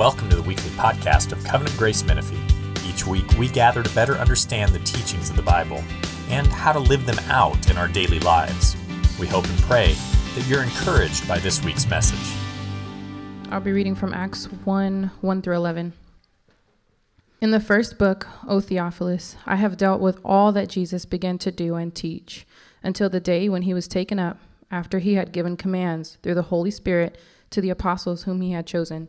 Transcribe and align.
Welcome 0.00 0.30
to 0.30 0.36
the 0.36 0.42
weekly 0.42 0.70
podcast 0.70 1.30
of 1.30 1.44
Covenant 1.44 1.76
Grace 1.76 2.02
Menifee. 2.02 2.40
Each 2.88 3.06
week, 3.06 3.26
we 3.38 3.48
gather 3.48 3.82
to 3.82 3.94
better 3.94 4.14
understand 4.14 4.72
the 4.72 4.78
teachings 4.78 5.28
of 5.28 5.36
the 5.36 5.42
Bible 5.42 5.84
and 6.30 6.46
how 6.46 6.72
to 6.72 6.78
live 6.78 7.04
them 7.04 7.18
out 7.28 7.68
in 7.68 7.76
our 7.76 7.86
daily 7.86 8.18
lives. 8.20 8.78
We 9.18 9.26
hope 9.26 9.46
and 9.46 9.58
pray 9.58 9.94
that 10.34 10.46
you're 10.48 10.62
encouraged 10.62 11.28
by 11.28 11.38
this 11.38 11.62
week's 11.62 11.86
message. 11.86 12.34
I'll 13.50 13.60
be 13.60 13.72
reading 13.72 13.94
from 13.94 14.14
Acts 14.14 14.46
1 14.46 15.10
1 15.20 15.42
through 15.42 15.56
11. 15.56 15.92
In 17.42 17.50
the 17.50 17.60
first 17.60 17.98
book, 17.98 18.26
O 18.48 18.60
Theophilus, 18.60 19.36
I 19.44 19.56
have 19.56 19.76
dealt 19.76 20.00
with 20.00 20.18
all 20.24 20.50
that 20.52 20.70
Jesus 20.70 21.04
began 21.04 21.36
to 21.36 21.52
do 21.52 21.74
and 21.74 21.94
teach 21.94 22.46
until 22.82 23.10
the 23.10 23.20
day 23.20 23.50
when 23.50 23.62
he 23.62 23.74
was 23.74 23.86
taken 23.86 24.18
up, 24.18 24.38
after 24.70 24.98
he 24.98 25.16
had 25.16 25.30
given 25.30 25.58
commands 25.58 26.16
through 26.22 26.36
the 26.36 26.48
Holy 26.48 26.70
Spirit 26.70 27.18
to 27.50 27.60
the 27.60 27.68
apostles 27.68 28.22
whom 28.22 28.40
he 28.40 28.52
had 28.52 28.66
chosen. 28.66 29.08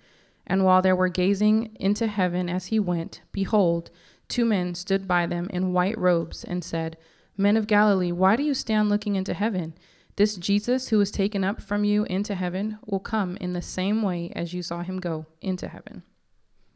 And 0.51 0.65
while 0.65 0.81
they 0.81 0.91
were 0.91 1.07
gazing 1.07 1.77
into 1.79 2.07
heaven 2.07 2.49
as 2.49 2.65
he 2.65 2.77
went, 2.77 3.21
behold, 3.31 3.89
two 4.27 4.43
men 4.43 4.75
stood 4.75 5.07
by 5.07 5.25
them 5.25 5.47
in 5.49 5.71
white 5.71 5.97
robes 5.97 6.43
and 6.43 6.61
said, 6.61 6.97
Men 7.37 7.55
of 7.55 7.67
Galilee, 7.67 8.11
why 8.11 8.35
do 8.35 8.43
you 8.43 8.53
stand 8.53 8.89
looking 8.89 9.15
into 9.15 9.33
heaven? 9.33 9.75
This 10.17 10.35
Jesus 10.35 10.89
who 10.89 10.97
was 10.97 11.09
taken 11.09 11.45
up 11.45 11.61
from 11.61 11.85
you 11.85 12.03
into 12.03 12.35
heaven 12.35 12.79
will 12.85 12.99
come 12.99 13.37
in 13.37 13.53
the 13.53 13.61
same 13.61 14.01
way 14.01 14.29
as 14.35 14.53
you 14.53 14.61
saw 14.61 14.83
him 14.83 14.99
go 14.99 15.25
into 15.39 15.69
heaven. 15.69 16.03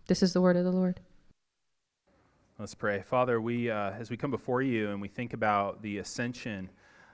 This 0.08 0.24
is 0.24 0.32
the 0.32 0.40
word 0.40 0.56
of 0.56 0.64
the 0.64 0.72
Lord. 0.72 1.02
Let's 2.58 2.76
pray. 2.76 3.02
Father, 3.02 3.42
we, 3.42 3.70
uh, 3.70 3.92
as 3.92 4.10
we 4.10 4.16
come 4.16 4.32
before 4.32 4.62
you 4.62 4.92
and 4.92 5.02
we 5.02 5.10
think 5.10 5.34
about 5.34 5.82
the 5.82 5.98
ascension 5.98 6.70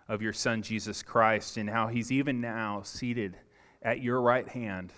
of 0.07 0.21
your 0.21 0.33
Son, 0.33 0.61
Jesus 0.61 1.01
Christ, 1.01 1.57
and 1.57 1.67
how 1.67 1.87
he's 1.87 2.11
even 2.11 2.39
now 2.39 2.83
seated 2.83 3.35
at 3.81 4.03
your 4.03 4.21
right 4.21 4.47
hand 4.47 4.93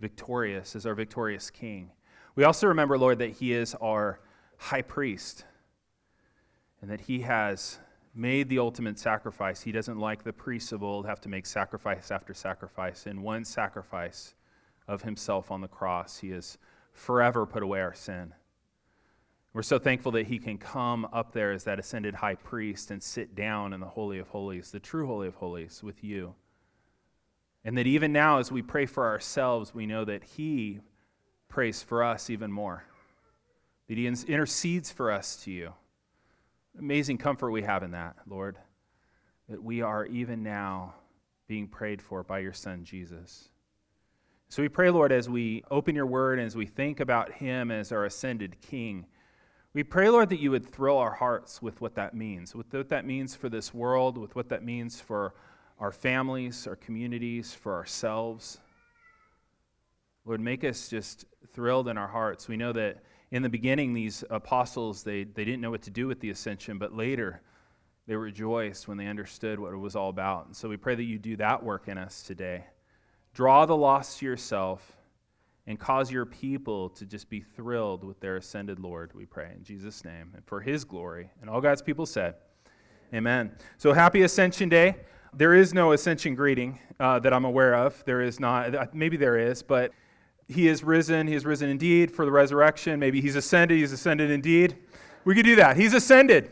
victorious, 0.00 0.74
as 0.74 0.86
our 0.86 0.94
victorious 0.94 1.50
King. 1.50 1.90
We 2.34 2.44
also 2.44 2.66
remember, 2.66 2.96
Lord, 2.98 3.18
that 3.18 3.32
He 3.32 3.52
is 3.52 3.74
our 3.76 4.20
high 4.56 4.82
priest 4.82 5.44
and 6.80 6.90
that 6.90 7.02
He 7.02 7.20
has 7.20 7.78
made 8.14 8.48
the 8.48 8.58
ultimate 8.58 8.98
sacrifice. 8.98 9.62
He 9.62 9.72
doesn't 9.72 9.98
like 9.98 10.24
the 10.24 10.32
priests 10.32 10.72
of 10.72 10.82
old 10.82 11.06
have 11.06 11.20
to 11.20 11.28
make 11.28 11.46
sacrifice 11.46 12.10
after 12.10 12.34
sacrifice. 12.34 13.06
In 13.06 13.22
one 13.22 13.44
sacrifice 13.44 14.34
of 14.88 15.02
Himself 15.02 15.50
on 15.50 15.60
the 15.60 15.68
cross, 15.68 16.18
He 16.18 16.30
has 16.30 16.58
forever 16.92 17.46
put 17.46 17.62
away 17.62 17.80
our 17.80 17.94
sin. 17.94 18.34
We're 19.52 19.62
so 19.62 19.78
thankful 19.78 20.12
that 20.12 20.26
He 20.26 20.38
can 20.38 20.58
come 20.58 21.06
up 21.12 21.32
there 21.32 21.52
as 21.52 21.64
that 21.64 21.78
ascended 21.78 22.14
high 22.14 22.36
priest 22.36 22.90
and 22.90 23.02
sit 23.02 23.34
down 23.34 23.72
in 23.72 23.80
the 23.80 23.86
Holy 23.86 24.18
of 24.18 24.28
Holies, 24.28 24.70
the 24.70 24.80
true 24.80 25.06
Holy 25.06 25.28
of 25.28 25.34
Holies, 25.34 25.82
with 25.82 26.02
you. 26.02 26.34
And 27.64 27.76
that 27.76 27.86
even 27.86 28.12
now, 28.12 28.38
as 28.38 28.50
we 28.50 28.62
pray 28.62 28.86
for 28.86 29.06
ourselves, 29.06 29.74
we 29.74 29.86
know 29.86 30.04
that 30.04 30.24
He 30.24 30.80
prays 31.48 31.82
for 31.82 32.02
us 32.02 32.30
even 32.30 32.50
more, 32.50 32.84
that 33.88 33.98
He 33.98 34.06
intercedes 34.06 34.90
for 34.90 35.10
us 35.10 35.36
to 35.44 35.50
you. 35.50 35.72
Amazing 36.78 37.18
comfort 37.18 37.50
we 37.50 37.62
have 37.62 37.82
in 37.82 37.90
that, 37.90 38.16
Lord, 38.26 38.56
that 39.48 39.62
we 39.62 39.82
are 39.82 40.06
even 40.06 40.42
now 40.42 40.94
being 41.48 41.66
prayed 41.66 42.00
for 42.00 42.22
by 42.22 42.38
your 42.38 42.52
Son, 42.52 42.84
Jesus. 42.84 43.48
So 44.48 44.62
we 44.62 44.68
pray, 44.68 44.90
Lord, 44.90 45.12
as 45.12 45.28
we 45.28 45.62
open 45.70 45.94
your 45.94 46.06
word 46.06 46.38
and 46.38 46.46
as 46.46 46.56
we 46.56 46.66
think 46.66 47.00
about 47.00 47.32
Him 47.32 47.70
as 47.70 47.92
our 47.92 48.04
ascended 48.04 48.60
King. 48.60 49.06
We 49.74 49.84
pray, 49.84 50.08
Lord, 50.08 50.30
that 50.30 50.40
you 50.40 50.50
would 50.50 50.66
thrill 50.66 50.98
our 50.98 51.12
hearts 51.12 51.60
with 51.60 51.80
what 51.80 51.94
that 51.96 52.14
means, 52.14 52.54
with 52.54 52.72
what 52.72 52.88
that 52.88 53.06
means 53.06 53.34
for 53.34 53.48
this 53.48 53.74
world, 53.74 54.16
with 54.18 54.34
what 54.34 54.48
that 54.48 54.64
means 54.64 55.00
for 55.00 55.34
our 55.80 55.90
families, 55.90 56.66
our 56.66 56.76
communities, 56.76 57.54
for 57.54 57.74
ourselves. 57.74 58.60
Lord, 60.26 60.40
make 60.40 60.62
us 60.62 60.88
just 60.88 61.24
thrilled 61.52 61.88
in 61.88 61.96
our 61.96 62.06
hearts. 62.06 62.46
We 62.46 62.58
know 62.58 62.72
that 62.72 63.02
in 63.30 63.42
the 63.42 63.48
beginning, 63.48 63.94
these 63.94 64.22
apostles, 64.28 65.02
they, 65.02 65.24
they 65.24 65.44
didn't 65.44 65.60
know 65.60 65.70
what 65.70 65.82
to 65.82 65.90
do 65.90 66.06
with 66.06 66.20
the 66.20 66.30
ascension, 66.30 66.78
but 66.78 66.94
later 66.94 67.40
they 68.06 68.14
rejoiced 68.14 68.88
when 68.88 68.98
they 68.98 69.06
understood 69.06 69.58
what 69.58 69.72
it 69.72 69.78
was 69.78 69.96
all 69.96 70.10
about. 70.10 70.46
And 70.46 70.54
so 70.56 70.68
we 70.68 70.76
pray 70.76 70.94
that 70.94 71.04
you 71.04 71.18
do 71.18 71.36
that 71.36 71.62
work 71.62 71.88
in 71.88 71.96
us 71.96 72.22
today. 72.22 72.64
Draw 73.32 73.66
the 73.66 73.76
lost 73.76 74.18
to 74.18 74.26
yourself 74.26 74.96
and 75.66 75.78
cause 75.78 76.10
your 76.10 76.26
people 76.26 76.88
to 76.90 77.06
just 77.06 77.30
be 77.30 77.40
thrilled 77.40 78.02
with 78.02 78.18
their 78.20 78.36
ascended 78.36 78.80
Lord, 78.80 79.12
we 79.14 79.24
pray 79.24 79.52
in 79.56 79.62
Jesus' 79.62 80.04
name 80.04 80.32
and 80.34 80.44
for 80.44 80.60
his 80.60 80.84
glory. 80.84 81.30
And 81.40 81.48
all 81.48 81.60
God's 81.60 81.82
people 81.82 82.06
said, 82.06 82.34
Amen. 83.14 83.52
So 83.78 83.92
happy 83.92 84.22
Ascension 84.22 84.68
Day. 84.68 84.96
There 85.32 85.54
is 85.54 85.72
no 85.72 85.92
ascension 85.92 86.34
greeting 86.34 86.80
uh, 86.98 87.20
that 87.20 87.32
I'm 87.32 87.44
aware 87.44 87.74
of. 87.74 88.04
There 88.04 88.20
is 88.20 88.40
not. 88.40 88.94
Maybe 88.94 89.16
there 89.16 89.38
is, 89.38 89.62
but 89.62 89.92
he 90.48 90.66
is 90.66 90.82
risen. 90.82 91.28
He 91.28 91.34
is 91.34 91.44
risen 91.44 91.68
indeed 91.68 92.10
for 92.10 92.24
the 92.24 92.32
resurrection. 92.32 92.98
Maybe 92.98 93.20
he's 93.20 93.36
ascended. 93.36 93.78
He's 93.78 93.92
ascended 93.92 94.30
indeed. 94.30 94.76
We 95.24 95.36
could 95.36 95.44
do 95.44 95.54
that. 95.56 95.76
He's 95.76 95.94
ascended. 95.94 96.50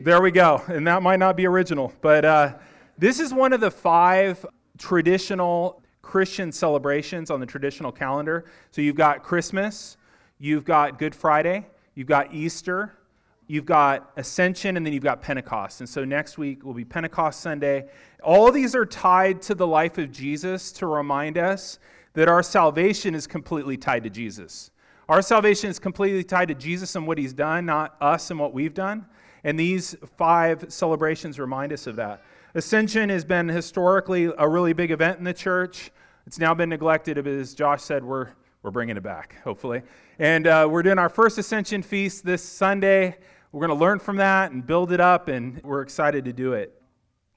There 0.00 0.22
we 0.22 0.30
go. 0.30 0.62
And 0.68 0.86
that 0.86 1.02
might 1.02 1.18
not 1.18 1.36
be 1.36 1.46
original, 1.46 1.92
but 2.00 2.24
uh, 2.24 2.54
this 2.96 3.20
is 3.20 3.34
one 3.34 3.52
of 3.52 3.60
the 3.60 3.70
five 3.70 4.44
traditional 4.78 5.82
Christian 6.00 6.52
celebrations 6.52 7.30
on 7.30 7.40
the 7.40 7.46
traditional 7.46 7.92
calendar. 7.92 8.46
So 8.70 8.80
you've 8.80 8.96
got 8.96 9.22
Christmas, 9.22 9.96
you've 10.38 10.64
got 10.64 10.98
Good 10.98 11.14
Friday, 11.14 11.66
you've 11.94 12.06
got 12.06 12.32
Easter, 12.32 12.95
you've 13.46 13.66
got 13.66 14.12
Ascension, 14.16 14.76
and 14.76 14.84
then 14.84 14.92
you've 14.92 15.02
got 15.02 15.20
Pentecost. 15.22 15.80
And 15.80 15.88
so 15.88 16.04
next 16.04 16.38
week 16.38 16.64
will 16.64 16.74
be 16.74 16.84
Pentecost 16.84 17.40
Sunday. 17.40 17.86
All 18.22 18.50
these 18.50 18.74
are 18.74 18.86
tied 18.86 19.42
to 19.42 19.54
the 19.54 19.66
life 19.66 19.98
of 19.98 20.10
Jesus 20.10 20.72
to 20.72 20.86
remind 20.86 21.38
us 21.38 21.78
that 22.14 22.28
our 22.28 22.42
salvation 22.42 23.14
is 23.14 23.26
completely 23.26 23.76
tied 23.76 24.02
to 24.04 24.10
Jesus. 24.10 24.70
Our 25.08 25.22
salvation 25.22 25.70
is 25.70 25.78
completely 25.78 26.24
tied 26.24 26.48
to 26.48 26.54
Jesus 26.54 26.96
and 26.96 27.06
what 27.06 27.18
he's 27.18 27.32
done, 27.32 27.66
not 27.66 27.96
us 28.00 28.30
and 28.30 28.40
what 28.40 28.52
we've 28.52 28.74
done. 28.74 29.06
And 29.44 29.58
these 29.58 29.94
five 30.16 30.64
celebrations 30.68 31.38
remind 31.38 31.72
us 31.72 31.86
of 31.86 31.96
that. 31.96 32.24
Ascension 32.54 33.10
has 33.10 33.24
been 33.24 33.48
historically 33.48 34.32
a 34.38 34.48
really 34.48 34.72
big 34.72 34.90
event 34.90 35.18
in 35.18 35.24
the 35.24 35.34
church. 35.34 35.92
It's 36.26 36.40
now 36.40 36.54
been 36.54 36.70
neglected, 36.70 37.16
but 37.16 37.26
as 37.28 37.54
Josh 37.54 37.82
said, 37.82 38.02
we're, 38.02 38.28
we're 38.62 38.72
bringing 38.72 38.96
it 38.96 39.02
back, 39.02 39.36
hopefully. 39.44 39.82
And 40.18 40.48
uh, 40.48 40.66
we're 40.68 40.82
doing 40.82 40.98
our 40.98 41.10
first 41.10 41.38
Ascension 41.38 41.82
feast 41.82 42.24
this 42.24 42.42
Sunday. 42.42 43.18
We're 43.52 43.66
going 43.66 43.78
to 43.78 43.82
learn 43.82 43.98
from 43.98 44.16
that 44.16 44.52
and 44.52 44.66
build 44.66 44.92
it 44.92 45.00
up, 45.00 45.28
and 45.28 45.60
we're 45.62 45.82
excited 45.82 46.24
to 46.24 46.32
do 46.32 46.52
it. 46.52 46.80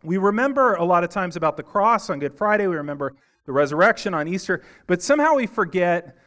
We 0.04 0.18
remember 0.18 0.76
a 0.76 0.84
lot 0.84 1.04
of 1.04 1.10
times 1.10 1.36
about 1.36 1.58
the 1.58 1.64
cross 1.64 2.10
on 2.10 2.20
Good 2.20 2.34
Friday, 2.34 2.68
we 2.68 2.76
remember 2.76 3.16
the 3.46 3.52
resurrection 3.52 4.14
on 4.14 4.28
Easter, 4.28 4.62
but 4.88 5.02
somehow 5.02 5.36
we 5.36 5.48
forget 5.48 6.18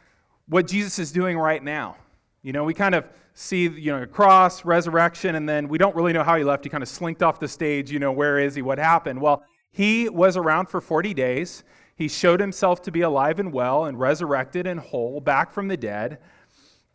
what 0.47 0.67
Jesus 0.67 0.99
is 0.99 1.11
doing 1.11 1.37
right 1.37 1.63
now. 1.63 1.95
You 2.41 2.51
know, 2.51 2.63
we 2.63 2.73
kind 2.73 2.95
of 2.95 3.07
see, 3.33 3.67
you 3.67 3.91
know, 3.91 4.05
cross, 4.05 4.65
resurrection, 4.65 5.35
and 5.35 5.47
then 5.47 5.67
we 5.67 5.77
don't 5.77 5.95
really 5.95 6.13
know 6.13 6.23
how 6.23 6.35
he 6.35 6.43
left. 6.43 6.63
He 6.63 6.69
kind 6.69 6.83
of 6.83 6.89
slinked 6.89 7.23
off 7.23 7.39
the 7.39 7.47
stage, 7.47 7.91
you 7.91 7.99
know, 7.99 8.11
where 8.11 8.39
is 8.39 8.55
he? 8.55 8.61
What 8.61 8.77
happened? 8.77 9.21
Well, 9.21 9.43
he 9.71 10.09
was 10.09 10.37
around 10.37 10.67
for 10.67 10.81
40 10.81 11.13
days. 11.13 11.63
He 11.95 12.07
showed 12.07 12.39
himself 12.39 12.81
to 12.83 12.91
be 12.91 13.01
alive 13.01 13.39
and 13.39 13.53
well 13.53 13.85
and 13.85 13.99
resurrected 13.99 14.67
and 14.67 14.79
whole, 14.79 15.19
back 15.21 15.51
from 15.51 15.67
the 15.67 15.77
dead. 15.77 16.19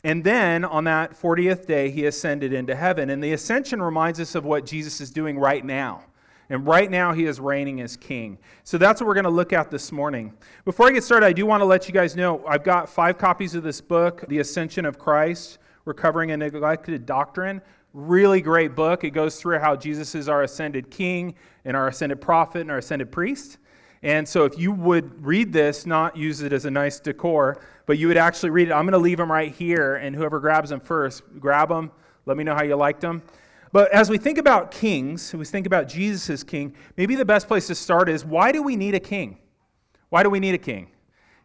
And 0.04 0.22
then 0.22 0.64
on 0.64 0.84
that 0.84 1.20
40th 1.20 1.66
day, 1.66 1.90
he 1.90 2.06
ascended 2.06 2.52
into 2.52 2.74
heaven. 2.74 3.10
And 3.10 3.22
the 3.22 3.32
ascension 3.32 3.82
reminds 3.82 4.20
us 4.20 4.34
of 4.34 4.44
what 4.44 4.64
Jesus 4.64 5.00
is 5.00 5.10
doing 5.10 5.38
right 5.38 5.64
now. 5.64 6.04
And 6.50 6.66
right 6.66 6.90
now, 6.90 7.12
he 7.12 7.26
is 7.26 7.40
reigning 7.40 7.80
as 7.82 7.96
king. 7.96 8.38
So 8.64 8.78
that's 8.78 9.00
what 9.00 9.06
we're 9.06 9.14
going 9.14 9.24
to 9.24 9.30
look 9.30 9.52
at 9.52 9.70
this 9.70 9.92
morning. 9.92 10.32
Before 10.64 10.88
I 10.88 10.92
get 10.92 11.04
started, 11.04 11.26
I 11.26 11.32
do 11.32 11.44
want 11.44 11.60
to 11.60 11.66
let 11.66 11.88
you 11.88 11.92
guys 11.92 12.16
know 12.16 12.42
I've 12.46 12.64
got 12.64 12.88
five 12.88 13.18
copies 13.18 13.54
of 13.54 13.62
this 13.62 13.80
book, 13.80 14.24
The 14.28 14.38
Ascension 14.38 14.86
of 14.86 14.98
Christ 14.98 15.58
Recovering 15.84 16.30
a 16.30 16.36
Neglected 16.36 17.04
Doctrine. 17.04 17.60
Really 17.92 18.40
great 18.40 18.74
book. 18.74 19.04
It 19.04 19.10
goes 19.10 19.40
through 19.40 19.58
how 19.58 19.76
Jesus 19.76 20.14
is 20.14 20.28
our 20.28 20.42
ascended 20.42 20.90
king 20.90 21.34
and 21.64 21.76
our 21.76 21.88
ascended 21.88 22.20
prophet 22.20 22.62
and 22.62 22.70
our 22.70 22.78
ascended 22.78 23.10
priest. 23.12 23.58
And 24.02 24.26
so, 24.28 24.44
if 24.44 24.58
you 24.58 24.70
would 24.70 25.26
read 25.26 25.52
this, 25.52 25.84
not 25.84 26.16
use 26.16 26.40
it 26.42 26.52
as 26.52 26.64
a 26.66 26.70
nice 26.70 27.00
decor, 27.00 27.60
but 27.88 27.96
you 27.96 28.06
would 28.06 28.18
actually 28.18 28.50
read 28.50 28.68
it, 28.68 28.72
I'm 28.72 28.84
going 28.84 28.92
to 28.92 28.98
leave 28.98 29.16
them 29.16 29.32
right 29.32 29.50
here, 29.50 29.96
and 29.96 30.14
whoever 30.14 30.38
grabs 30.40 30.68
them 30.68 30.78
first, 30.78 31.22
grab 31.40 31.70
them. 31.70 31.90
Let 32.26 32.36
me 32.36 32.44
know 32.44 32.54
how 32.54 32.62
you 32.62 32.76
liked 32.76 33.00
them. 33.00 33.22
But 33.72 33.90
as 33.92 34.10
we 34.10 34.18
think 34.18 34.36
about 34.36 34.70
kings, 34.70 35.32
we 35.32 35.46
think 35.46 35.66
about 35.66 35.88
Jesus 35.88 36.28
as 36.28 36.44
king, 36.44 36.74
maybe 36.98 37.14
the 37.14 37.24
best 37.24 37.48
place 37.48 37.66
to 37.68 37.74
start 37.74 38.10
is 38.10 38.26
why 38.26 38.52
do 38.52 38.62
we 38.62 38.76
need 38.76 38.94
a 38.94 39.00
king? 39.00 39.38
Why 40.10 40.22
do 40.22 40.28
we 40.28 40.38
need 40.38 40.54
a 40.54 40.58
king? 40.58 40.88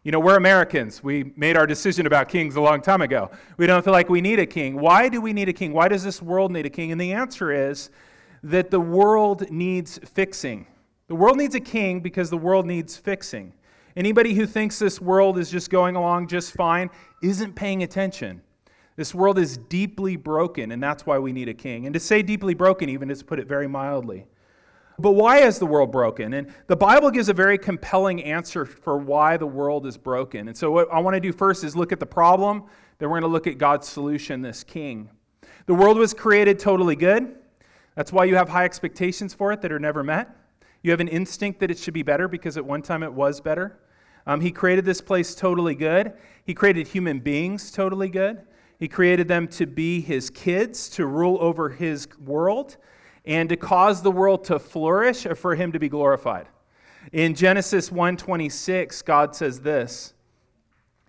You 0.02 0.12
know, 0.12 0.20
we're 0.20 0.36
Americans. 0.36 1.02
We 1.02 1.32
made 1.34 1.56
our 1.56 1.66
decision 1.66 2.06
about 2.06 2.28
kings 2.28 2.56
a 2.56 2.60
long 2.60 2.82
time 2.82 3.00
ago. 3.00 3.30
We 3.56 3.66
don't 3.66 3.82
feel 3.82 3.94
like 3.94 4.10
we 4.10 4.20
need 4.20 4.38
a 4.38 4.44
king. 4.44 4.78
Why 4.78 5.08
do 5.08 5.22
we 5.22 5.32
need 5.32 5.48
a 5.48 5.54
king? 5.54 5.72
Why 5.72 5.88
does 5.88 6.04
this 6.04 6.20
world 6.20 6.52
need 6.52 6.66
a 6.66 6.70
king? 6.70 6.92
And 6.92 7.00
the 7.00 7.14
answer 7.14 7.52
is 7.52 7.88
that 8.42 8.70
the 8.70 8.80
world 8.80 9.50
needs 9.50 9.98
fixing. 10.12 10.66
The 11.06 11.14
world 11.14 11.38
needs 11.38 11.54
a 11.54 11.60
king 11.60 12.00
because 12.00 12.28
the 12.28 12.36
world 12.36 12.66
needs 12.66 12.98
fixing. 12.98 13.54
Anybody 13.96 14.34
who 14.34 14.46
thinks 14.46 14.78
this 14.78 15.00
world 15.00 15.38
is 15.38 15.50
just 15.50 15.70
going 15.70 15.94
along 15.94 16.28
just 16.28 16.52
fine 16.52 16.90
isn't 17.22 17.54
paying 17.54 17.82
attention. 17.82 18.42
This 18.96 19.14
world 19.14 19.38
is 19.38 19.56
deeply 19.56 20.16
broken, 20.16 20.72
and 20.72 20.82
that's 20.82 21.06
why 21.06 21.18
we 21.18 21.32
need 21.32 21.48
a 21.48 21.54
king. 21.54 21.86
And 21.86 21.94
to 21.94 22.00
say 22.00 22.22
deeply 22.22 22.54
broken, 22.54 22.88
even, 22.88 23.10
is 23.10 23.20
to 23.20 23.24
put 23.24 23.38
it 23.40 23.46
very 23.46 23.68
mildly. 23.68 24.26
But 24.98 25.12
why 25.12 25.38
is 25.38 25.58
the 25.58 25.66
world 25.66 25.90
broken? 25.90 26.34
And 26.34 26.52
the 26.68 26.76
Bible 26.76 27.10
gives 27.10 27.28
a 27.28 27.32
very 27.32 27.58
compelling 27.58 28.22
answer 28.22 28.64
for 28.64 28.96
why 28.96 29.36
the 29.36 29.46
world 29.46 29.86
is 29.86 29.96
broken. 29.96 30.46
And 30.46 30.56
so, 30.56 30.70
what 30.70 30.92
I 30.92 31.00
want 31.00 31.14
to 31.14 31.20
do 31.20 31.32
first 31.32 31.64
is 31.64 31.74
look 31.74 31.90
at 31.90 31.98
the 31.98 32.06
problem, 32.06 32.64
then 32.98 33.10
we're 33.10 33.20
going 33.20 33.28
to 33.28 33.32
look 33.32 33.48
at 33.48 33.58
God's 33.58 33.88
solution, 33.88 34.42
this 34.42 34.62
king. 34.62 35.10
The 35.66 35.74
world 35.74 35.98
was 35.98 36.14
created 36.14 36.60
totally 36.60 36.94
good. 36.94 37.34
That's 37.96 38.12
why 38.12 38.24
you 38.24 38.36
have 38.36 38.48
high 38.48 38.64
expectations 38.64 39.34
for 39.34 39.52
it 39.52 39.60
that 39.62 39.72
are 39.72 39.80
never 39.80 40.04
met. 40.04 40.36
You 40.82 40.90
have 40.90 41.00
an 41.00 41.08
instinct 41.08 41.60
that 41.60 41.70
it 41.70 41.78
should 41.78 41.94
be 41.94 42.02
better 42.02 42.28
because 42.28 42.56
at 42.56 42.64
one 42.64 42.82
time 42.82 43.02
it 43.02 43.12
was 43.12 43.40
better. 43.40 43.78
Um, 44.26 44.40
he 44.40 44.50
created 44.50 44.84
this 44.84 45.00
place 45.00 45.34
totally 45.34 45.74
good. 45.74 46.12
He 46.44 46.54
created 46.54 46.88
human 46.88 47.20
beings 47.20 47.70
totally 47.70 48.08
good. 48.08 48.42
He 48.78 48.88
created 48.88 49.28
them 49.28 49.48
to 49.48 49.66
be 49.66 50.00
his 50.00 50.30
kids, 50.30 50.88
to 50.90 51.06
rule 51.06 51.38
over 51.40 51.68
his 51.70 52.08
world, 52.18 52.76
and 53.24 53.48
to 53.48 53.56
cause 53.56 54.02
the 54.02 54.10
world 54.10 54.44
to 54.44 54.58
flourish 54.58 55.26
or 55.26 55.34
for 55.34 55.54
him 55.54 55.72
to 55.72 55.78
be 55.78 55.88
glorified. 55.88 56.48
In 57.12 57.34
Genesis 57.34 57.90
1:26, 57.90 59.02
God 59.04 59.36
says 59.36 59.60
this, 59.60 60.14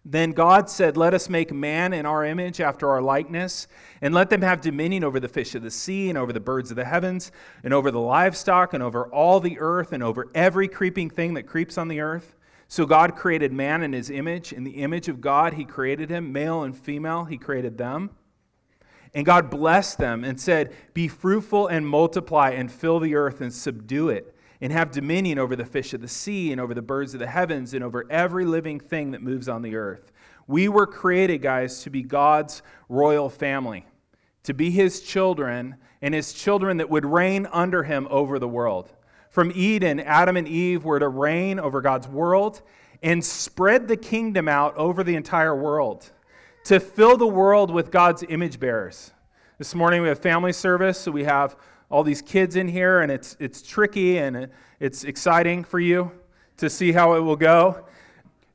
then 0.08 0.34
God 0.34 0.70
said, 0.70 0.98
Let 0.98 1.16
us 1.16 1.30
make 1.30 1.52
man 1.52 1.92
in 1.92 2.06
our 2.06 2.24
image 2.24 2.62
after 2.62 2.92
our 2.92 3.02
likeness, 3.02 3.68
and 4.02 4.14
let 4.14 4.30
them 4.30 4.44
have 4.44 4.62
dominion 4.62 5.04
over 5.04 5.20
the 5.20 5.28
fish 5.28 5.56
of 5.56 5.64
the 5.64 5.72
sea, 5.72 6.10
and 6.10 6.18
over 6.18 6.32
the 6.32 6.40
birds 6.40 6.70
of 6.70 6.78
the 6.78 6.86
heavens, 6.86 7.32
and 7.64 7.74
over 7.74 7.90
the 7.90 8.00
livestock, 8.00 8.76
and 8.76 8.84
over 8.84 9.08
all 9.08 9.40
the 9.40 9.58
earth, 9.60 9.94
and 9.94 10.04
over 10.04 10.30
every 10.36 10.68
creeping 10.68 11.10
thing 11.10 11.34
that 11.34 11.48
creeps 11.48 11.76
on 11.80 11.88
the 11.88 12.02
earth. 12.02 12.36
So 12.68 12.86
God 12.86 13.16
created 13.16 13.54
man 13.54 13.84
in 13.84 13.94
his 13.94 14.10
image. 14.10 14.52
In 14.52 14.64
the 14.64 14.78
image 14.84 15.08
of 15.08 15.22
God, 15.22 15.54
he 15.54 15.66
created 15.66 16.10
him. 16.10 16.32
Male 16.32 16.64
and 16.64 16.76
female, 16.76 17.26
he 17.26 17.38
created 17.38 17.78
them. 17.78 18.12
And 19.14 19.26
God 19.26 19.50
blessed 19.50 19.98
them 19.98 20.24
and 20.24 20.40
said, 20.40 20.76
Be 20.94 21.08
fruitful 21.08 21.68
and 21.68 21.88
multiply, 21.88 22.50
and 22.52 22.72
fill 22.72 23.00
the 23.00 23.16
earth 23.16 23.40
and 23.40 23.54
subdue 23.54 24.10
it 24.10 24.36
and 24.62 24.72
have 24.72 24.92
dominion 24.92 25.38
over 25.38 25.56
the 25.56 25.66
fish 25.66 25.94
of 25.94 26.02
the 26.02 26.08
sea 26.08 26.52
and 26.52 26.60
over 26.60 26.74
the 26.74 26.82
birds 26.82 27.14
of 27.14 27.20
the 27.20 27.28
heavens 27.28 27.74
and 27.74 27.84
over 27.84 28.06
every 28.10 28.46
living 28.46 28.80
thing 28.80 29.12
that 29.12 29.22
moves 29.22 29.48
on 29.48 29.62
the 29.62 29.76
earth. 29.76 30.12
We 30.48 30.70
were 30.70 30.88
created, 30.88 31.42
guys, 31.42 31.84
to 31.84 31.90
be 31.90 32.02
God's 32.02 32.62
royal 32.88 33.30
family, 33.30 33.86
to 34.44 34.54
be 34.54 34.72
his 34.72 35.02
children 35.02 35.76
and 36.02 36.14
his 36.14 36.34
children 36.34 36.78
that 36.78 36.90
would 36.90 37.06
reign 37.06 37.48
under 37.52 37.84
him 37.84 38.08
over 38.10 38.40
the 38.40 38.48
world. 38.48 38.92
From 39.36 39.52
Eden, 39.54 40.00
Adam 40.00 40.38
and 40.38 40.48
Eve 40.48 40.86
were 40.86 40.98
to 40.98 41.10
reign 41.10 41.60
over 41.60 41.82
God's 41.82 42.08
world 42.08 42.62
and 43.04 43.22
spread 43.22 43.86
the 43.86 43.98
kingdom 43.98 44.48
out 44.48 44.74
over 44.78 45.04
the 45.04 45.18
entire 45.18 45.54
world, 45.54 46.10
to 46.64 46.80
fill 46.80 47.18
the 47.18 47.28
world 47.28 47.70
with 47.70 47.92
God's 47.92 48.24
image 48.30 48.62
bearers. 48.62 49.12
This 49.58 49.76
morning 49.76 50.02
we 50.02 50.08
have 50.08 50.20
family 50.20 50.54
service, 50.54 50.98
so 50.98 51.12
we 51.12 51.26
have 51.26 51.58
all 51.90 52.02
these 52.02 52.22
kids 52.22 52.56
in 52.56 52.70
here, 52.70 53.02
and 53.02 53.12
it's, 53.12 53.36
it's 53.42 53.62
tricky 53.62 54.20
and 54.20 54.48
it's 54.80 55.04
exciting 55.04 55.66
for 55.66 55.82
you 55.82 56.14
to 56.56 56.70
see 56.70 56.94
how 56.94 57.16
it 57.16 57.20
will 57.20 57.36
go. 57.36 57.86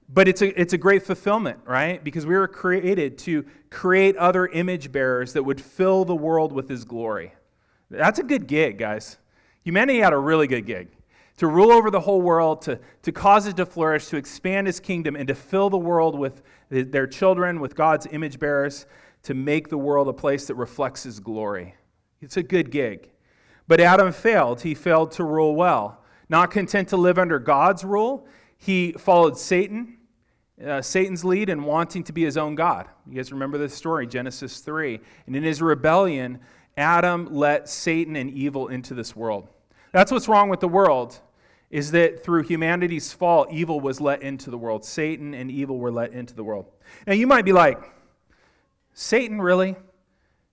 But 0.08 0.28
it's 0.28 0.40
a, 0.40 0.58
it's 0.58 0.72
a 0.72 0.78
great 0.78 1.02
fulfillment, 1.02 1.58
right? 1.66 2.02
Because 2.02 2.24
we 2.24 2.34
were 2.34 2.48
created 2.48 3.18
to 3.18 3.44
create 3.68 4.16
other 4.16 4.46
image 4.46 4.90
bearers 4.92 5.34
that 5.34 5.42
would 5.42 5.60
fill 5.60 6.06
the 6.06 6.16
world 6.16 6.52
with 6.52 6.70
His 6.70 6.84
glory. 6.86 7.34
That's 7.90 8.18
a 8.18 8.22
good 8.22 8.46
gig, 8.46 8.78
guys. 8.78 9.18
Humanity 9.62 10.00
had 10.00 10.12
a 10.12 10.18
really 10.18 10.46
good 10.46 10.66
gig 10.66 10.88
to 11.40 11.46
rule 11.46 11.72
over 11.72 11.90
the 11.90 12.00
whole 12.00 12.20
world, 12.20 12.60
to, 12.60 12.78
to 13.02 13.12
cause 13.12 13.46
it 13.46 13.56
to 13.56 13.64
flourish, 13.64 14.08
to 14.08 14.18
expand 14.18 14.66
His 14.66 14.78
kingdom, 14.78 15.16
and 15.16 15.26
to 15.28 15.34
fill 15.34 15.70
the 15.70 15.78
world 15.78 16.18
with 16.18 16.42
their 16.68 17.06
children, 17.06 17.60
with 17.60 17.74
God's 17.74 18.06
image 18.10 18.38
bearers, 18.38 18.84
to 19.22 19.32
make 19.32 19.70
the 19.70 19.78
world 19.78 20.06
a 20.08 20.12
place 20.12 20.46
that 20.48 20.54
reflects 20.56 21.04
His 21.04 21.18
glory. 21.18 21.74
It's 22.20 22.36
a 22.36 22.42
good 22.42 22.70
gig. 22.70 23.08
But 23.66 23.80
Adam 23.80 24.12
failed. 24.12 24.60
He 24.60 24.74
failed 24.74 25.12
to 25.12 25.24
rule 25.24 25.54
well. 25.54 26.02
Not 26.28 26.50
content 26.50 26.88
to 26.88 26.98
live 26.98 27.18
under 27.18 27.38
God's 27.38 27.84
rule, 27.84 28.26
he 28.58 28.92
followed 28.92 29.38
Satan, 29.38 29.96
uh, 30.62 30.82
Satan's 30.82 31.24
lead, 31.24 31.48
and 31.48 31.64
wanting 31.64 32.04
to 32.04 32.12
be 32.12 32.22
his 32.22 32.36
own 32.36 32.54
God. 32.54 32.86
You 33.06 33.16
guys 33.16 33.32
remember 33.32 33.56
this 33.56 33.72
story, 33.72 34.06
Genesis 34.06 34.60
3. 34.60 35.00
And 35.26 35.34
in 35.34 35.42
his 35.42 35.62
rebellion, 35.62 36.38
Adam 36.76 37.28
let 37.34 37.68
Satan 37.68 38.16
and 38.16 38.30
evil 38.30 38.68
into 38.68 38.94
this 38.94 39.14
world. 39.14 39.48
That's 39.92 40.12
what's 40.12 40.28
wrong 40.28 40.48
with 40.48 40.60
the 40.60 40.68
world, 40.68 41.18
is 41.70 41.90
that 41.92 42.22
through 42.22 42.44
humanity's 42.44 43.12
fall, 43.12 43.46
evil 43.50 43.80
was 43.80 44.00
let 44.00 44.22
into 44.22 44.50
the 44.50 44.58
world. 44.58 44.84
Satan 44.84 45.34
and 45.34 45.50
evil 45.50 45.78
were 45.78 45.90
let 45.90 46.12
into 46.12 46.34
the 46.34 46.44
world. 46.44 46.66
Now, 47.06 47.14
you 47.14 47.26
might 47.26 47.44
be 47.44 47.52
like, 47.52 47.78
Satan, 48.92 49.40
really? 49.40 49.76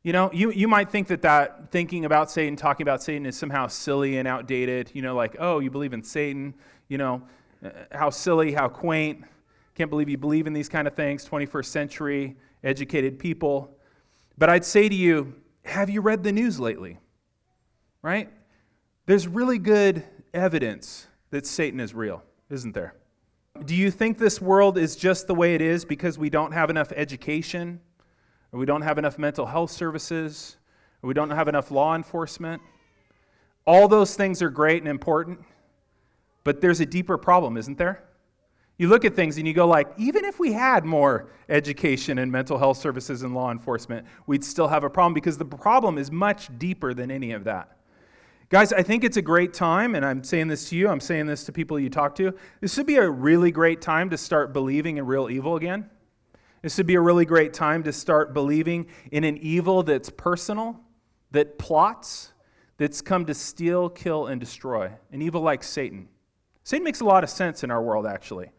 You 0.04 0.14
know, 0.14 0.30
you, 0.32 0.52
you 0.52 0.68
might 0.68 0.90
think 0.90 1.08
that 1.08 1.22
that 1.24 1.72
thinking 1.72 2.06
about 2.06 2.32
Satan, 2.32 2.56
talking 2.56 2.84
about 2.84 3.04
Satan 3.04 3.26
is 3.26 3.38
somehow 3.38 3.68
silly 3.68 4.18
and 4.18 4.28
outdated. 4.28 4.92
You 4.94 5.02
know, 5.02 5.16
like, 5.16 5.36
oh, 5.40 5.60
you 5.60 5.70
believe 5.70 5.94
in 5.94 6.04
Satan. 6.04 6.54
You 6.88 6.98
know, 6.98 7.22
uh, 7.64 7.70
how 7.92 8.10
silly, 8.10 8.54
how 8.54 8.70
quaint. 8.70 9.24
Can't 9.76 9.90
believe 9.90 10.10
you 10.10 10.18
believe 10.18 10.48
in 10.48 10.54
these 10.54 10.70
kind 10.70 10.88
of 10.88 10.96
things, 10.96 11.28
21st 11.28 11.66
century 11.66 12.38
educated 12.64 13.20
people. 13.20 13.78
But 14.38 14.50
I'd 14.50 14.66
say 14.66 14.90
to 14.90 14.96
you, 14.96 15.36
have 15.68 15.90
you 15.90 16.02
read 16.02 16.24
the 16.24 16.32
news 16.32 16.60
lately? 16.60 17.00
Right? 18.02 18.30
There's 19.06 19.28
really 19.28 19.58
good 19.58 20.04
evidence 20.34 21.08
that 21.30 21.46
Satan 21.46 21.80
is 21.80 21.94
real, 21.94 22.24
isn't 22.50 22.74
there? 22.74 22.96
Do 23.66 23.76
you 23.76 23.92
think 23.92 24.18
this 24.18 24.42
world 24.42 24.78
is 24.78 24.96
just 24.96 25.28
the 25.28 25.36
way 25.36 25.56
it 25.56 25.62
is 25.62 25.84
because 25.86 26.18
we 26.18 26.30
don't 26.30 26.52
have 26.52 26.70
enough 26.70 26.92
education 26.96 27.82
or 28.52 28.60
we 28.60 28.66
don't 28.66 28.82
have 28.82 28.98
enough 28.98 29.18
mental 29.18 29.46
health 29.46 29.72
services, 29.72 30.58
or 31.02 31.08
we 31.08 31.14
don't 31.14 31.30
have 31.30 31.48
enough 31.48 31.72
law 31.72 31.96
enforcement. 31.96 32.62
All 33.66 33.88
those 33.88 34.16
things 34.16 34.42
are 34.42 34.50
great 34.50 34.82
and 34.82 34.90
important, 34.90 35.40
but 36.44 36.62
there's 36.62 36.80
a 36.80 36.86
deeper 36.86 37.18
problem, 37.18 37.58
isn't 37.58 37.78
there? 37.78 38.04
You 38.78 38.88
look 38.90 39.06
at 39.06 39.16
things 39.16 39.38
and 39.38 39.48
you 39.48 39.54
go 39.54 39.68
like, 39.68 39.88
even 39.98 40.24
if 40.24 40.40
we 40.40 40.54
had 40.54 40.86
more 40.86 41.32
education 41.50 42.20
and 42.20 42.32
mental 42.32 42.60
health 42.60 42.78
services 42.78 43.24
and 43.24 43.34
law 43.34 43.52
enforcement, 43.52 44.06
we'd 44.28 44.44
still 44.44 44.68
have 44.68 44.84
a 44.84 44.90
problem 44.90 45.14
because 45.14 45.38
the 45.38 45.46
problem 45.46 45.98
is 45.98 46.12
much 46.12 46.50
deeper 46.60 46.94
than 46.94 47.10
any 47.10 47.32
of 47.32 47.44
that. 47.46 47.78
Guys, 48.50 48.72
I 48.72 48.84
think 48.84 49.04
it's 49.04 49.18
a 49.18 49.22
great 49.22 49.54
time, 49.54 49.94
and 49.96 50.06
I'm 50.06 50.24
saying 50.24 50.48
this 50.48 50.70
to 50.70 50.78
you, 50.78 50.88
I'm 50.88 51.02
saying 51.02 51.26
this 51.26 51.44
to 51.46 51.52
people 51.52 51.78
you 51.80 51.90
talk 51.90 52.16
to. 52.16 52.34
This 52.62 52.78
would 52.78 52.86
be 52.86 52.96
a 52.96 53.10
really 53.10 53.52
great 53.52 53.82
time 53.82 54.10
to 54.12 54.18
start 54.18 54.54
believing 54.54 54.98
in 54.98 55.06
real 55.06 55.30
evil 55.30 55.58
again. 55.58 55.90
This 56.62 56.78
would 56.78 56.88
be 56.88 56.96
a 56.96 57.02
really 57.02 57.26
great 57.26 57.54
time 57.54 57.84
to 57.84 57.92
start 57.92 58.34
believing 58.34 58.88
in 59.12 59.24
an 59.24 59.38
evil 59.40 59.84
that's 59.84 60.10
personal, 60.10 60.80
that 61.32 61.58
plots, 61.58 62.32
that's 62.78 63.02
come 63.02 63.26
to 63.26 63.34
steal, 63.34 63.90
kill, 63.90 64.28
and 64.28 64.40
destroy. 64.40 64.92
An 65.12 65.22
evil 65.22 65.42
like 65.42 65.64
Satan. 65.64 66.08
Satan 66.64 66.84
makes 66.84 67.02
a 67.02 67.06
lot 67.06 67.24
of 67.24 67.30
sense 67.30 67.64
in 67.64 67.72
our 67.72 67.82
world, 67.82 68.06
actually. 68.06 68.50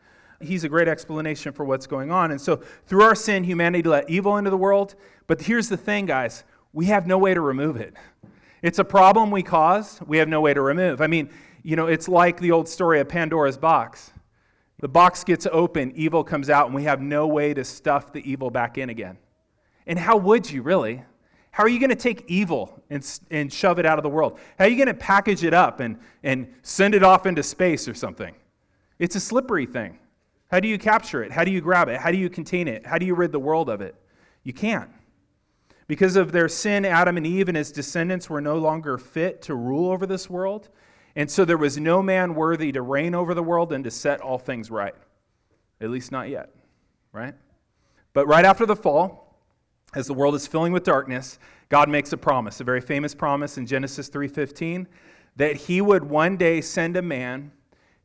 He's 0.41 0.65
a 0.65 0.69
great 0.69 0.89
explanation 0.89 1.53
for 1.53 1.65
what's 1.65 1.87
going 1.87 2.11
on. 2.11 2.31
And 2.31 2.41
so, 2.41 2.57
through 2.87 3.03
our 3.03 3.15
sin, 3.15 3.43
humanity 3.43 3.89
let 3.89 4.09
evil 4.09 4.37
into 4.37 4.51
the 4.51 4.57
world. 4.57 4.95
But 5.27 5.41
here's 5.41 5.69
the 5.69 5.77
thing, 5.77 6.07
guys 6.07 6.45
we 6.73 6.87
have 6.87 7.07
no 7.07 7.19
way 7.19 7.35
to 7.35 7.41
remove 7.41 7.77
it. 7.77 7.95
It's 8.63 8.79
a 8.79 8.85
problem 8.85 9.31
we 9.31 9.43
caused, 9.43 10.01
we 10.03 10.19
have 10.19 10.29
no 10.29 10.41
way 10.41 10.55
to 10.55 10.61
remove. 10.61 11.01
I 11.01 11.07
mean, 11.07 11.31
you 11.63 11.77
know, 11.77 11.87
it's 11.87 12.09
like 12.09 12.41
the 12.41 12.51
old 12.53 12.69
story 12.69 13.01
of 13.01 13.09
Pandora's 13.09 13.59
box. 13.59 14.13
The 14.81 14.89
box 14.89 15.25
gets 15.25 15.47
open, 15.51 15.93
evil 15.97 16.23
comes 16.23 16.51
out, 16.51 16.67
and 16.67 16.75
we 16.75 16.85
have 16.85 17.01
no 17.01 17.27
way 17.27 17.53
to 17.53 17.65
stuff 17.65 18.13
the 18.13 18.29
evil 18.31 18.51
back 18.51 18.79
in 18.79 18.91
again. 18.91 19.19
And 19.87 19.99
how 19.99 20.17
would 20.19 20.51
you, 20.51 20.63
really? 20.63 21.05
How 21.51 21.65
are 21.65 21.69
you 21.69 21.81
going 21.81 21.91
to 21.91 21.97
take 21.97 22.25
evil 22.29 22.81
and, 22.91 23.05
and 23.31 23.53
shove 23.53 23.81
it 23.81 23.87
out 23.87 23.99
of 23.99 24.05
the 24.05 24.09
world? 24.09 24.39
How 24.59 24.67
are 24.67 24.69
you 24.69 24.77
going 24.77 24.87
to 24.87 24.95
package 24.95 25.43
it 25.43 25.55
up 25.55 25.81
and, 25.81 25.99
and 26.23 26.55
send 26.63 26.95
it 26.95 27.03
off 27.03 27.27
into 27.27 27.43
space 27.43 27.89
or 27.89 27.95
something? 27.95 28.35
It's 29.01 29.17
a 29.17 29.21
slippery 29.21 29.67
thing. 29.67 29.99
How 30.49 30.61
do 30.61 30.69
you 30.69 30.79
capture 30.79 31.23
it? 31.23 31.31
How 31.31 31.45
do 31.45 31.51
you 31.51 31.61
grab 31.61 31.89
it? 31.89 32.01
How 32.01 32.11
do 32.11 32.19
you 32.19 32.31
contain 32.31 32.69
it? 32.69 32.87
How 32.87 32.99
do 32.99 33.07
you 33.07 33.15
rid 33.15 33.33
the 33.33 33.39
world 33.39 33.69
of 33.69 33.81
it? 33.81 33.95
You 34.45 34.53
can't. 34.53 34.91
Because 35.87 36.17
of 36.17 36.33
their 36.33 36.49
sin, 36.49 36.85
Adam 36.85 37.17
and 37.17 37.27
Eve 37.27 37.49
and 37.49 37.57
his 37.57 37.73
descendants 37.73 38.29
were 38.29 38.41
no 38.41 38.57
longer 38.59 38.99
fit 38.99 39.43
to 39.43 39.55
rule 39.55 39.91
over 39.91 40.07
this 40.07 40.29
world. 40.29 40.69
And 41.17 41.31
so 41.31 41.45
there 41.45 41.59
was 41.59 41.79
no 41.79 42.03
man 42.03 42.35
worthy 42.35 42.73
to 42.73 42.83
reign 42.83 43.15
over 43.15 43.35
the 43.35 43.43
world 43.43 43.73
and 43.73 43.85
to 43.85 43.91
set 43.91 44.21
all 44.21 44.39
things 44.39 44.71
right. 44.71 44.95
At 45.81 45.91
least 45.91 46.13
not 46.13 46.29
yet, 46.29 46.51
right? 47.13 47.35
But 48.13 48.27
right 48.27 48.45
after 48.45 48.67
the 48.67 48.77
fall, 48.77 49.41
as 49.95 50.07
the 50.07 50.15
world 50.15 50.35
is 50.35 50.47
filling 50.47 50.73
with 50.73 50.85
darkness, 50.85 51.39
God 51.69 51.89
makes 51.89 52.13
a 52.13 52.17
promise, 52.17 52.61
a 52.61 52.65
very 52.65 52.81
famous 52.81 53.15
promise 53.15 53.59
in 53.59 53.67
Genesis 53.67 54.09
3:15, 54.09 54.87
that 55.37 55.57
he 55.57 55.81
would 55.81 56.05
one 56.05 56.37
day 56.37 56.61
send 56.61 56.97
a 56.97 57.03
man 57.03 57.53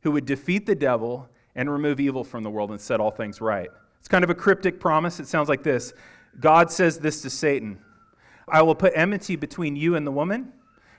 who 0.00 0.10
would 0.12 0.24
defeat 0.24 0.66
the 0.66 0.74
devil 0.74 1.28
and 1.54 1.70
remove 1.70 2.00
evil 2.00 2.24
from 2.24 2.42
the 2.42 2.50
world 2.50 2.70
and 2.70 2.80
set 2.80 3.00
all 3.00 3.10
things 3.10 3.40
right. 3.40 3.70
It's 3.98 4.08
kind 4.08 4.24
of 4.24 4.30
a 4.30 4.34
cryptic 4.34 4.80
promise. 4.80 5.20
It 5.20 5.26
sounds 5.26 5.48
like 5.48 5.62
this 5.62 5.92
God 6.40 6.70
says 6.70 6.98
this 6.98 7.22
to 7.22 7.30
Satan 7.30 7.78
I 8.48 8.62
will 8.62 8.74
put 8.74 8.92
enmity 8.94 9.36
between 9.36 9.76
you 9.76 9.96
and 9.96 10.06
the 10.06 10.12
woman, 10.12 10.52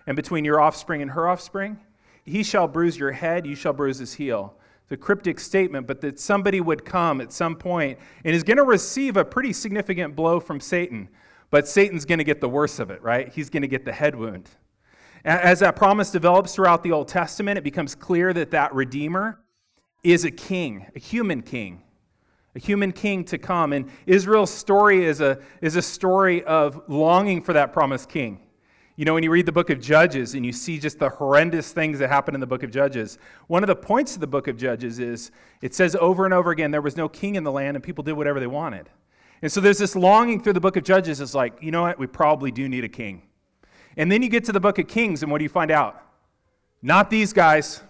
and 0.07 0.15
between 0.15 0.45
your 0.45 0.59
offspring 0.59 1.01
and 1.01 1.11
her 1.11 1.27
offspring. 1.27 1.79
He 2.23 2.43
shall 2.43 2.67
bruise 2.67 2.97
your 2.97 3.11
head, 3.11 3.45
you 3.45 3.55
shall 3.55 3.73
bruise 3.73 3.99
his 3.99 4.13
heel. 4.13 4.55
It's 4.83 4.91
a 4.91 4.97
cryptic 4.97 5.39
statement, 5.39 5.87
but 5.87 6.01
that 6.01 6.19
somebody 6.19 6.61
would 6.61 6.85
come 6.85 7.21
at 7.21 7.31
some 7.31 7.55
point 7.55 7.97
and 8.23 8.35
is 8.35 8.43
going 8.43 8.57
to 8.57 8.63
receive 8.63 9.17
a 9.17 9.25
pretty 9.25 9.53
significant 9.53 10.15
blow 10.15 10.39
from 10.39 10.59
Satan. 10.59 11.09
But 11.49 11.67
Satan's 11.67 12.05
going 12.05 12.17
to 12.19 12.23
get 12.23 12.41
the 12.41 12.49
worst 12.49 12.79
of 12.79 12.91
it, 12.91 13.01
right? 13.01 13.29
He's 13.29 13.49
going 13.49 13.61
to 13.61 13.67
get 13.67 13.85
the 13.85 13.93
head 13.93 14.15
wound. 14.15 14.49
As 15.23 15.59
that 15.61 15.75
promise 15.75 16.11
develops 16.11 16.53
throughout 16.53 16.83
the 16.83 16.91
Old 16.91 17.07
Testament, 17.07 17.57
it 17.57 17.63
becomes 17.63 17.95
clear 17.95 18.31
that 18.33 18.51
that 18.51 18.73
Redeemer 18.75 19.39
is 20.05 20.23
a 20.23 20.31
king, 20.31 20.85
a 20.95 20.99
human 20.99 21.41
king 21.41 21.81
a 22.55 22.59
human 22.59 22.91
king 22.91 23.23
to 23.25 23.37
come. 23.37 23.73
And 23.73 23.89
Israel's 24.05 24.51
story 24.51 25.05
is 25.05 25.21
a, 25.21 25.39
is 25.61 25.75
a 25.75 25.81
story 25.81 26.43
of 26.43 26.81
longing 26.87 27.41
for 27.41 27.53
that 27.53 27.73
promised 27.73 28.09
king. 28.09 28.39
You 28.95 29.03
know, 29.03 29.13
when 29.13 29.23
you 29.23 29.31
read 29.31 29.45
the 29.45 29.51
book 29.51 29.69
of 29.69 29.81
Judges 29.81 30.35
and 30.35 30.45
you 30.45 30.53
see 30.53 30.79
just 30.79 30.99
the 30.99 31.09
horrendous 31.09 31.73
things 31.73 31.99
that 31.99 32.07
happen 32.07 32.33
in 32.33 32.39
the 32.39 32.47
book 32.47 32.63
of 32.63 32.71
Judges, 32.71 33.17
one 33.47 33.61
of 33.61 33.67
the 33.67 33.75
points 33.75 34.15
of 34.15 34.21
the 34.21 34.27
book 34.27 34.47
of 34.47 34.55
Judges 34.55 34.99
is 34.99 35.31
it 35.61 35.75
says 35.75 35.97
over 35.97 36.23
and 36.23 36.33
over 36.33 36.51
again 36.51 36.71
there 36.71 36.81
was 36.81 36.95
no 36.95 37.09
king 37.09 37.35
in 37.35 37.43
the 37.43 37.51
land 37.51 37.75
and 37.75 37.83
people 37.83 38.05
did 38.05 38.13
whatever 38.13 38.39
they 38.39 38.47
wanted. 38.47 38.89
And 39.41 39.51
so 39.51 39.59
there's 39.59 39.79
this 39.79 39.97
longing 39.97 40.41
through 40.41 40.53
the 40.53 40.61
book 40.61 40.77
of 40.77 40.85
Judges. 40.85 41.19
It's 41.19 41.35
like, 41.35 41.61
you 41.61 41.71
know 41.71 41.81
what? 41.81 41.99
We 41.99 42.07
probably 42.07 42.51
do 42.51 42.69
need 42.69 42.85
a 42.85 42.89
king. 42.89 43.23
And 43.97 44.09
then 44.09 44.21
you 44.21 44.29
get 44.29 44.45
to 44.45 44.53
the 44.53 44.61
book 44.61 44.79
of 44.79 44.87
Kings, 44.87 45.23
and 45.23 45.31
what 45.31 45.39
do 45.39 45.43
you 45.43 45.49
find 45.49 45.71
out? 45.71 46.01
Not 46.81 47.09
these 47.09 47.33
guys 47.33 47.81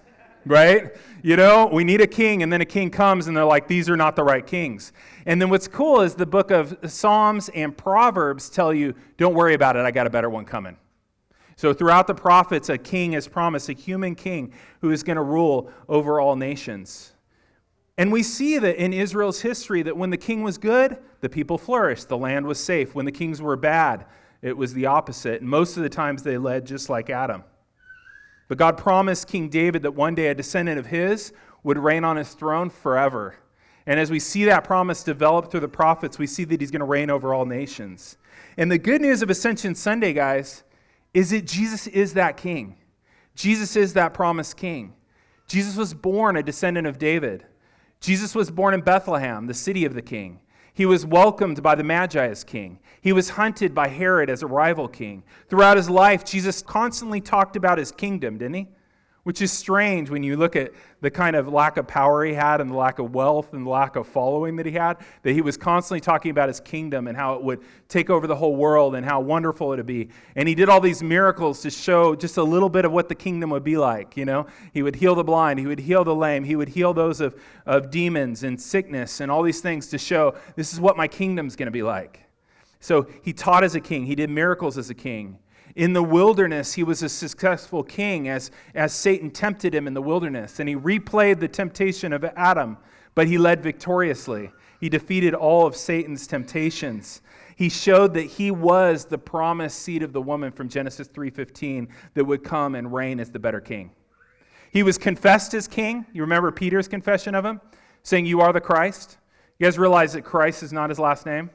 right? 0.46 0.96
You 1.24 1.36
know, 1.36 1.68
we 1.68 1.84
need 1.84 2.02
a 2.02 2.08
king, 2.08 2.44
and 2.44 2.54
then 2.54 2.62
a 2.62 2.66
king 2.66 2.90
comes, 2.90 3.28
and 3.28 3.36
they're 3.36 3.46
like, 3.46 3.68
these 3.68 3.90
are 3.90 3.98
not 3.98 4.16
the 4.16 4.24
right 4.24 4.46
kings. 4.46 4.94
And 5.26 5.42
then 5.42 5.50
what's 5.50 5.68
cool 5.68 6.02
is 6.02 6.16
the 6.16 6.26
book 6.26 6.52
of 6.52 6.78
Psalms 6.86 7.50
and 7.50 7.76
Proverbs 7.76 8.50
tell 8.50 8.74
you, 8.74 8.94
don't 9.18 9.34
worry 9.34 9.54
about 9.54 9.76
it, 9.76 9.80
I 9.80 9.92
got 9.92 10.06
a 10.08 10.10
better 10.10 10.30
one 10.30 10.46
coming. 10.46 10.78
So 11.56 11.74
throughout 11.74 12.08
the 12.08 12.14
prophets, 12.14 12.70
a 12.70 12.78
king 12.78 13.14
is 13.14 13.28
promised, 13.28 13.70
a 13.70 13.74
human 13.74 14.14
king 14.14 14.54
who 14.82 14.92
is 14.92 15.04
going 15.04 15.16
to 15.16 15.24
rule 15.24 15.72
over 15.88 16.20
all 16.20 16.36
nations. 16.36 17.14
And 17.98 18.12
we 18.12 18.24
see 18.24 18.60
that 18.60 18.76
in 18.76 18.92
Israel's 18.92 19.42
history 19.42 19.82
that 19.84 19.96
when 19.96 20.10
the 20.10 20.18
king 20.18 20.44
was 20.44 20.58
good, 20.58 20.98
the 21.22 21.30
people 21.30 21.58
flourished, 21.58 22.10
the 22.10 22.18
land 22.18 22.46
was 22.46 22.62
safe. 22.62 22.94
When 22.94 23.06
the 23.06 23.12
kings 23.12 23.42
were 23.42 23.56
bad, 23.56 24.06
it 24.42 24.56
was 24.56 24.74
the 24.74 24.86
opposite. 24.86 25.40
And 25.40 25.50
most 25.50 25.78
of 25.78 25.84
the 25.84 25.90
times 25.90 26.22
they 26.22 26.38
led 26.38 26.66
just 26.66 26.90
like 26.90 27.10
Adam. 27.10 27.44
But 28.48 28.58
God 28.58 28.78
promised 28.78 29.28
King 29.28 29.50
David 29.50 29.84
that 29.84 29.96
one 29.96 30.16
day 30.16 30.28
a 30.28 30.36
descendant 30.36 30.80
of 30.80 30.88
his 30.88 31.34
would 31.64 31.78
reign 31.78 32.04
on 32.04 32.18
his 32.18 32.34
throne 32.34 32.70
forever. 32.70 33.36
And 33.88 34.00
as 34.00 34.12
we 34.12 34.20
see 34.20 34.46
that 34.46 34.64
promise 34.64 35.04
develop 35.04 35.52
through 35.52 35.60
the 35.62 35.68
prophets, 35.68 36.18
we 36.18 36.28
see 36.28 36.44
that 36.46 36.60
he's 36.60 36.72
going 36.72 36.80
to 36.80 36.86
reign 36.86 37.10
over 37.10 37.34
all 37.34 37.46
nations. 37.46 38.18
And 38.58 38.72
the 38.72 38.78
good 38.78 39.02
news 39.02 39.22
of 39.22 39.30
Ascension 39.30 39.76
Sunday, 39.76 40.14
guys, 40.14 40.64
is 41.14 41.30
that 41.32 41.46
Jesus 41.46 41.88
is 41.88 42.14
that 42.14 42.38
king. 42.38 42.78
Jesus 43.36 43.76
is 43.76 43.94
that 43.94 44.14
promised 44.14 44.58
king. 44.58 44.94
Jesus 45.48 45.76
was 45.76 45.94
born 45.94 46.38
a 46.38 46.44
descendant 46.44 46.88
of 46.88 46.98
David. 46.98 47.46
Jesus 48.00 48.34
was 48.34 48.50
born 48.50 48.74
in 48.74 48.82
Bethlehem, 48.82 49.48
the 49.48 49.54
city 49.54 49.86
of 49.86 49.94
the 49.94 50.02
king. 50.02 50.40
He 50.76 50.86
was 50.86 51.06
welcomed 51.06 51.64
by 51.64 51.76
the 51.76 51.86
Magi 51.86 52.28
as 52.28 52.44
king. 52.44 52.80
He 53.00 53.14
was 53.14 53.30
hunted 53.30 53.74
by 53.74 53.88
Herod 53.88 54.30
as 54.30 54.44
a 54.44 54.48
rival 54.48 54.90
king. 54.90 55.24
Throughout 55.50 55.78
his 55.78 55.90
life, 55.90 56.26
Jesus 56.26 56.62
constantly 56.62 57.22
talked 57.22 57.56
about 57.56 57.78
his 57.78 57.94
kingdom, 57.94 58.38
didn't 58.38 58.56
he? 58.56 58.68
Which 59.26 59.42
is 59.42 59.52
strange 59.52 60.12
when 60.12 60.22
you 60.22 60.38
look 60.38 60.56
at 60.56 60.72
the 61.02 61.10
kind 61.10 61.36
of 61.36 61.48
lack 61.48 61.78
of 61.78 61.88
power 61.88 62.24
he 62.24 62.32
had 62.32 62.62
and 62.62 62.70
the 62.70 62.76
lack 62.76 63.00
of 63.00 63.16
wealth 63.16 63.54
and 63.54 63.66
the 63.66 63.70
lack 63.70 63.96
of 63.96 64.08
following 64.08 64.56
that 64.56 64.68
he 64.68 64.72
had, 64.72 64.98
that 65.24 65.34
he 65.34 65.42
was 65.42 65.58
constantly 65.58 66.00
talking 66.00 66.30
about 66.30 66.48
his 66.48 66.60
kingdom 66.60 67.08
and 67.08 67.18
how 67.18 67.34
it 67.34 67.42
would 67.42 67.60
take 67.90 68.12
over 68.12 68.28
the 68.28 68.36
whole 68.36 68.56
world 68.56 68.94
and 68.94 69.04
how 69.04 69.20
wonderful 69.20 69.74
it 69.74 69.78
would 69.78 69.86
be. 69.88 70.10
And 70.36 70.48
he 70.48 70.54
did 70.54 70.70
all 70.70 70.80
these 70.80 71.02
miracles 71.02 71.64
to 71.64 71.72
show 71.72 72.14
just 72.14 72.38
a 72.38 72.44
little 72.44 72.70
bit 72.70 72.86
of 72.86 72.92
what 72.92 73.10
the 73.10 73.16
kingdom 73.16 73.50
would 73.50 73.64
be 73.64 73.78
like. 73.78 74.16
You 74.16 74.26
know, 74.26 74.46
he 74.74 74.84
would 74.84 74.96
heal 74.96 75.16
the 75.16 75.24
blind, 75.24 75.58
he 75.58 75.66
would 75.66 75.80
heal 75.80 76.04
the 76.04 76.16
lame, 76.16 76.44
he 76.44 76.56
would 76.56 76.70
heal 76.70 76.94
those 76.94 77.20
of, 77.20 77.36
of 77.66 77.90
demons 77.90 78.44
and 78.44 78.62
sickness 78.62 79.22
and 79.22 79.32
all 79.32 79.42
these 79.42 79.60
things 79.60 79.88
to 79.88 79.98
show 79.98 80.36
this 80.56 80.72
is 80.72 80.80
what 80.80 80.98
my 80.98 81.08
kingdom's 81.08 81.56
going 81.56 81.66
to 81.66 81.72
be 81.72 81.82
like. 81.82 82.20
So 82.80 83.08
he 83.24 83.34
taught 83.34 83.64
as 83.64 83.74
a 83.74 83.82
king, 83.82 84.06
he 84.06 84.14
did 84.14 84.30
miracles 84.30 84.78
as 84.78 84.92
a 84.92 84.94
king. 84.94 85.40
In 85.76 85.92
the 85.92 86.04
wilderness, 86.04 86.74
he 86.74 86.84
was 86.84 87.04
a 87.04 87.10
successful 87.10 87.84
king 87.84 88.30
as, 88.30 88.50
as 88.74 88.94
Satan 88.94 89.30
tempted 89.30 89.76
him 89.76 89.88
in 89.88 89.94
the 89.94 90.02
wilderness. 90.02 90.60
And 90.60 90.70
he 90.70 90.76
replayed 90.76 91.40
the 91.40 91.50
temptation 91.50 92.14
of 92.14 92.24
Adam, 92.24 92.78
but 93.14 93.28
he 93.28 93.38
led 93.38 93.62
victoriously. 93.62 94.52
He 94.80 94.88
defeated 94.88 95.34
all 95.34 95.68
of 95.68 95.76
Satan's 95.76 96.28
temptations. 96.28 97.22
He 97.56 97.70
showed 97.70 98.14
that 98.14 98.24
he 98.24 98.52
was 98.52 99.06
the 99.06 99.18
promised 99.18 99.80
seed 99.80 100.04
of 100.04 100.14
the 100.14 100.22
woman 100.22 100.52
from 100.52 100.70
Genesis 100.70 101.08
3:15 101.08 101.88
that 102.14 102.26
would 102.26 102.44
come 102.44 102.76
and 102.76 102.94
reign 102.94 103.20
as 103.20 103.32
the 103.32 103.40
better 103.40 103.62
king. 103.62 103.92
He 104.72 104.84
was 104.84 104.98
confessed 104.98 105.54
as 105.54 105.68
king. 105.68 106.06
You 106.14 106.22
remember 106.22 106.52
Peter's 106.52 106.88
confession 106.88 107.34
of 107.34 107.46
him, 107.46 107.62
saying, 108.04 108.26
"You 108.26 108.42
are 108.42 108.52
the 108.52 108.62
Christ." 108.62 109.18
You 109.58 109.66
guys 109.66 109.80
realize 109.80 110.14
that 110.14 110.24
Christ 110.24 110.64
is 110.64 110.74
not 110.74 110.90
his 110.90 111.00
last 111.00 111.26
name? 111.26 111.50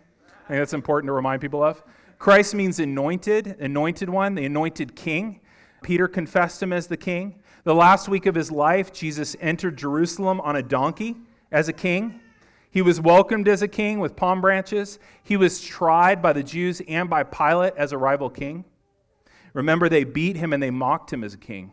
I 0.45 0.49
think 0.49 0.61
that's 0.61 0.73
important 0.73 1.09
to 1.09 1.13
remind 1.13 1.43
people 1.43 1.63
of. 1.63 1.83
Christ 2.21 2.55
means 2.55 2.79
anointed, 2.79 3.57
anointed 3.61 4.11
one, 4.11 4.35
the 4.35 4.45
anointed 4.45 4.95
king. 4.95 5.41
Peter 5.83 6.07
confessed 6.07 6.63
him 6.63 6.71
as 6.71 6.87
the 6.87 6.99
king. 6.99 7.41
The 7.65 7.75
last 7.75 8.11
week 8.11 8.27
of 8.27 8.35
his 8.35 8.53
life, 8.53 8.93
Jesus 8.93 9.35
entered 9.41 9.79
Jerusalem 9.79 10.39
on 10.43 10.55
a 10.55 10.63
donkey 10.63 11.17
as 11.51 11.71
a 11.71 11.73
king. 11.73 12.21
He 12.71 12.83
was 12.83 13.01
welcomed 13.01 13.49
as 13.49 13.63
a 13.63 13.69
king 13.69 14.01
with 14.01 14.17
palm 14.17 14.43
branches. 14.43 14.99
He 15.23 15.39
was 15.39 15.63
tried 15.63 16.21
by 16.21 16.35
the 16.35 16.43
Jews 16.43 16.83
and 16.87 17.09
by 17.09 17.23
Pilate 17.23 17.73
as 17.79 17.93
a 17.93 17.99
rival 17.99 18.29
king. 18.29 18.67
Remember, 19.55 19.89
they 19.89 20.05
beat 20.05 20.37
him 20.37 20.53
and 20.53 20.63
they 20.63 20.71
mocked 20.71 21.11
him 21.11 21.25
as 21.25 21.33
a 21.33 21.39
king. 21.39 21.73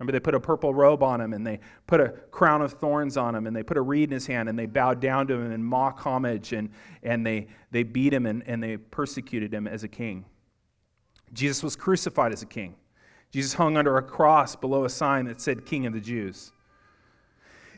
Remember, 0.00 0.12
they 0.12 0.20
put 0.20 0.34
a 0.34 0.40
purple 0.40 0.72
robe 0.72 1.02
on 1.02 1.20
him 1.20 1.34
and 1.34 1.46
they 1.46 1.60
put 1.86 2.00
a 2.00 2.08
crown 2.30 2.62
of 2.62 2.72
thorns 2.72 3.18
on 3.18 3.34
him 3.34 3.46
and 3.46 3.54
they 3.54 3.62
put 3.62 3.76
a 3.76 3.82
reed 3.82 4.08
in 4.08 4.12
his 4.12 4.26
hand 4.26 4.48
and 4.48 4.58
they 4.58 4.64
bowed 4.64 4.98
down 4.98 5.26
to 5.26 5.34
him 5.34 5.52
and 5.52 5.62
mock 5.62 6.00
homage 6.00 6.54
and, 6.54 6.70
and 7.02 7.26
they, 7.26 7.48
they 7.70 7.82
beat 7.82 8.14
him 8.14 8.24
and, 8.24 8.42
and 8.46 8.62
they 8.62 8.78
persecuted 8.78 9.52
him 9.52 9.68
as 9.68 9.84
a 9.84 9.88
king. 9.88 10.24
Jesus 11.34 11.62
was 11.62 11.76
crucified 11.76 12.32
as 12.32 12.40
a 12.40 12.46
king. 12.46 12.76
Jesus 13.30 13.52
hung 13.52 13.76
under 13.76 13.98
a 13.98 14.02
cross 14.02 14.56
below 14.56 14.86
a 14.86 14.88
sign 14.88 15.26
that 15.26 15.38
said 15.38 15.66
King 15.66 15.84
of 15.84 15.92
the 15.92 16.00
Jews. 16.00 16.52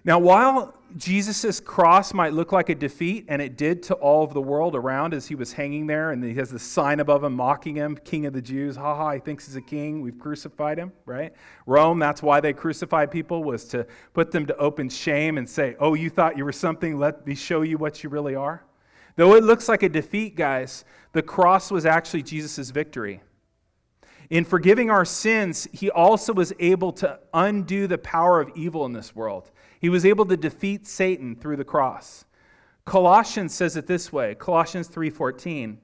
Now, 0.05 0.19
while 0.19 0.75
Jesus' 0.97 1.61
cross 1.61 2.13
might 2.13 2.33
look 2.33 2.51
like 2.51 2.69
a 2.69 2.75
defeat, 2.75 3.25
and 3.29 3.41
it 3.41 3.57
did 3.57 3.83
to 3.85 3.95
all 3.95 4.25
of 4.25 4.35
the 4.35 4.43
world 4.43 4.75
around 4.75 5.15
as 5.15 5.27
he 5.27 5.35
was 5.35 5.53
hanging 5.53 5.87
there, 5.87 6.11
and 6.11 6.23
he 6.23 6.35
has 6.35 6.51
the 6.51 6.59
sign 6.59 7.01
above 7.01 7.23
him 7.23 7.35
mocking 7.35 7.77
him, 7.77 7.97
King 8.05 8.27
of 8.27 8.33
the 8.33 8.43
Jews. 8.43 8.77
Ha 8.77 8.95
ha, 8.95 9.13
he 9.13 9.21
thinks 9.21 9.47
he's 9.47 9.57
a 9.57 9.63
king. 9.63 10.03
We've 10.03 10.19
crucified 10.19 10.79
him, 10.79 10.93
right? 11.07 11.33
Rome, 11.67 11.99
that's 11.99 12.23
why 12.23 12.41
they 12.41 12.53
crucified 12.53 13.11
people, 13.11 13.45
was 13.45 13.65
to 13.67 13.87
put 14.13 14.33
them 14.33 14.45
to 14.47 14.57
open 14.57 14.89
shame 14.89 15.39
and 15.39 15.49
say, 15.49 15.77
Oh, 15.79 15.95
you 15.95 16.11
thought 16.11 16.37
you 16.37 16.45
were 16.45 16.53
something, 16.53 16.99
let 16.99 17.27
me 17.27 17.35
show 17.35 17.63
you 17.63 17.79
what 17.79 18.03
you 18.03 18.11
really 18.11 18.35
are. 18.35 18.65
Though 19.17 19.35
it 19.35 19.45
looks 19.45 19.69
like 19.69 19.83
a 19.83 19.89
defeat, 19.89 20.35
guys, 20.35 20.85
the 21.13 21.23
cross 21.23 21.71
was 21.71 21.87
actually 21.87 22.23
Jesus' 22.23 22.71
victory. 22.71 23.23
In 24.31 24.45
forgiving 24.45 24.91
our 24.91 25.05
sins, 25.05 25.69
he 25.73 25.91
also 25.91 26.33
was 26.33 26.55
able 26.59 26.93
to 26.93 27.21
undo 27.35 27.87
the 27.87 27.99
power 27.99 28.41
of 28.41 28.51
evil 28.57 28.87
in 28.87 28.93
this 28.95 29.15
world. 29.15 29.51
He 29.83 29.89
was 29.89 30.07
able 30.07 30.25
to 30.27 30.37
defeat 30.37 30.87
Satan 30.87 31.35
through 31.35 31.57
the 31.57 31.65
cross. 31.65 32.25
Colossians 32.85 33.53
says 33.53 33.77
it 33.77 33.89
this 33.89 34.13
way, 34.13 34.37
Colossians 34.37 34.89
3:14 34.89 35.79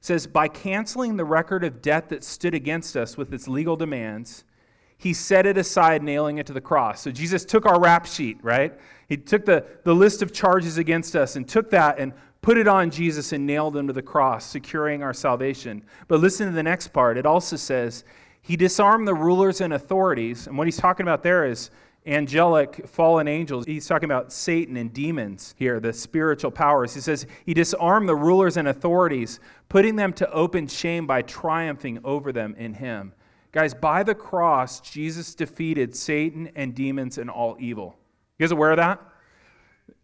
says 0.00 0.26
by 0.26 0.48
canceling 0.48 1.16
the 1.16 1.26
record 1.26 1.62
of 1.62 1.82
debt 1.82 2.08
that 2.08 2.24
stood 2.24 2.54
against 2.54 2.96
us 2.96 3.18
with 3.18 3.34
its 3.34 3.46
legal 3.46 3.76
demands, 3.76 4.44
he 4.96 5.12
set 5.12 5.44
it 5.44 5.58
aside 5.58 6.02
nailing 6.02 6.38
it 6.38 6.46
to 6.46 6.54
the 6.54 6.60
cross. 6.60 7.02
So 7.02 7.10
Jesus 7.10 7.44
took 7.44 7.66
our 7.66 7.78
rap 7.78 8.06
sheet, 8.06 8.38
right? 8.42 8.72
He 9.08 9.18
took 9.18 9.44
the, 9.44 9.66
the 9.84 9.94
list 9.94 10.22
of 10.22 10.32
charges 10.32 10.78
against 10.78 11.14
us 11.14 11.36
and 11.36 11.46
took 11.46 11.68
that 11.70 11.98
and 11.98 12.14
put 12.40 12.56
it 12.56 12.66
on 12.66 12.90
Jesus 12.90 13.32
and 13.32 13.46
nailed 13.46 13.76
him 13.76 13.88
to 13.88 13.92
the 13.92 14.00
cross, 14.00 14.46
securing 14.46 15.02
our 15.02 15.12
salvation. 15.12 15.84
But 16.06 16.20
listen 16.20 16.46
to 16.46 16.52
the 16.54 16.62
next 16.62 16.88
part. 16.88 17.18
It 17.18 17.26
also 17.26 17.56
says, 17.56 18.04
He 18.40 18.56
disarmed 18.56 19.06
the 19.06 19.14
rulers 19.14 19.60
and 19.60 19.74
authorities. 19.74 20.46
And 20.46 20.56
what 20.56 20.66
he's 20.66 20.78
talking 20.78 21.04
about 21.04 21.22
there 21.22 21.44
is, 21.44 21.70
angelic 22.06 22.88
fallen 22.88 23.28
angels. 23.28 23.66
He's 23.66 23.86
talking 23.86 24.06
about 24.06 24.32
Satan 24.32 24.76
and 24.76 24.92
demons 24.92 25.54
here, 25.58 25.80
the 25.80 25.92
spiritual 25.92 26.50
powers. 26.50 26.94
He 26.94 27.00
says 27.00 27.26
he 27.44 27.54
disarmed 27.54 28.08
the 28.08 28.16
rulers 28.16 28.56
and 28.56 28.68
authorities, 28.68 29.40
putting 29.68 29.96
them 29.96 30.12
to 30.14 30.30
open 30.32 30.66
shame 30.66 31.06
by 31.06 31.22
triumphing 31.22 32.00
over 32.04 32.32
them 32.32 32.54
in 32.56 32.74
him. 32.74 33.12
Guys, 33.52 33.74
by 33.74 34.02
the 34.02 34.14
cross, 34.14 34.80
Jesus 34.80 35.34
defeated 35.34 35.94
Satan 35.96 36.50
and 36.54 36.74
demons 36.74 37.18
and 37.18 37.30
all 37.30 37.56
evil. 37.58 37.96
You 38.38 38.44
guys 38.44 38.52
aware 38.52 38.70
of 38.70 38.76
that? 38.76 39.00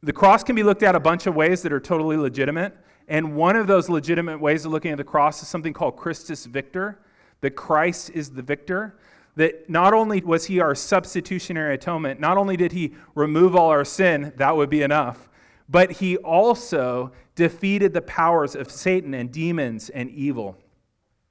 The 0.02 0.12
cross 0.12 0.42
can 0.44 0.56
be 0.56 0.62
looked 0.62 0.82
at 0.82 0.94
a 0.94 1.00
bunch 1.00 1.26
of 1.26 1.34
ways 1.34 1.62
that 1.62 1.72
are 1.72 1.80
totally 1.80 2.16
legitimate. 2.16 2.76
And 3.06 3.36
one 3.36 3.56
of 3.56 3.66
those 3.66 3.88
legitimate 3.88 4.40
ways 4.40 4.64
of 4.64 4.72
looking 4.72 4.90
at 4.90 4.96
the 4.96 5.04
cross 5.04 5.42
is 5.42 5.48
something 5.48 5.72
called 5.72 5.96
Christus 5.96 6.46
Victor, 6.46 7.00
that 7.42 7.50
Christ 7.50 8.10
is 8.10 8.30
the 8.30 8.42
victor 8.42 8.96
that 9.36 9.68
not 9.68 9.92
only 9.92 10.20
was 10.20 10.46
he 10.46 10.60
our 10.60 10.74
substitutionary 10.74 11.74
atonement, 11.74 12.20
not 12.20 12.36
only 12.36 12.56
did 12.56 12.72
he 12.72 12.94
remove 13.14 13.56
all 13.56 13.70
our 13.70 13.84
sin, 13.84 14.32
that 14.36 14.56
would 14.56 14.70
be 14.70 14.82
enough, 14.82 15.28
but 15.68 15.92
he 15.92 16.16
also 16.18 17.10
defeated 17.34 17.92
the 17.92 18.02
powers 18.02 18.54
of 18.54 18.70
Satan 18.70 19.14
and 19.14 19.32
demons 19.32 19.90
and 19.90 20.10
evil. 20.10 20.56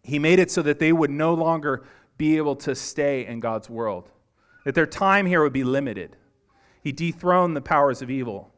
He 0.04 0.20
made 0.20 0.40
it 0.40 0.52
so 0.52 0.62
that 0.64 0.80
they 0.80 0.92
would 0.92 1.12
no 1.12 1.34
longer 1.34 1.86
be 2.18 2.38
able 2.38 2.56
to 2.58 2.76
stay 2.76 3.26
in 3.26 3.40
God's 3.40 3.70
world, 3.70 4.12
that 4.66 4.76
their 4.76 4.86
time 4.86 5.26
here 5.26 5.42
would 5.42 5.54
be 5.54 5.64
limited. 5.64 6.18
He 6.82 6.92
dethroned 6.92 7.56
the 7.56 7.62
powers 7.62 8.02
of 8.02 8.10
evil. 8.10 8.54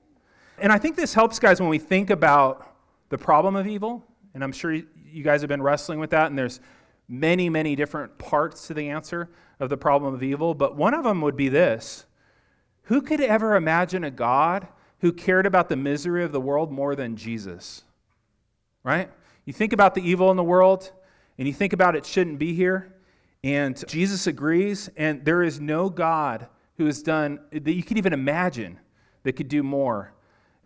And 0.58 0.72
I 0.72 0.78
think 0.80 0.96
this 0.96 1.14
helps, 1.14 1.38
guys, 1.38 1.60
when 1.60 1.70
we 1.70 1.78
think 1.78 2.10
about 2.10 2.76
the 3.10 3.18
problem 3.18 3.56
of 3.56 3.68
evil. 3.68 4.04
And 4.34 4.44
I'm 4.44 4.52
sure 4.52 4.74
you 4.74 5.24
guys 5.24 5.42
have 5.42 5.50
been 5.50 5.62
wrestling 5.62 6.00
with 6.00 6.10
that, 6.10 6.28
and 6.28 6.38
there's 6.38 6.60
many, 7.08 7.50
many 7.50 7.76
different 7.76 8.18
parts 8.18 8.68
to 8.68 8.74
the 8.74 8.90
answer 8.90 9.30
of 9.60 9.70
the 9.70 9.78
problem 9.78 10.14
of 10.14 10.24
evil, 10.24 10.54
but 10.54 10.76
one 10.76 10.94
of 10.94 11.04
them 11.04 11.22
would 11.22 11.36
be 11.36 11.50
this 11.50 12.06
Who 12.84 13.02
could 13.02 13.22
ever 13.22 13.56
imagine 13.56 14.04
a 14.04 14.12
God 14.12 14.68
who 15.00 15.12
cared 15.12 15.46
about 15.46 15.70
the 15.70 15.76
misery 15.76 16.24
of 16.24 16.32
the 16.32 16.42
world 16.42 16.72
more 16.72 16.96
than 16.96 17.16
Jesus? 17.16 17.84
Right? 18.84 19.10
You 19.46 19.54
think 19.54 19.74
about 19.74 19.96
the 19.96 20.08
evil 20.08 20.32
in 20.32 20.38
the 20.38 20.44
world, 20.44 20.92
and 21.38 21.48
you 21.48 21.54
think 21.54 21.74
about 21.74 21.96
it 21.96 22.06
shouldn't 22.06 22.40
be 22.40 22.54
here, 22.54 22.94
and 23.44 23.84
Jesus 23.88 24.26
agrees, 24.26 24.90
and 24.98 25.24
there 25.24 25.44
is 25.44 25.60
no 25.60 25.90
God 25.90 26.48
who 26.78 26.86
has 26.86 27.04
done 27.04 27.40
that 27.52 27.74
you 27.74 27.84
could 27.84 27.98
even 27.98 28.14
imagine 28.14 28.80
that 29.24 29.34
could 29.34 29.48
do 29.48 29.62
more 29.64 30.14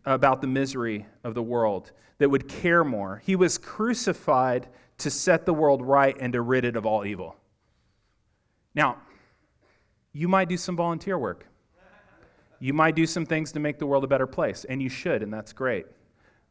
about 0.05 0.41
the 0.41 0.47
misery 0.47 1.05
of 1.23 1.33
the 1.33 1.43
world, 1.43 1.91
that 2.19 2.29
would 2.29 2.47
care 2.47 2.83
more. 2.83 3.21
He 3.25 3.35
was 3.35 3.57
crucified 3.57 4.67
to 4.99 5.09
set 5.09 5.45
the 5.45 5.53
world 5.53 5.81
right 5.81 6.15
and 6.19 6.33
to 6.33 6.41
rid 6.41 6.65
it 6.65 6.75
of 6.75 6.85
all 6.85 7.05
evil. 7.05 7.35
Now, 8.75 8.97
you 10.13 10.27
might 10.27 10.49
do 10.49 10.57
some 10.57 10.75
volunteer 10.75 11.17
work. 11.17 11.45
You 12.59 12.73
might 12.73 12.95
do 12.95 13.05
some 13.05 13.25
things 13.25 13.51
to 13.53 13.59
make 13.59 13.79
the 13.79 13.85
world 13.85 14.03
a 14.03 14.07
better 14.07 14.27
place, 14.27 14.65
and 14.65 14.81
you 14.81 14.89
should, 14.89 15.23
and 15.23 15.33
that's 15.33 15.53
great. 15.53 15.85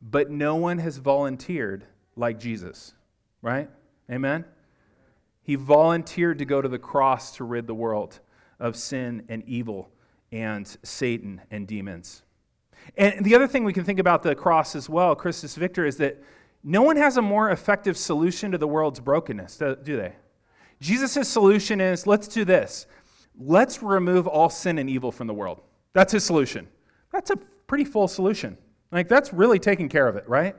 But 0.01 0.31
no 0.31 0.57
one 0.57 0.79
has 0.79 0.97
volunteered 0.97 1.85
like 2.17 2.39
Jesus, 2.39 2.95
right? 3.43 3.69
Amen? 4.11 4.45
He 5.43 5.55
volunteered 5.55 6.39
to 6.39 6.45
go 6.45 6.63
to 6.63 6.69
the 6.69 6.79
cross 6.79 7.37
to 7.37 7.45
rid 7.45 7.67
the 7.67 7.75
world 7.75 8.21
of 8.59 8.77
sin 8.77 9.25
and 9.29 9.43
evil 9.47 9.91
and 10.33 10.67
Satan 10.83 11.43
and 11.51 11.67
demons. 11.67 12.23
And 12.97 13.25
the 13.25 13.35
other 13.35 13.47
thing 13.49 13.65
we 13.65 13.73
can 13.73 13.85
think 13.85 13.99
about 13.99 14.23
the 14.23 14.35
cross 14.35 14.75
as 14.75 14.89
well, 14.89 15.15
Christus 15.15 15.57
Victor, 15.57 15.85
is 15.85 15.97
that 15.99 16.23
no 16.69 16.83
one 16.83 16.97
has 16.97 17.17
a 17.17 17.23
more 17.23 17.51
effective 17.51 17.97
solution 17.97 18.53
to 18.53 18.59
the 18.59 18.69
world's 18.69 19.01
brokenness, 19.01 19.57
do 19.57 19.97
they? 19.97 20.13
Jesus' 20.81 21.27
solution 21.27 21.81
is 21.81 22.07
let's 22.07 22.29
do 22.29 22.45
this. 22.45 22.87
Let's 23.41 23.83
remove 23.83 24.27
all 24.27 24.51
sin 24.51 24.77
and 24.77 24.91
evil 24.91 25.11
from 25.11 25.29
the 25.29 25.33
world. 25.33 25.63
That's 25.95 26.13
his 26.13 26.25
solution. 26.25 26.69
That's 27.11 27.31
a 27.31 27.37
pretty 27.37 27.85
full 27.85 28.07
solution. 28.07 28.59
Like, 28.93 29.09
that's 29.09 29.33
really 29.33 29.59
taking 29.59 29.89
care 29.89 30.07
of 30.07 30.17
it, 30.17 30.29
right? 30.29 30.55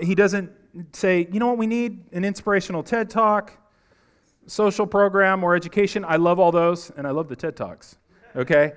He 0.00 0.14
doesn't 0.14 0.50
say, 0.94 1.28
you 1.30 1.38
know 1.38 1.48
what, 1.48 1.58
we 1.58 1.66
need 1.66 2.04
an 2.12 2.24
inspirational 2.24 2.82
TED 2.82 3.10
talk, 3.10 3.52
social 4.46 4.86
program, 4.86 5.44
or 5.44 5.54
education. 5.54 6.06
I 6.08 6.16
love 6.16 6.38
all 6.38 6.52
those, 6.52 6.90
and 6.96 7.06
I 7.06 7.10
love 7.10 7.28
the 7.28 7.36
TED 7.36 7.54
Talks, 7.54 7.98
okay? 8.34 8.72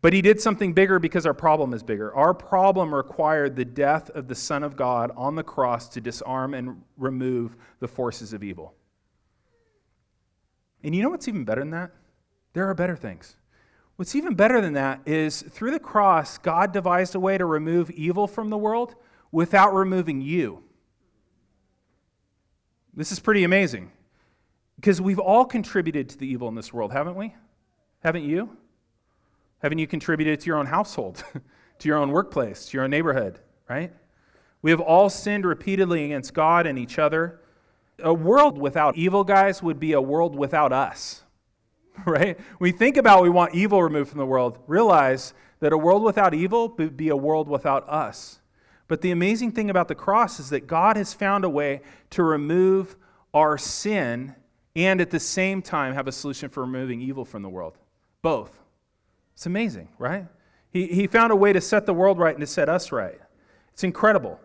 But 0.00 0.12
he 0.12 0.22
did 0.22 0.40
something 0.40 0.72
bigger 0.74 0.98
because 0.98 1.26
our 1.26 1.34
problem 1.34 1.74
is 1.74 1.82
bigger. 1.82 2.14
Our 2.14 2.32
problem 2.32 2.94
required 2.94 3.56
the 3.56 3.64
death 3.64 4.10
of 4.10 4.28
the 4.28 4.34
Son 4.34 4.62
of 4.62 4.76
God 4.76 5.10
on 5.16 5.34
the 5.34 5.42
cross 5.42 5.88
to 5.90 6.00
disarm 6.00 6.54
and 6.54 6.82
remove 6.96 7.56
the 7.80 7.88
forces 7.88 8.32
of 8.32 8.44
evil. 8.44 8.74
And 10.84 10.94
you 10.94 11.02
know 11.02 11.08
what's 11.08 11.26
even 11.26 11.44
better 11.44 11.60
than 11.60 11.70
that? 11.70 11.90
There 12.52 12.68
are 12.68 12.74
better 12.74 12.96
things. 12.96 13.36
What's 13.96 14.14
even 14.14 14.34
better 14.34 14.60
than 14.60 14.74
that 14.74 15.00
is 15.06 15.42
through 15.42 15.72
the 15.72 15.80
cross, 15.80 16.38
God 16.38 16.72
devised 16.72 17.16
a 17.16 17.20
way 17.20 17.36
to 17.36 17.44
remove 17.44 17.90
evil 17.90 18.28
from 18.28 18.50
the 18.50 18.58
world 18.58 18.94
without 19.32 19.74
removing 19.74 20.20
you. 20.20 20.62
This 22.94 23.10
is 23.10 23.18
pretty 23.18 23.42
amazing 23.42 23.90
because 24.76 25.00
we've 25.00 25.18
all 25.18 25.44
contributed 25.44 26.08
to 26.10 26.18
the 26.18 26.28
evil 26.28 26.48
in 26.48 26.54
this 26.54 26.72
world, 26.72 26.92
haven't 26.92 27.16
we? 27.16 27.34
Haven't 28.04 28.24
you? 28.24 28.56
Haven't 29.60 29.78
you 29.78 29.86
contributed 29.86 30.40
to 30.40 30.46
your 30.46 30.58
own 30.58 30.66
household, 30.66 31.24
to 31.78 31.88
your 31.88 31.98
own 31.98 32.10
workplace, 32.10 32.66
to 32.66 32.76
your 32.76 32.84
own 32.84 32.90
neighborhood, 32.90 33.40
right? 33.68 33.92
We 34.62 34.70
have 34.70 34.80
all 34.80 35.08
sinned 35.08 35.44
repeatedly 35.44 36.04
against 36.04 36.34
God 36.34 36.66
and 36.66 36.78
each 36.78 36.98
other. 36.98 37.40
A 38.02 38.14
world 38.14 38.58
without 38.58 38.96
evil, 38.96 39.24
guys, 39.24 39.62
would 39.62 39.80
be 39.80 39.92
a 39.92 40.00
world 40.00 40.34
without 40.34 40.72
us, 40.72 41.22
right? 42.06 42.38
We 42.58 42.72
think 42.72 42.96
about 42.96 43.22
we 43.22 43.30
want 43.30 43.54
evil 43.54 43.82
removed 43.82 44.10
from 44.10 44.18
the 44.18 44.26
world, 44.26 44.58
realize 44.66 45.34
that 45.60 45.72
a 45.72 45.78
world 45.78 46.02
without 46.02 46.34
evil 46.34 46.74
would 46.78 46.96
be 46.96 47.08
a 47.08 47.16
world 47.16 47.48
without 47.48 47.88
us. 47.88 48.40
But 48.86 49.02
the 49.02 49.10
amazing 49.10 49.52
thing 49.52 49.70
about 49.70 49.88
the 49.88 49.94
cross 49.94 50.40
is 50.40 50.50
that 50.50 50.66
God 50.66 50.96
has 50.96 51.12
found 51.12 51.44
a 51.44 51.50
way 51.50 51.82
to 52.10 52.22
remove 52.22 52.96
our 53.34 53.58
sin 53.58 54.34
and 54.74 55.00
at 55.00 55.10
the 55.10 55.20
same 55.20 55.60
time 55.60 55.94
have 55.94 56.06
a 56.06 56.12
solution 56.12 56.48
for 56.48 56.62
removing 56.62 57.00
evil 57.00 57.24
from 57.24 57.42
the 57.42 57.48
world. 57.48 57.76
Both. 58.22 58.62
It's 59.38 59.46
amazing, 59.46 59.86
right? 59.98 60.26
He, 60.72 60.88
he 60.88 61.06
found 61.06 61.30
a 61.30 61.36
way 61.36 61.52
to 61.52 61.60
set 61.60 61.86
the 61.86 61.94
world 61.94 62.18
right 62.18 62.34
and 62.34 62.40
to 62.40 62.46
set 62.46 62.68
us 62.68 62.90
right. 62.90 63.20
It's 63.72 63.84
incredible. 63.84 64.40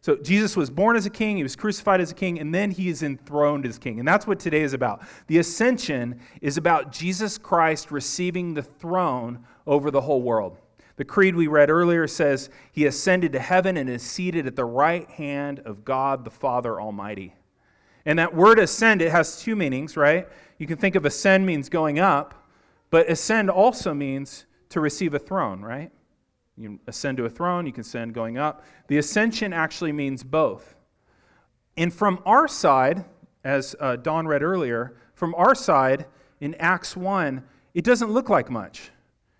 So 0.00 0.16
Jesus 0.16 0.56
was 0.56 0.70
born 0.70 0.96
as 0.96 1.04
a 1.04 1.10
king, 1.10 1.36
he 1.36 1.42
was 1.42 1.54
crucified 1.54 2.00
as 2.00 2.12
a 2.12 2.14
king, 2.14 2.40
and 2.40 2.54
then 2.54 2.70
he 2.70 2.88
is 2.88 3.02
enthroned 3.02 3.66
as 3.66 3.76
king. 3.76 3.98
And 3.98 4.08
that's 4.08 4.26
what 4.26 4.40
today 4.40 4.62
is 4.62 4.72
about. 4.72 5.02
The 5.26 5.36
ascension 5.36 6.18
is 6.40 6.56
about 6.56 6.92
Jesus 6.92 7.36
Christ 7.36 7.90
receiving 7.90 8.54
the 8.54 8.62
throne 8.62 9.44
over 9.66 9.90
the 9.90 10.00
whole 10.00 10.22
world. 10.22 10.56
The 10.96 11.04
creed 11.04 11.36
we 11.36 11.46
read 11.46 11.68
earlier 11.68 12.06
says 12.06 12.48
he 12.72 12.86
ascended 12.86 13.34
to 13.34 13.38
heaven 13.38 13.76
and 13.76 13.90
is 13.90 14.02
seated 14.02 14.46
at 14.46 14.56
the 14.56 14.64
right 14.64 15.10
hand 15.10 15.58
of 15.66 15.84
God 15.84 16.24
the 16.24 16.30
Father 16.30 16.80
Almighty. 16.80 17.34
And 18.06 18.18
that 18.18 18.34
word 18.34 18.58
ascend, 18.58 19.02
it 19.02 19.12
has 19.12 19.42
two 19.42 19.56
meanings, 19.56 19.94
right? 19.94 20.26
You 20.56 20.66
can 20.66 20.78
think 20.78 20.94
of 20.94 21.04
ascend 21.04 21.44
means 21.44 21.68
going 21.68 21.98
up, 21.98 22.41
but 22.92 23.10
ascend 23.10 23.48
also 23.48 23.94
means 23.94 24.44
to 24.68 24.78
receive 24.78 25.14
a 25.14 25.18
throne, 25.18 25.62
right? 25.62 25.90
You 26.58 26.78
ascend 26.86 27.16
to 27.16 27.24
a 27.24 27.30
throne, 27.30 27.66
you 27.66 27.72
can 27.72 27.80
ascend 27.80 28.12
going 28.12 28.36
up. 28.36 28.66
The 28.88 28.98
ascension 28.98 29.54
actually 29.54 29.92
means 29.92 30.22
both. 30.22 30.74
And 31.78 31.92
from 31.92 32.20
our 32.26 32.46
side, 32.46 33.06
as 33.44 33.74
uh, 33.80 33.96
Don 33.96 34.28
read 34.28 34.42
earlier, 34.42 34.98
from 35.14 35.34
our 35.36 35.54
side 35.54 36.04
in 36.42 36.54
Acts 36.56 36.94
1, 36.94 37.42
it 37.72 37.82
doesn't 37.82 38.10
look 38.10 38.28
like 38.28 38.50
much. 38.50 38.90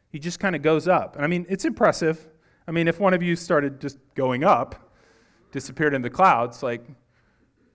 He 0.08 0.18
just 0.18 0.40
kind 0.40 0.56
of 0.56 0.62
goes 0.62 0.88
up. 0.88 1.16
And 1.16 1.24
I 1.24 1.28
mean, 1.28 1.44
it's 1.46 1.66
impressive. 1.66 2.26
I 2.66 2.70
mean, 2.70 2.88
if 2.88 2.98
one 2.98 3.12
of 3.12 3.22
you 3.22 3.36
started 3.36 3.82
just 3.82 3.98
going 4.14 4.44
up, 4.44 4.94
disappeared 5.50 5.92
in 5.92 6.00
the 6.00 6.08
clouds, 6.08 6.62
like, 6.62 6.86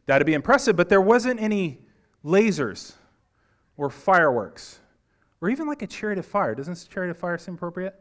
that'd 0.07 0.25
be 0.25 0.33
impressive. 0.33 0.75
But 0.75 0.89
there 0.89 1.01
wasn't 1.01 1.39
any 1.39 1.81
lasers 2.25 2.93
or 3.77 3.91
fireworks 3.91 4.79
or 5.41 5.49
even 5.49 5.67
like 5.67 5.81
a 5.81 5.87
chariot 5.87 6.19
of 6.19 6.25
fire. 6.25 6.55
Doesn't 6.55 6.87
chariot 6.89 7.11
of 7.11 7.17
fire 7.17 7.37
seem 7.37 7.55
appropriate? 7.55 7.95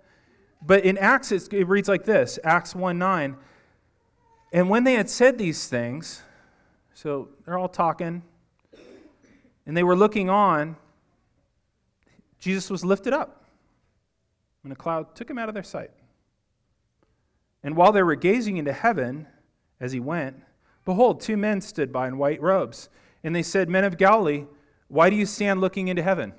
But 0.65 0.85
in 0.85 0.97
Acts, 0.99 1.33
it 1.33 1.69
reads 1.69 1.89
like 1.89 2.05
this 2.05 2.39
Acts 2.45 2.75
1 2.75 2.99
9. 2.99 3.37
And 4.53 4.71
when 4.71 4.85
they 4.85 4.95
had 4.95 5.11
said 5.11 5.39
these 5.39 5.67
things, 5.69 6.23
so 6.95 7.29
they're 7.45 7.59
all 7.59 7.69
talking, 7.69 8.23
and 9.67 9.77
they 9.77 9.83
were 9.83 9.97
looking 9.97 10.31
on, 10.31 10.77
Jesus 12.39 12.71
was 12.71 12.85
lifted 12.85 13.13
up, 13.13 13.45
and 14.63 14.73
a 14.73 14.77
cloud 14.77 15.15
took 15.15 15.29
him 15.29 15.37
out 15.37 15.49
of 15.49 15.55
their 15.55 15.63
sight. 15.63 15.91
And 17.63 17.77
while 17.77 17.93
they 17.93 18.03
were 18.03 18.15
gazing 18.15 18.57
into 18.57 18.73
heaven 18.73 19.27
as 19.81 19.93
he 19.93 20.01
went, 20.01 20.43
behold, 20.85 21.21
two 21.21 21.37
men 21.37 21.61
stood 21.61 21.93
by 21.93 22.07
in 22.07 22.17
white 22.17 22.41
robes. 22.41 22.89
And 23.25 23.35
they 23.35 23.43
said, 23.43 23.69
Men 23.69 23.85
of 23.85 23.99
Galilee, 23.99 24.47
why 24.89 25.11
do 25.11 25.17
you 25.17 25.27
stand 25.27 25.61
looking 25.61 25.89
into 25.89 26.03
heaven? 26.03 26.33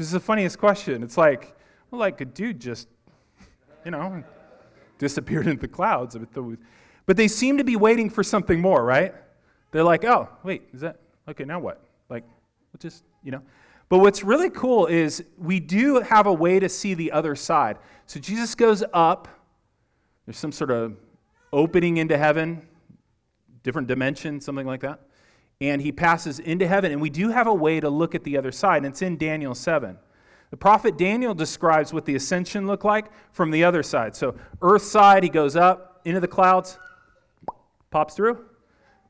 This 0.00 0.06
is 0.06 0.12
the 0.14 0.20
funniest 0.20 0.58
question. 0.58 1.02
It's 1.02 1.18
like, 1.18 1.54
well, 1.90 1.98
like 1.98 2.22
a 2.22 2.24
dude 2.24 2.58
just, 2.58 2.88
you 3.84 3.90
know, 3.90 4.24
disappeared 4.96 5.46
into 5.46 5.60
the 5.60 5.68
clouds. 5.68 6.16
But 7.04 7.18
they 7.18 7.28
seem 7.28 7.58
to 7.58 7.64
be 7.64 7.76
waiting 7.76 8.08
for 8.08 8.22
something 8.22 8.62
more, 8.62 8.82
right? 8.82 9.14
They're 9.72 9.84
like, 9.84 10.06
oh, 10.06 10.30
wait, 10.42 10.62
is 10.72 10.80
that, 10.80 11.00
okay, 11.28 11.44
now 11.44 11.60
what? 11.60 11.84
Like, 12.08 12.24
we'll 12.72 12.78
just, 12.78 13.04
you 13.22 13.30
know. 13.30 13.42
But 13.90 13.98
what's 13.98 14.24
really 14.24 14.48
cool 14.48 14.86
is 14.86 15.22
we 15.36 15.60
do 15.60 16.00
have 16.00 16.26
a 16.26 16.32
way 16.32 16.58
to 16.60 16.70
see 16.70 16.94
the 16.94 17.12
other 17.12 17.36
side. 17.36 17.76
So 18.06 18.18
Jesus 18.18 18.54
goes 18.54 18.82
up, 18.94 19.28
there's 20.24 20.38
some 20.38 20.50
sort 20.50 20.70
of 20.70 20.96
opening 21.52 21.98
into 21.98 22.16
heaven, 22.16 22.66
different 23.62 23.86
dimension, 23.86 24.40
something 24.40 24.66
like 24.66 24.80
that. 24.80 25.00
And 25.60 25.82
he 25.82 25.92
passes 25.92 26.38
into 26.38 26.66
heaven, 26.66 26.90
and 26.90 27.00
we 27.00 27.10
do 27.10 27.28
have 27.28 27.46
a 27.46 27.54
way 27.54 27.80
to 27.80 27.90
look 27.90 28.14
at 28.14 28.24
the 28.24 28.36
other 28.38 28.52
side, 28.52 28.78
and 28.78 28.86
it's 28.86 29.02
in 29.02 29.16
Daniel 29.18 29.54
7. 29.54 29.98
The 30.50 30.56
prophet 30.56 30.98
Daniel 30.98 31.34
describes 31.34 31.92
what 31.92 32.06
the 32.06 32.14
ascension 32.14 32.66
looked 32.66 32.84
like 32.84 33.06
from 33.32 33.50
the 33.50 33.62
other 33.62 33.82
side. 33.82 34.16
So, 34.16 34.34
earth 34.62 34.82
side, 34.82 35.22
he 35.22 35.28
goes 35.28 35.54
up 35.56 36.00
into 36.04 36.18
the 36.18 36.28
clouds, 36.28 36.78
pops 37.90 38.14
through, 38.14 38.44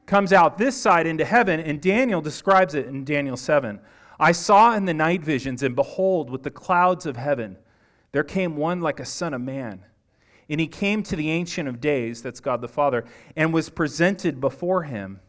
comes 0.06 0.32
out 0.32 0.58
this 0.58 0.76
side 0.76 1.06
into 1.06 1.24
heaven, 1.24 1.60
and 1.60 1.80
Daniel 1.80 2.20
describes 2.20 2.74
it 2.74 2.86
in 2.86 3.04
Daniel 3.04 3.36
7. 3.36 3.80
I 4.18 4.32
saw 4.32 4.74
in 4.74 4.84
the 4.84 4.92
night 4.92 5.22
visions, 5.22 5.62
and 5.62 5.74
behold, 5.74 6.30
with 6.30 6.42
the 6.42 6.50
clouds 6.50 7.06
of 7.06 7.16
heaven, 7.16 7.56
there 8.12 8.24
came 8.24 8.56
one 8.56 8.80
like 8.80 9.00
a 9.00 9.06
son 9.06 9.32
of 9.32 9.40
man. 9.40 9.84
And 10.50 10.60
he 10.60 10.66
came 10.66 11.02
to 11.04 11.16
the 11.16 11.30
Ancient 11.30 11.68
of 11.68 11.80
Days, 11.80 12.22
that's 12.22 12.40
God 12.40 12.60
the 12.60 12.68
Father, 12.68 13.04
and 13.36 13.54
was 13.54 13.70
presented 13.70 14.40
before 14.40 14.82
him. 14.82 15.20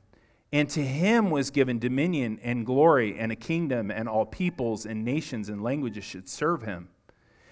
And 0.53 0.69
to 0.69 0.83
him 0.83 1.29
was 1.29 1.49
given 1.49 1.79
dominion 1.79 2.39
and 2.43 2.65
glory 2.65 3.17
and 3.17 3.31
a 3.31 3.35
kingdom, 3.35 3.89
and 3.89 4.09
all 4.09 4.25
peoples 4.25 4.85
and 4.85 5.05
nations 5.05 5.47
and 5.47 5.63
languages 5.63 6.03
should 6.03 6.27
serve 6.27 6.63
him. 6.63 6.89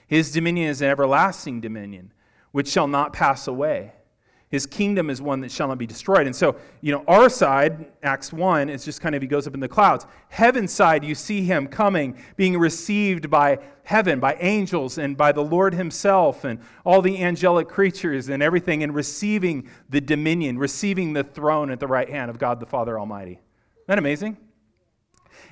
His 0.08 0.32
dominion 0.32 0.70
is 0.70 0.82
an 0.82 0.90
everlasting 0.90 1.62
dominion, 1.62 2.12
which 2.52 2.68
shall 2.68 2.88
not 2.88 3.14
pass 3.14 3.48
away 3.48 3.94
his 4.50 4.66
kingdom 4.66 5.12
is 5.12 5.22
one 5.22 5.42
that 5.42 5.52
shall 5.52 5.68
not 5.68 5.78
be 5.78 5.86
destroyed. 5.86 6.26
And 6.26 6.36
so, 6.36 6.56
you 6.82 6.92
know, 6.92 7.04
our 7.08 7.30
side, 7.30 7.86
Acts 8.02 8.34
1, 8.34 8.68
it's 8.68 8.84
just 8.84 9.00
kind 9.00 9.14
of 9.14 9.22
he 9.22 9.28
goes 9.28 9.46
up 9.46 9.54
in 9.54 9.60
the 9.60 9.68
clouds. 9.68 10.08
Heaven's 10.30 10.74
side, 10.74 11.04
you 11.04 11.14
see 11.14 11.44
him 11.44 11.68
coming, 11.68 12.18
being 12.36 12.58
received 12.58 13.30
by 13.30 13.60
heaven, 13.84 14.20
by 14.20 14.36
angels, 14.40 14.98
and 14.98 15.16
by 15.16 15.32
the 15.32 15.44
Lord 15.44 15.76
himself, 15.76 16.46
and 16.46 16.60
all 16.84 17.02
the 17.04 17.24
angelic 17.24 17.68
creatures 17.68 18.30
and 18.30 18.42
everything, 18.42 18.82
and 18.82 18.96
receiving 18.96 19.70
the 19.90 20.02
dominion, 20.02 20.58
receiving 20.58 21.14
the 21.14 21.24
throne 21.24 21.70
at 21.70 21.80
the 21.80 21.88
right 21.88 22.10
hand 22.10 22.32
of 22.32 22.40
God 22.40 22.60
the 22.60 22.66
Father 22.66 23.00
Almighty. 23.00 23.34
Isn't 23.34 23.86
that 23.88 24.00
amazing? 24.00 24.38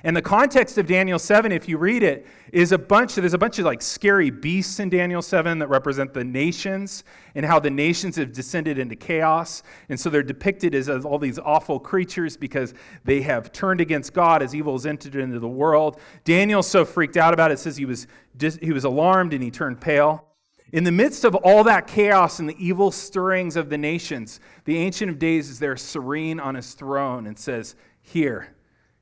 And 0.04 0.16
the 0.16 0.22
context 0.22 0.78
of 0.78 0.86
Daniel 0.86 1.18
7, 1.18 1.50
if 1.50 1.68
you 1.68 1.76
read 1.76 2.04
it, 2.04 2.26
is 2.52 2.70
a 2.70 2.78
bunch, 2.78 3.16
there's 3.16 3.34
a 3.34 3.38
bunch 3.38 3.58
of 3.58 3.64
like 3.64 3.82
scary 3.82 4.30
beasts 4.30 4.78
in 4.78 4.88
Daniel 4.88 5.20
7 5.20 5.58
that 5.58 5.66
represent 5.66 6.14
the 6.14 6.22
nations 6.22 7.02
and 7.34 7.44
how 7.44 7.58
the 7.58 7.70
nations 7.70 8.14
have 8.16 8.32
descended 8.32 8.78
into 8.78 8.94
chaos. 8.94 9.64
And 9.88 9.98
so 9.98 10.08
they're 10.08 10.22
depicted 10.22 10.74
as, 10.74 10.88
as 10.88 11.04
all 11.04 11.18
these 11.18 11.38
awful 11.38 11.80
creatures 11.80 12.36
because 12.36 12.74
they 13.04 13.22
have 13.22 13.52
turned 13.52 13.80
against 13.80 14.12
God 14.14 14.42
as 14.42 14.54
evil 14.54 14.74
has 14.74 14.86
entered 14.86 15.16
into 15.16 15.40
the 15.40 15.48
world. 15.48 16.00
Daniel's 16.24 16.68
so 16.68 16.84
freaked 16.84 17.16
out 17.16 17.34
about 17.34 17.50
it, 17.50 17.58
says 17.58 17.76
he 17.76 17.84
was, 17.84 18.06
just, 18.36 18.60
he 18.60 18.72
was 18.72 18.84
alarmed 18.84 19.34
and 19.34 19.42
he 19.42 19.50
turned 19.50 19.80
pale. 19.80 20.24
In 20.72 20.84
the 20.84 20.92
midst 20.92 21.24
of 21.24 21.34
all 21.34 21.64
that 21.64 21.86
chaos 21.86 22.40
and 22.40 22.48
the 22.48 22.64
evil 22.64 22.90
stirrings 22.90 23.56
of 23.56 23.70
the 23.70 23.78
nations, 23.78 24.38
the 24.64 24.76
Ancient 24.76 25.10
of 25.10 25.18
Days 25.18 25.48
is 25.48 25.58
there 25.58 25.76
serene 25.76 26.38
on 26.38 26.54
his 26.54 26.74
throne 26.74 27.26
and 27.26 27.38
says, 27.38 27.74
Here, 28.02 28.54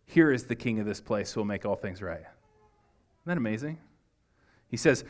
here 0.06 0.32
is 0.32 0.44
the 0.44 0.56
king 0.56 0.78
of 0.78 0.86
this 0.86 1.00
place 1.00 1.32
who 1.32 1.40
will 1.40 1.46
make 1.46 1.66
all 1.66 1.76
things 1.76 2.00
right. 2.00 2.20
Isn't 2.20 2.28
that 3.26 3.36
amazing? 3.36 3.78
He 4.68 4.76
says, 4.76 5.04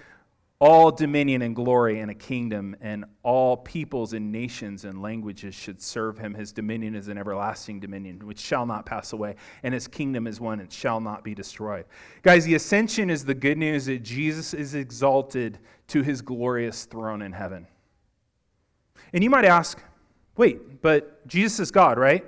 all 0.59 0.91
dominion 0.91 1.43
and 1.43 1.55
glory 1.55 2.01
and 2.01 2.11
a 2.11 2.15
kingdom 2.15 2.75
and 2.81 3.05
all 3.23 3.59
peoples 3.59 4.15
and 4.15 4.33
nations 4.33 4.87
and 4.87 5.03
languages 5.03 5.55
should 5.55 5.83
serve 5.83 6.17
him. 6.17 6.33
His 6.33 6.51
dominion 6.51 6.95
is 6.95 7.09
an 7.09 7.19
everlasting 7.19 7.79
dominion 7.79 8.27
which 8.27 8.39
shall 8.41 8.65
not 8.65 8.87
pass 8.87 9.13
away, 9.13 9.37
and 9.63 9.75
his 9.75 9.87
kingdom 9.87 10.27
is 10.27 10.41
one 10.41 10.61
and 10.61 10.73
shall 10.73 10.99
not 10.99 11.23
be 11.23 11.35
destroyed. 11.35 11.85
Guys, 12.23 12.47
the 12.47 12.55
ascension 12.55 13.11
is 13.11 13.25
the 13.25 13.35
good 13.35 13.59
news 13.59 13.85
that 13.85 14.03
Jesus 14.03 14.55
is 14.55 14.75
exalted 14.75 15.59
to 15.89 16.03
his 16.03 16.23
glorious 16.23 16.87
throne 16.87 17.21
in 17.21 17.33
heaven. 17.33 17.67
And 19.13 19.23
you 19.23 19.29
might 19.29 19.45
ask, 19.45 19.79
wait, 20.39 20.81
but 20.81 21.27
Jesus 21.27 21.61
is 21.61 21.71
God, 21.71 21.99
right? 21.99 22.25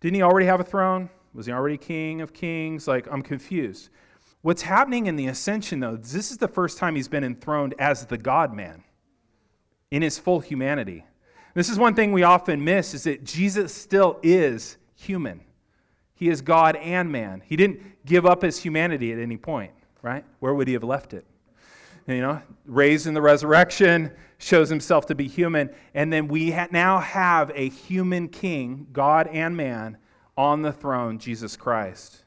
Didn't 0.00 0.16
he 0.16 0.22
already 0.22 0.46
have 0.46 0.58
a 0.58 0.64
throne? 0.64 1.10
Was 1.38 1.46
he 1.46 1.52
already 1.52 1.76
king 1.76 2.20
of 2.20 2.32
kings? 2.32 2.88
Like, 2.88 3.06
I'm 3.08 3.22
confused. 3.22 3.90
What's 4.42 4.62
happening 4.62 5.06
in 5.06 5.14
the 5.14 5.28
ascension, 5.28 5.78
though, 5.78 5.94
this 5.94 6.32
is 6.32 6.38
the 6.38 6.48
first 6.48 6.78
time 6.78 6.96
he's 6.96 7.06
been 7.06 7.22
enthroned 7.22 7.76
as 7.78 8.06
the 8.06 8.18
God 8.18 8.52
man 8.52 8.82
in 9.92 10.02
his 10.02 10.18
full 10.18 10.40
humanity. 10.40 11.04
This 11.54 11.68
is 11.68 11.78
one 11.78 11.94
thing 11.94 12.10
we 12.10 12.24
often 12.24 12.64
miss 12.64 12.92
is 12.92 13.04
that 13.04 13.22
Jesus 13.22 13.72
still 13.72 14.18
is 14.20 14.78
human. 14.96 15.42
He 16.16 16.28
is 16.28 16.40
God 16.40 16.74
and 16.74 17.12
man. 17.12 17.44
He 17.46 17.54
didn't 17.54 18.04
give 18.04 18.26
up 18.26 18.42
his 18.42 18.60
humanity 18.60 19.12
at 19.12 19.20
any 19.20 19.36
point, 19.36 19.70
right? 20.02 20.24
Where 20.40 20.54
would 20.54 20.66
he 20.66 20.74
have 20.74 20.82
left 20.82 21.14
it? 21.14 21.24
You 22.08 22.20
know, 22.20 22.42
raised 22.66 23.06
in 23.06 23.14
the 23.14 23.22
resurrection, 23.22 24.10
shows 24.38 24.68
himself 24.68 25.06
to 25.06 25.14
be 25.14 25.28
human, 25.28 25.70
and 25.94 26.12
then 26.12 26.26
we 26.26 26.50
ha- 26.50 26.66
now 26.72 26.98
have 26.98 27.52
a 27.54 27.68
human 27.68 28.26
king, 28.26 28.88
God 28.92 29.28
and 29.28 29.56
man, 29.56 29.98
on 30.38 30.62
the 30.62 30.72
throne, 30.72 31.18
Jesus 31.18 31.56
Christ. 31.56 32.24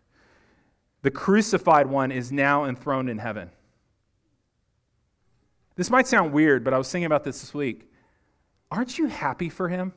The 1.02 1.10
crucified 1.10 1.88
one 1.88 2.12
is 2.12 2.30
now 2.30 2.65
enthroned 2.65 3.10
in 3.10 3.17
heaven. 3.17 3.50
This 5.78 5.89
might 5.89 6.08
sound 6.08 6.34
weird, 6.34 6.65
but 6.65 6.74
I 6.74 6.78
was 6.78 6.91
thinking 6.91 7.06
about 7.06 7.24
this 7.24 7.39
this 7.39 7.54
week. 7.54 7.89
Aren't 8.69 8.97
you 8.97 9.08
happy 9.08 9.47
for 9.47 9.69
him? 9.69 9.93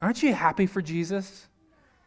Aren't 0.00 0.22
you 0.22 0.32
happy 0.32 0.64
for 0.64 0.80
Jesus? 0.80 1.46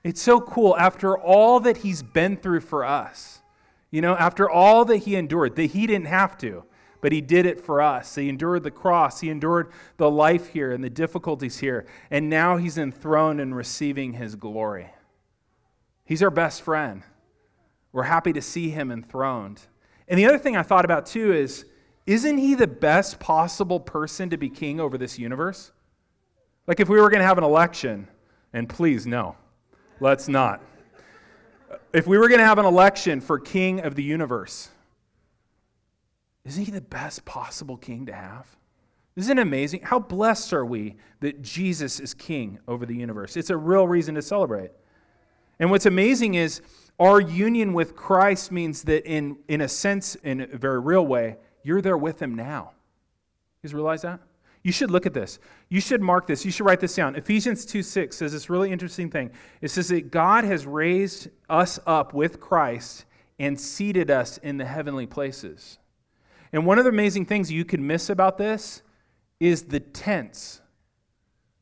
It's 0.04 0.22
so 0.22 0.42
cool 0.42 0.76
after 0.76 1.16
all 1.16 1.60
that 1.62 1.78
he's 1.78 2.02
been 2.02 2.36
through 2.36 2.62
for 2.62 2.84
us. 2.84 3.42
You 3.92 4.02
know, 4.02 4.16
after 4.16 4.50
all 4.50 4.86
that 4.86 4.98
he 4.98 5.16
endured, 5.16 5.56
that 5.56 5.68
he 5.68 5.86
didn't 5.86 6.08
have 6.08 6.36
to 6.40 6.64
but 7.04 7.12
he 7.12 7.20
did 7.20 7.46
it 7.46 7.60
for 7.60 7.82
us. 7.82 8.16
He 8.16 8.30
endured 8.30 8.64
the 8.64 8.72
cross, 8.72 9.20
he 9.20 9.30
endured 9.30 9.74
the 9.98 10.10
life 10.10 10.48
here 10.48 10.72
and 10.72 10.82
the 10.82 10.90
difficulties 10.90 11.60
here, 11.60 11.86
and 12.10 12.30
now 12.30 12.56
he's 12.56 12.78
enthroned 12.78 13.42
and 13.42 13.54
receiving 13.54 14.14
his 14.14 14.36
glory. 14.36 14.90
He's 16.06 16.24
our 16.24 16.30
best 16.30 16.62
friend. 16.62 17.04
We're 17.92 18.04
happy 18.04 18.32
to 18.32 18.42
see 18.42 18.70
him 18.70 18.90
enthroned. 18.90 19.64
And 20.08 20.18
the 20.18 20.26
other 20.26 20.38
thing 20.38 20.56
I 20.56 20.64
thought 20.64 20.86
about 20.86 21.06
too 21.06 21.34
is 21.34 21.66
isn't 22.06 22.38
he 22.38 22.56
the 22.56 22.68
best 22.68 23.20
possible 23.20 23.82
person 23.82 24.30
to 24.30 24.38
be 24.38 24.48
king 24.48 24.80
over 24.80 24.98
this 24.98 25.20
universe? 25.20 25.74
Like 26.68 26.80
if 26.80 26.88
we 26.88 27.02
were 27.02 27.10
going 27.10 27.20
to 27.20 27.28
have 27.28 27.38
an 27.38 27.44
election, 27.44 28.08
and 28.54 28.70
please, 28.70 29.06
no, 29.06 29.36
let's 30.00 30.30
not. 30.30 30.62
If 31.92 32.08
we 32.08 32.18
were 32.18 32.30
going 32.30 32.40
to 32.40 32.46
have 32.46 32.60
an 32.60 32.66
election 32.66 33.20
for 33.20 33.40
king 33.40 33.82
of 33.82 33.96
the 33.96 34.04
universe, 34.04 34.70
isn't 36.46 36.66
he 36.66 36.72
the 36.72 36.82
best 36.82 37.26
possible 37.26 37.78
king 37.78 38.06
to 38.08 38.14
have? 38.14 38.48
Isn't 39.16 39.38
it 39.38 39.42
amazing? 39.42 39.82
How 39.84 40.00
blessed 40.00 40.54
are 40.54 40.66
we 40.66 40.96
that 41.20 41.42
Jesus 41.42 42.00
is 42.00 42.14
king 42.14 42.60
over 42.68 42.86
the 42.86 42.96
universe? 42.96 43.38
It's 43.38 43.52
a 43.52 43.58
real 43.58 43.88
reason 43.88 44.16
to 44.16 44.22
celebrate. 44.22 44.72
And 45.60 45.70
what's 45.70 45.86
amazing 45.86 46.34
is 46.34 46.62
our 47.00 47.22
union 47.22 47.74
with 47.74 47.96
Christ 47.96 48.52
means 48.52 48.84
that, 48.84 49.06
in, 49.06 49.38
in 49.48 49.62
a 49.62 49.68
sense, 49.68 50.16
in 50.16 50.42
a 50.42 50.48
very 50.58 50.80
real 50.80 51.06
way, 51.06 51.38
you're 51.64 51.82
there 51.82 51.98
with 51.98 52.22
him 52.22 52.36
now. 52.36 52.72
You 53.62 53.68
guys 53.68 53.74
realize 53.74 54.02
that? 54.02 54.20
You 54.64 54.72
should 54.72 54.90
look 54.90 55.06
at 55.06 55.14
this. 55.14 55.40
You 55.70 55.82
should 55.82 56.02
mark 56.02 56.26
this. 56.26 56.46
You 56.46 56.52
should 56.52 56.66
write 56.66 56.80
this 56.80 56.96
down. 56.96 57.16
Ephesians 57.16 57.66
2 57.66 57.84
6 57.84 58.16
says 58.16 58.32
this 58.32 58.50
really 58.50 58.72
interesting 58.72 59.10
thing. 59.10 59.32
It 59.62 59.70
says 59.70 59.90
that 59.90 60.10
God 60.10 60.44
has 60.44 60.66
raised 60.66 61.30
us 61.50 61.80
up 61.86 62.14
with 62.14 62.40
Christ 62.40 63.06
and 63.40 63.60
seated 63.60 64.10
us 64.10 64.38
in 64.38 64.58
the 64.58 64.66
heavenly 64.66 65.06
places. 65.06 65.80
And 66.54 66.68
one 66.68 66.78
of 66.78 66.86
the 66.86 66.92
amazing 66.92 67.26
things 67.26 67.52
you 67.52 67.66
can 67.66 67.86
miss 67.86 68.12
about 68.12 68.38
this 68.38 68.84
is 69.40 69.64
the 69.64 69.80
tense. 69.80 70.62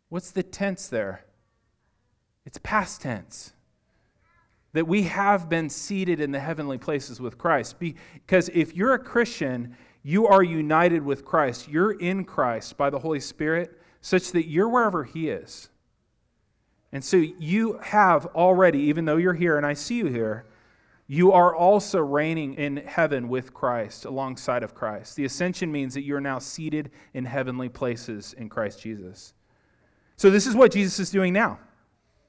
What's 0.09 0.31
the 0.31 0.43
tense 0.43 0.87
there? 0.87 1.25
It's 2.45 2.59
past 2.61 3.01
tense. 3.01 3.53
That 4.73 4.87
we 4.87 5.03
have 5.03 5.47
been 5.47 5.69
seated 5.69 6.19
in 6.19 6.31
the 6.31 6.39
heavenly 6.39 6.77
places 6.77 7.21
with 7.21 7.37
Christ. 7.37 7.77
Because 7.79 8.49
if 8.49 8.75
you're 8.75 8.93
a 8.93 8.99
Christian, 8.99 9.77
you 10.03 10.27
are 10.27 10.43
united 10.43 11.03
with 11.03 11.23
Christ. 11.23 11.69
You're 11.69 11.93
in 11.93 12.25
Christ 12.25 12.75
by 12.75 12.89
the 12.89 12.99
Holy 12.99 13.21
Spirit, 13.21 13.79
such 14.01 14.31
that 14.33 14.47
you're 14.47 14.69
wherever 14.69 15.05
He 15.05 15.29
is. 15.29 15.69
And 16.91 17.03
so 17.03 17.15
you 17.15 17.79
have 17.81 18.25
already, 18.27 18.79
even 18.79 19.05
though 19.05 19.17
you're 19.17 19.33
here 19.33 19.55
and 19.55 19.65
I 19.65 19.73
see 19.73 19.95
you 19.95 20.07
here, 20.07 20.45
you 21.13 21.33
are 21.33 21.53
also 21.53 21.99
reigning 21.99 22.53
in 22.53 22.77
heaven 22.77 23.27
with 23.27 23.53
Christ, 23.53 24.05
alongside 24.05 24.63
of 24.63 24.73
Christ. 24.73 25.17
The 25.17 25.25
ascension 25.25 25.69
means 25.69 25.93
that 25.93 26.03
you 26.03 26.15
are 26.15 26.21
now 26.21 26.39
seated 26.39 26.89
in 27.13 27.25
heavenly 27.25 27.67
places 27.67 28.33
in 28.37 28.47
Christ 28.47 28.81
Jesus. 28.81 29.33
So, 30.15 30.29
this 30.29 30.47
is 30.47 30.55
what 30.55 30.71
Jesus 30.71 30.99
is 31.01 31.09
doing 31.09 31.33
now. 31.33 31.59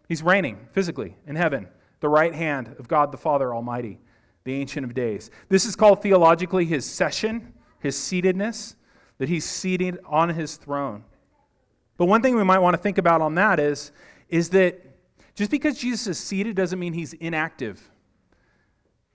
He's 0.08 0.20
reigning 0.20 0.66
physically 0.72 1.16
in 1.28 1.36
heaven, 1.36 1.68
the 2.00 2.08
right 2.08 2.34
hand 2.34 2.74
of 2.76 2.88
God 2.88 3.12
the 3.12 3.18
Father 3.18 3.54
Almighty, 3.54 4.00
the 4.42 4.54
Ancient 4.54 4.84
of 4.84 4.94
Days. 4.94 5.30
This 5.48 5.64
is 5.64 5.76
called 5.76 6.02
theologically 6.02 6.64
his 6.64 6.84
session, 6.84 7.54
his 7.78 7.94
seatedness, 7.94 8.74
that 9.18 9.28
he's 9.28 9.44
seated 9.44 10.00
on 10.06 10.30
his 10.30 10.56
throne. 10.56 11.04
But 11.98 12.06
one 12.06 12.20
thing 12.20 12.34
we 12.34 12.42
might 12.42 12.58
want 12.58 12.74
to 12.74 12.82
think 12.82 12.98
about 12.98 13.20
on 13.20 13.36
that 13.36 13.60
is, 13.60 13.92
is 14.28 14.50
that 14.50 14.84
just 15.36 15.52
because 15.52 15.78
Jesus 15.78 16.08
is 16.08 16.18
seated 16.18 16.56
doesn't 16.56 16.80
mean 16.80 16.94
he's 16.94 17.12
inactive. 17.12 17.91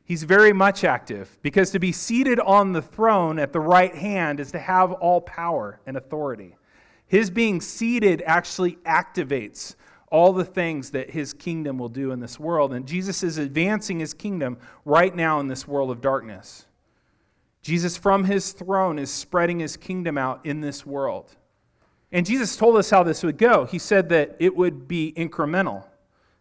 He's 0.08 0.24
very 0.24 0.54
much 0.54 0.86
active 0.86 1.38
because 1.41 1.72
to 1.72 1.80
be 1.80 1.91
seated 1.91 2.39
on 2.39 2.72
the 2.72 2.82
throne 2.82 3.38
at 3.39 3.52
the 3.52 3.60
right 3.60 3.93
hand 3.93 4.39
is 4.39 4.54
to 4.54 4.60
have 4.60 4.93
all 4.93 5.20
power 5.20 5.82
and 5.86 5.98
authority. 5.98 6.56
His 7.08 7.30
being 7.30 7.60
seated 7.60 8.24
actually 8.26 8.78
activates 8.86 9.76
all 10.10 10.32
the 10.32 10.46
things 10.46 10.91
that 10.91 11.10
his 11.10 11.34
kingdom 11.34 11.78
will 11.78 11.89
do 11.89 12.13
in 12.13 12.22
this 12.22 12.39
world. 12.39 12.72
And 12.72 12.88
Jesus 12.88 13.22
is 13.22 13.38
advancing 13.38 14.00
his 14.00 14.13
kingdom 14.13 14.58
right 14.86 15.13
now 15.13 15.41
in 15.41 15.50
this 15.50 15.67
world 15.67 15.91
of 15.91 16.00
darkness. 16.00 16.67
Jesus, 17.62 17.98
from 17.98 18.24
his 18.24 18.54
throne, 18.54 19.00
is 19.00 19.12
spreading 19.12 19.60
his 19.60 19.76
kingdom 19.76 20.17
out 20.17 20.39
in 20.46 20.62
this 20.62 20.86
world. 20.86 21.36
And 22.13 22.26
Jesus 22.26 22.56
told 22.56 22.78
us 22.78 22.89
how 22.89 23.04
this 23.04 23.24
would 23.24 23.38
go. 23.38 23.65
He 23.65 23.78
said 23.78 24.08
that 24.08 24.38
it 24.39 24.56
would 24.56 24.88
be 24.88 25.12
incremental, 25.17 25.84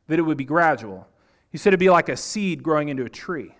that 0.06 0.20
it 0.20 0.22
would 0.22 0.36
be 0.36 0.44
gradual. 0.44 1.08
He 1.50 1.58
said 1.58 1.70
it'd 1.70 1.80
be 1.80 1.90
like 1.90 2.08
a 2.08 2.16
seed 2.16 2.62
growing 2.62 2.88
into 2.88 3.04
a 3.04 3.08
tree, 3.08 3.54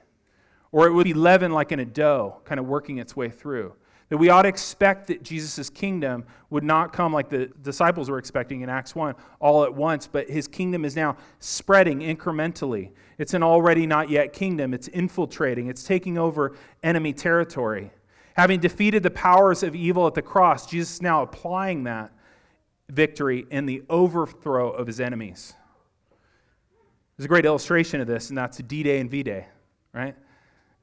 or 0.73 0.87
it 0.87 0.93
would 0.93 1.05
be 1.05 1.15
leaven 1.15 1.53
like 1.53 1.73
in 1.73 1.81
a 1.81 1.85
dough, 1.85 2.41
kind 2.45 2.59
of 2.59 2.67
working 2.67 2.99
its 2.99 3.17
way 3.17 3.31
through. 3.31 3.75
That 4.09 4.19
we 4.19 4.29
ought 4.29 4.43
to 4.43 4.49
expect 4.49 5.09
that 5.09 5.25
Jesus' 5.25 5.69
kingdom 5.69 6.25
would 6.51 6.63
not 6.63 6.93
come 6.93 7.13
like 7.13 7.29
the 7.29 7.47
disciples 7.63 8.09
were 8.09 8.19
expecting 8.19 8.61
in 8.61 8.69
Acts 8.69 8.95
1 8.95 9.15
all 9.41 9.65
at 9.65 9.75
once, 9.75 10.07
but 10.07 10.31
his 10.31 10.47
kingdom 10.47 10.85
is 10.85 10.95
now 10.95 11.17
spreading 11.41 12.01
incrementally. 12.01 12.93
It's 13.19 13.35
an 13.35 13.43
already 13.43 13.85
not 13.85 14.09
yet 14.09 14.33
kingdom, 14.33 14.75
it's 14.75 14.87
infiltrating, 14.89 15.67
it's 15.67 15.83
taking 15.83 16.19
over 16.19 16.55
enemy 16.85 17.13
territory. 17.13 17.91
Having 18.35 18.61
defeated 18.61 19.03
the 19.03 19.11
powers 19.11 19.63
of 19.63 19.75
evil 19.75 20.07
at 20.07 20.15
the 20.15 20.23
cross, 20.23 20.67
Jesus 20.67 20.95
is 20.95 21.03
now 21.03 21.23
applying 21.23 21.85
that 21.85 22.13
victory 22.89 23.47
in 23.51 23.67
the 23.67 23.83
overthrow 23.89 24.71
of 24.71 24.87
his 24.87 25.01
enemies. 25.01 25.55
There's 27.17 27.25
a 27.25 27.29
great 27.29 27.45
illustration 27.45 28.01
of 28.01 28.07
this, 28.07 28.29
and 28.29 28.37
that's 28.37 28.59
D 28.59 28.83
Day 28.83 29.01
and 29.01 29.11
V 29.11 29.23
Day, 29.23 29.47
right? 29.93 30.15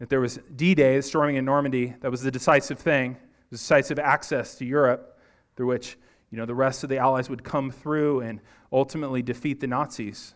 that 0.03 0.09
there 0.09 0.19
was 0.19 0.37
D 0.57 0.75
Day, 0.75 0.97
the 0.97 1.01
storming 1.01 1.37
in 1.37 1.45
Normandy, 1.45 1.93
that 2.01 2.11
was 2.11 2.21
the 2.21 2.29
decisive 2.29 2.77
thing, 2.77 3.15
the 3.49 3.55
decisive 3.55 3.97
access 3.97 4.55
to 4.55 4.65
Europe 4.65 5.17
through 5.55 5.67
which 5.67 5.97
you 6.29 6.37
know, 6.37 6.45
the 6.45 6.53
rest 6.53 6.83
of 6.83 6.89
the 6.89 6.97
Allies 6.97 7.29
would 7.29 7.41
come 7.41 7.71
through 7.71 8.19
and 8.19 8.41
ultimately 8.73 9.21
defeat 9.21 9.61
the 9.61 9.67
Nazis. 9.67 10.33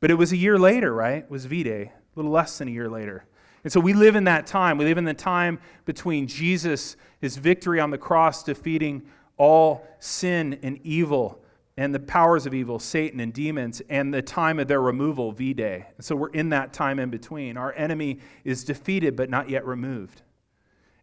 But 0.00 0.10
it 0.10 0.14
was 0.14 0.32
a 0.32 0.36
year 0.36 0.58
later, 0.58 0.92
right? 0.92 1.18
It 1.18 1.30
was 1.30 1.44
V 1.44 1.62
Day, 1.62 1.82
a 1.92 1.92
little 2.16 2.32
less 2.32 2.58
than 2.58 2.66
a 2.66 2.70
year 2.72 2.88
later. 2.88 3.24
And 3.62 3.72
so 3.72 3.78
we 3.78 3.92
live 3.92 4.16
in 4.16 4.24
that 4.24 4.48
time. 4.48 4.78
We 4.78 4.84
live 4.84 4.98
in 4.98 5.04
the 5.04 5.14
time 5.14 5.60
between 5.84 6.26
Jesus, 6.26 6.96
his 7.20 7.36
victory 7.36 7.78
on 7.78 7.90
the 7.90 7.98
cross, 7.98 8.42
defeating 8.42 9.02
all 9.36 9.86
sin 10.00 10.58
and 10.64 10.80
evil, 10.82 11.43
and 11.76 11.94
the 11.94 12.00
powers 12.00 12.46
of 12.46 12.54
evil, 12.54 12.78
Satan 12.78 13.18
and 13.20 13.32
demons, 13.32 13.82
and 13.88 14.14
the 14.14 14.22
time 14.22 14.60
of 14.60 14.68
their 14.68 14.80
removal, 14.80 15.32
V 15.32 15.54
Day. 15.54 15.86
So 16.00 16.14
we're 16.14 16.30
in 16.30 16.50
that 16.50 16.72
time 16.72 16.98
in 16.98 17.10
between. 17.10 17.56
Our 17.56 17.72
enemy 17.72 18.20
is 18.44 18.64
defeated 18.64 19.16
but 19.16 19.28
not 19.28 19.50
yet 19.50 19.66
removed. 19.66 20.22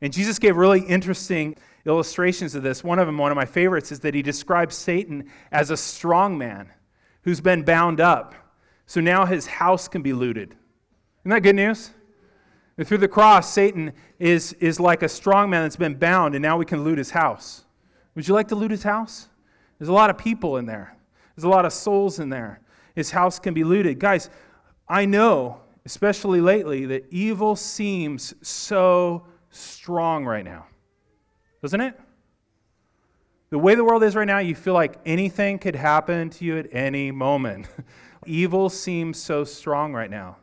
And 0.02 0.12
Jesus 0.12 0.40
gave 0.40 0.56
really 0.56 0.82
interesting 0.82 1.56
illustrations 1.86 2.56
of 2.56 2.64
this. 2.64 2.84
One 2.84 3.00
of 3.00 3.06
them, 3.06 3.18
one 3.18 3.32
of 3.32 3.36
my 3.36 3.46
favorites, 3.46 3.92
is 3.92 4.00
that 4.00 4.16
he 4.16 4.22
describes 4.22 4.76
Satan 4.76 5.30
as 5.52 5.70
a 5.72 5.78
strong 5.78 6.38
man 6.38 6.70
who's 7.24 7.42
been 7.42 7.64
bound 7.64 8.00
up. 8.00 8.34
So 8.86 9.00
now 9.00 9.26
his 9.26 9.46
house 9.46 9.88
can 9.88 10.02
be 10.02 10.14
looted. 10.14 10.56
Isn't 11.22 11.32
that 11.32 11.42
good 11.42 11.56
news? 11.56 11.92
And 12.78 12.88
through 12.88 13.00
the 13.00 13.08
cross, 13.08 13.54
Satan 13.54 13.94
is, 14.18 14.54
is 14.54 14.80
like 14.80 15.04
a 15.04 15.10
strong 15.10 15.50
man 15.50 15.64
that's 15.64 15.76
been 15.76 15.96
bound, 15.96 16.34
and 16.34 16.42
now 16.42 16.58
we 16.58 16.66
can 16.66 16.84
loot 16.84 16.98
his 16.98 17.12
house. 17.12 17.64
Would 18.16 18.28
you 18.28 18.34
like 18.34 18.48
to 18.48 18.56
loot 18.56 18.72
his 18.72 18.84
house? 18.84 19.28
There's 19.82 19.90
a 19.90 19.94
lot 19.94 20.12
of 20.12 20.18
people 20.20 20.58
in 20.58 20.68
there, 20.68 20.96
there's 21.36 21.44
a 21.44 21.50
lot 21.50 21.66
of 21.66 21.74
souls 21.74 22.20
in 22.20 22.30
there. 22.30 22.60
His 22.94 23.10
house 23.10 23.40
can 23.40 23.56
be 23.56 23.64
looted. 23.64 23.98
Guys, 23.98 24.30
I 24.88 25.06
know, 25.06 25.62
especially 25.86 26.40
lately, 26.40 26.86
that 26.86 27.08
evil 27.10 27.56
seems 27.56 28.36
so 28.48 29.26
strong 29.50 30.24
right 30.24 30.46
now. 30.46 30.68
Doesn't 31.64 31.82
it? 31.82 32.00
The 33.50 33.58
way 33.58 33.74
the 33.74 33.84
world 33.84 34.04
is 34.04 34.16
right 34.16 34.28
now, 34.28 34.38
you 34.38 34.54
feel 34.54 34.76
like 34.76 35.00
anything 35.04 35.58
could 35.58 35.76
happen 35.76 36.30
to 36.30 36.46
you 36.46 36.60
at 36.60 36.68
any 36.72 37.10
moment. 37.10 37.68
evil 38.28 38.70
seems 38.70 39.20
so 39.20 39.44
strong 39.44 39.94
right 39.94 40.12
now. 40.12 40.38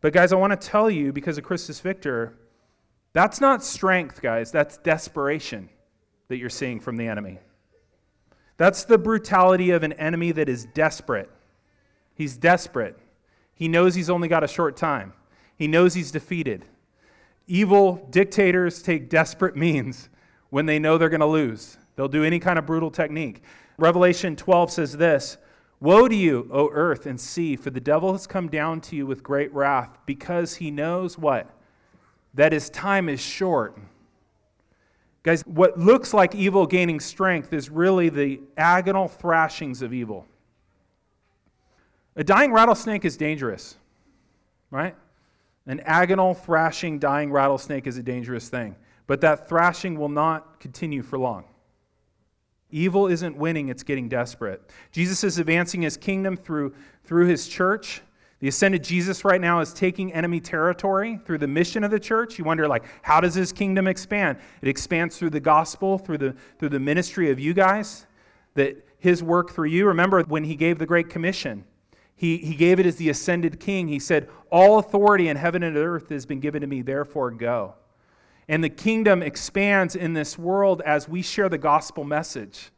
But, 0.00 0.14
guys, 0.14 0.32
I 0.32 0.36
want 0.36 0.58
to 0.58 0.66
tell 0.66 0.88
you, 0.88 1.12
because 1.12 1.36
of 1.36 1.44
Christus 1.44 1.78
Victor, 1.80 2.38
that's 3.12 3.38
not 3.38 3.62
strength, 3.62 4.22
guys. 4.22 4.50
That's 4.50 4.78
desperation 4.78 5.68
that 6.28 6.38
you're 6.38 6.48
seeing 6.48 6.80
from 6.80 6.96
the 6.96 7.06
enemy. 7.06 7.38
That's 8.58 8.84
the 8.84 8.98
brutality 8.98 9.70
of 9.70 9.82
an 9.82 9.94
enemy 9.94 10.32
that 10.32 10.48
is 10.48 10.66
desperate. 10.66 11.30
He's 12.14 12.36
desperate. 12.36 12.98
He 13.54 13.68
knows 13.68 13.94
he's 13.94 14.10
only 14.10 14.28
got 14.28 14.44
a 14.44 14.48
short 14.48 14.76
time, 14.76 15.14
he 15.56 15.66
knows 15.66 15.94
he's 15.94 16.10
defeated. 16.10 16.66
Evil 17.46 18.06
dictators 18.10 18.82
take 18.82 19.08
desperate 19.08 19.56
means 19.66 20.10
when 20.50 20.66
they 20.66 20.78
know 20.78 20.98
they're 20.98 21.08
going 21.08 21.20
to 21.20 21.26
lose. 21.26 21.78
They'll 21.96 22.08
do 22.08 22.24
any 22.24 22.38
kind 22.38 22.58
of 22.58 22.66
brutal 22.66 22.90
technique. 22.90 23.42
Revelation 23.78 24.36
12 24.36 24.70
says 24.70 24.96
this 24.96 25.38
Woe 25.80 26.08
to 26.08 26.14
you, 26.14 26.48
O 26.52 26.68
earth 26.70 27.06
and 27.06 27.20
sea, 27.20 27.56
for 27.56 27.70
the 27.70 27.80
devil 27.80 28.12
has 28.12 28.26
come 28.26 28.48
down 28.48 28.80
to 28.82 28.96
you 28.96 29.06
with 29.06 29.22
great 29.22 29.52
wrath, 29.54 29.98
because 30.04 30.56
he 30.56 30.70
knows 30.70 31.16
what? 31.16 31.50
That 32.34 32.52
his 32.52 32.68
time 32.70 33.08
is 33.08 33.20
short. 33.20 33.78
Guys, 35.22 35.42
what 35.46 35.78
looks 35.78 36.14
like 36.14 36.34
evil 36.34 36.66
gaining 36.66 37.00
strength 37.00 37.52
is 37.52 37.70
really 37.70 38.08
the 38.08 38.40
agonal 38.56 39.10
thrashings 39.10 39.82
of 39.82 39.92
evil. 39.92 40.26
A 42.16 42.24
dying 42.24 42.52
rattlesnake 42.52 43.04
is 43.04 43.16
dangerous, 43.16 43.76
right? 44.70 44.96
An 45.66 45.80
agonal, 45.86 46.36
thrashing, 46.36 46.98
dying 46.98 47.30
rattlesnake 47.30 47.86
is 47.86 47.98
a 47.98 48.02
dangerous 48.02 48.48
thing. 48.48 48.74
But 49.06 49.20
that 49.20 49.48
thrashing 49.48 49.98
will 49.98 50.08
not 50.08 50.60
continue 50.60 51.02
for 51.02 51.18
long. 51.18 51.44
Evil 52.70 53.06
isn't 53.06 53.36
winning, 53.36 53.68
it's 53.68 53.82
getting 53.82 54.08
desperate. 54.08 54.62
Jesus 54.92 55.24
is 55.24 55.38
advancing 55.38 55.82
his 55.82 55.96
kingdom 55.96 56.36
through, 56.36 56.74
through 57.04 57.26
his 57.26 57.48
church 57.48 58.02
the 58.40 58.48
ascended 58.48 58.84
Jesus 58.84 59.24
right 59.24 59.40
now 59.40 59.60
is 59.60 59.72
taking 59.72 60.12
enemy 60.12 60.40
territory 60.40 61.18
through 61.24 61.38
the 61.38 61.48
mission 61.48 61.82
of 61.82 61.90
the 61.90 61.98
church. 61.98 62.38
You 62.38 62.44
wonder, 62.44 62.68
like, 62.68 62.84
how 63.02 63.20
does 63.20 63.34
his 63.34 63.52
kingdom 63.52 63.88
expand? 63.88 64.38
It 64.62 64.68
expands 64.68 65.18
through 65.18 65.30
the 65.30 65.40
gospel, 65.40 65.98
through 65.98 66.18
the, 66.18 66.36
through 66.58 66.68
the 66.68 66.78
ministry 66.78 67.30
of 67.30 67.40
you 67.40 67.52
guys, 67.52 68.06
that 68.54 68.86
his 68.98 69.22
work 69.22 69.50
through 69.50 69.68
you. 69.68 69.86
Remember 69.86 70.22
when 70.22 70.44
he 70.44 70.54
gave 70.54 70.78
the 70.78 70.86
Great 70.86 71.08
Commission, 71.08 71.64
he, 72.14 72.38
he 72.38 72.54
gave 72.54 72.78
it 72.78 72.86
as 72.86 72.96
the 72.96 73.08
ascended 73.08 73.58
king. 73.58 73.88
He 73.88 73.98
said, 73.98 74.28
All 74.50 74.78
authority 74.78 75.28
in 75.28 75.36
heaven 75.36 75.64
and 75.64 75.76
earth 75.76 76.08
has 76.10 76.24
been 76.24 76.40
given 76.40 76.60
to 76.60 76.66
me, 76.66 76.82
therefore 76.82 77.32
go. 77.32 77.74
And 78.48 78.62
the 78.62 78.70
kingdom 78.70 79.22
expands 79.22 79.94
in 79.94 80.14
this 80.14 80.38
world 80.38 80.80
as 80.82 81.08
we 81.08 81.22
share 81.22 81.48
the 81.48 81.58
gospel 81.58 82.04
message. 82.04 82.70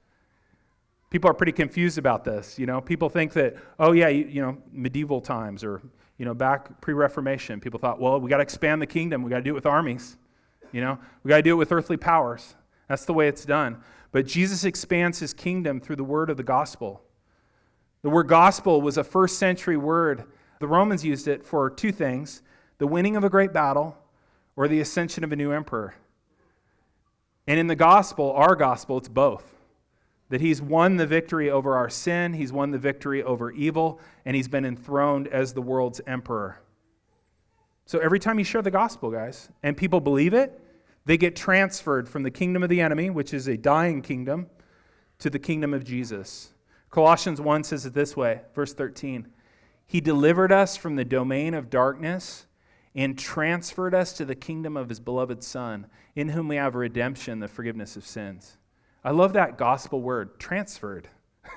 People 1.10 1.28
are 1.28 1.34
pretty 1.34 1.52
confused 1.52 1.98
about 1.98 2.24
this. 2.24 2.58
You 2.58 2.66
know, 2.66 2.80
people 2.80 3.08
think 3.08 3.32
that, 3.34 3.56
oh 3.78 3.92
yeah, 3.92 4.08
you, 4.08 4.26
you 4.26 4.42
know, 4.42 4.56
medieval 4.72 5.20
times 5.20 5.64
or 5.64 5.82
you 6.20 6.26
know, 6.26 6.34
back 6.34 6.82
pre-Reformation, 6.82 7.60
people 7.60 7.80
thought, 7.80 7.98
well, 7.98 8.20
we 8.20 8.28
got 8.28 8.36
to 8.36 8.42
expand 8.42 8.82
the 8.82 8.86
kingdom. 8.86 9.22
We 9.22 9.30
got 9.30 9.38
to 9.38 9.42
do 9.42 9.52
it 9.52 9.54
with 9.54 9.64
armies. 9.64 10.18
You 10.70 10.82
know, 10.82 10.98
we 11.24 11.30
got 11.30 11.36
to 11.36 11.42
do 11.42 11.52
it 11.52 11.56
with 11.56 11.72
earthly 11.72 11.96
powers. 11.96 12.56
That's 12.88 13.06
the 13.06 13.14
way 13.14 13.26
it's 13.26 13.46
done. 13.46 13.78
But 14.12 14.26
Jesus 14.26 14.64
expands 14.64 15.18
his 15.18 15.32
kingdom 15.32 15.80
through 15.80 15.96
the 15.96 16.04
word 16.04 16.28
of 16.28 16.36
the 16.36 16.42
gospel. 16.42 17.02
The 18.02 18.10
word 18.10 18.28
gospel 18.28 18.82
was 18.82 18.98
a 18.98 19.04
first 19.04 19.38
century 19.38 19.78
word. 19.78 20.24
The 20.58 20.68
Romans 20.68 21.06
used 21.06 21.26
it 21.26 21.42
for 21.44 21.70
two 21.70 21.90
things 21.90 22.42
the 22.76 22.86
winning 22.86 23.16
of 23.16 23.24
a 23.24 23.30
great 23.30 23.54
battle 23.54 23.96
or 24.56 24.68
the 24.68 24.80
ascension 24.80 25.24
of 25.24 25.32
a 25.32 25.36
new 25.36 25.52
emperor. 25.52 25.94
And 27.46 27.58
in 27.58 27.66
the 27.66 27.76
gospel, 27.76 28.30
our 28.32 28.56
gospel, 28.56 28.98
it's 28.98 29.08
both 29.08 29.59
that 30.30 30.40
he's 30.40 30.62
won 30.62 30.96
the 30.96 31.06
victory 31.06 31.50
over 31.50 31.76
our 31.76 31.90
sin, 31.90 32.32
he's 32.32 32.52
won 32.52 32.70
the 32.70 32.78
victory 32.78 33.22
over 33.22 33.50
evil, 33.50 34.00
and 34.24 34.34
he's 34.34 34.48
been 34.48 34.64
enthroned 34.64 35.28
as 35.28 35.52
the 35.52 35.60
world's 35.60 36.00
emperor. 36.06 36.60
So 37.84 37.98
every 37.98 38.20
time 38.20 38.38
you 38.38 38.44
share 38.44 38.62
the 38.62 38.70
gospel, 38.70 39.10
guys, 39.10 39.50
and 39.62 39.76
people 39.76 40.00
believe 40.00 40.32
it, 40.32 40.58
they 41.04 41.16
get 41.16 41.34
transferred 41.34 42.08
from 42.08 42.22
the 42.22 42.30
kingdom 42.30 42.62
of 42.62 42.68
the 42.68 42.80
enemy, 42.80 43.10
which 43.10 43.34
is 43.34 43.48
a 43.48 43.56
dying 43.56 44.00
kingdom, 44.00 44.48
to 45.18 45.28
the 45.28 45.38
kingdom 45.40 45.74
of 45.74 45.82
Jesus. 45.82 46.54
Colossians 46.90 47.40
1 47.40 47.64
says 47.64 47.84
it 47.84 47.92
this 47.92 48.16
way, 48.16 48.42
verse 48.54 48.72
13 48.72 49.26
He 49.86 50.00
delivered 50.00 50.52
us 50.52 50.76
from 50.76 50.94
the 50.94 51.04
domain 51.04 51.54
of 51.54 51.68
darkness 51.68 52.46
and 52.94 53.18
transferred 53.18 53.94
us 53.94 54.12
to 54.12 54.24
the 54.24 54.34
kingdom 54.36 54.76
of 54.76 54.88
his 54.88 55.00
beloved 55.00 55.42
Son, 55.42 55.86
in 56.14 56.28
whom 56.28 56.46
we 56.46 56.56
have 56.56 56.76
redemption, 56.76 57.40
the 57.40 57.48
forgiveness 57.48 57.96
of 57.96 58.06
sins. 58.06 58.56
I 59.04 59.10
love 59.12 59.32
that 59.34 59.56
gospel 59.56 60.00
word, 60.00 60.38
transferred. 60.38 61.08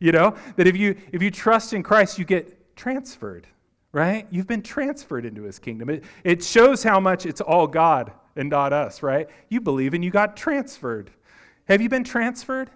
you 0.00 0.12
know, 0.12 0.36
that 0.56 0.66
if 0.66 0.76
you 0.76 0.96
if 1.12 1.22
you 1.22 1.30
trust 1.30 1.72
in 1.72 1.82
Christ, 1.82 2.18
you 2.18 2.24
get 2.24 2.76
transferred, 2.76 3.46
right? 3.92 4.26
You've 4.30 4.46
been 4.46 4.62
transferred 4.62 5.26
into 5.26 5.42
his 5.42 5.58
kingdom. 5.58 5.90
It, 5.90 6.04
it 6.24 6.42
shows 6.42 6.82
how 6.82 7.00
much 7.00 7.26
it's 7.26 7.40
all 7.40 7.66
God 7.66 8.12
and 8.34 8.48
not 8.48 8.72
us, 8.72 9.02
right? 9.02 9.28
You 9.48 9.60
believe 9.60 9.94
and 9.94 10.04
you 10.04 10.10
got 10.10 10.36
transferred. 10.36 11.10
Have 11.66 11.80
you 11.80 11.88
been 11.88 12.04
transferred? 12.04 12.70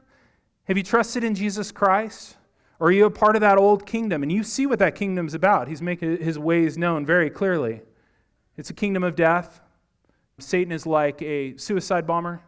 Have 0.65 0.77
you 0.77 0.83
trusted 0.83 1.25
in 1.25 1.35
Jesus 1.35 1.73
Christ? 1.73 2.37
Or 2.79 2.89
are 2.89 2.93
you 2.93 3.05
a 3.05 3.11
part 3.11 3.37
of 3.37 3.41
that 3.41 3.59
old 3.59 3.85
kingdom? 3.87 4.23
And 4.23 4.33
you 4.33 4.43
see 4.43 4.67
what 4.67 4.79
that 4.79 4.95
kingdom's 4.95 5.35
about. 5.35 5.69
He's 5.69 5.83
making 5.83 6.19
his 6.19 6.39
ways 6.39 6.79
known 6.79 7.05
very 7.05 7.29
clearly. 7.29 7.83
It's 8.57 8.71
a 8.71 8.75
kingdom 8.75 9.05
of 9.05 9.15
death. 9.15 9.61
Satan 10.39 10.73
is 10.73 10.87
like 10.87 11.21
a 11.21 11.57
suicide 11.59 12.07
bomber 12.07 12.41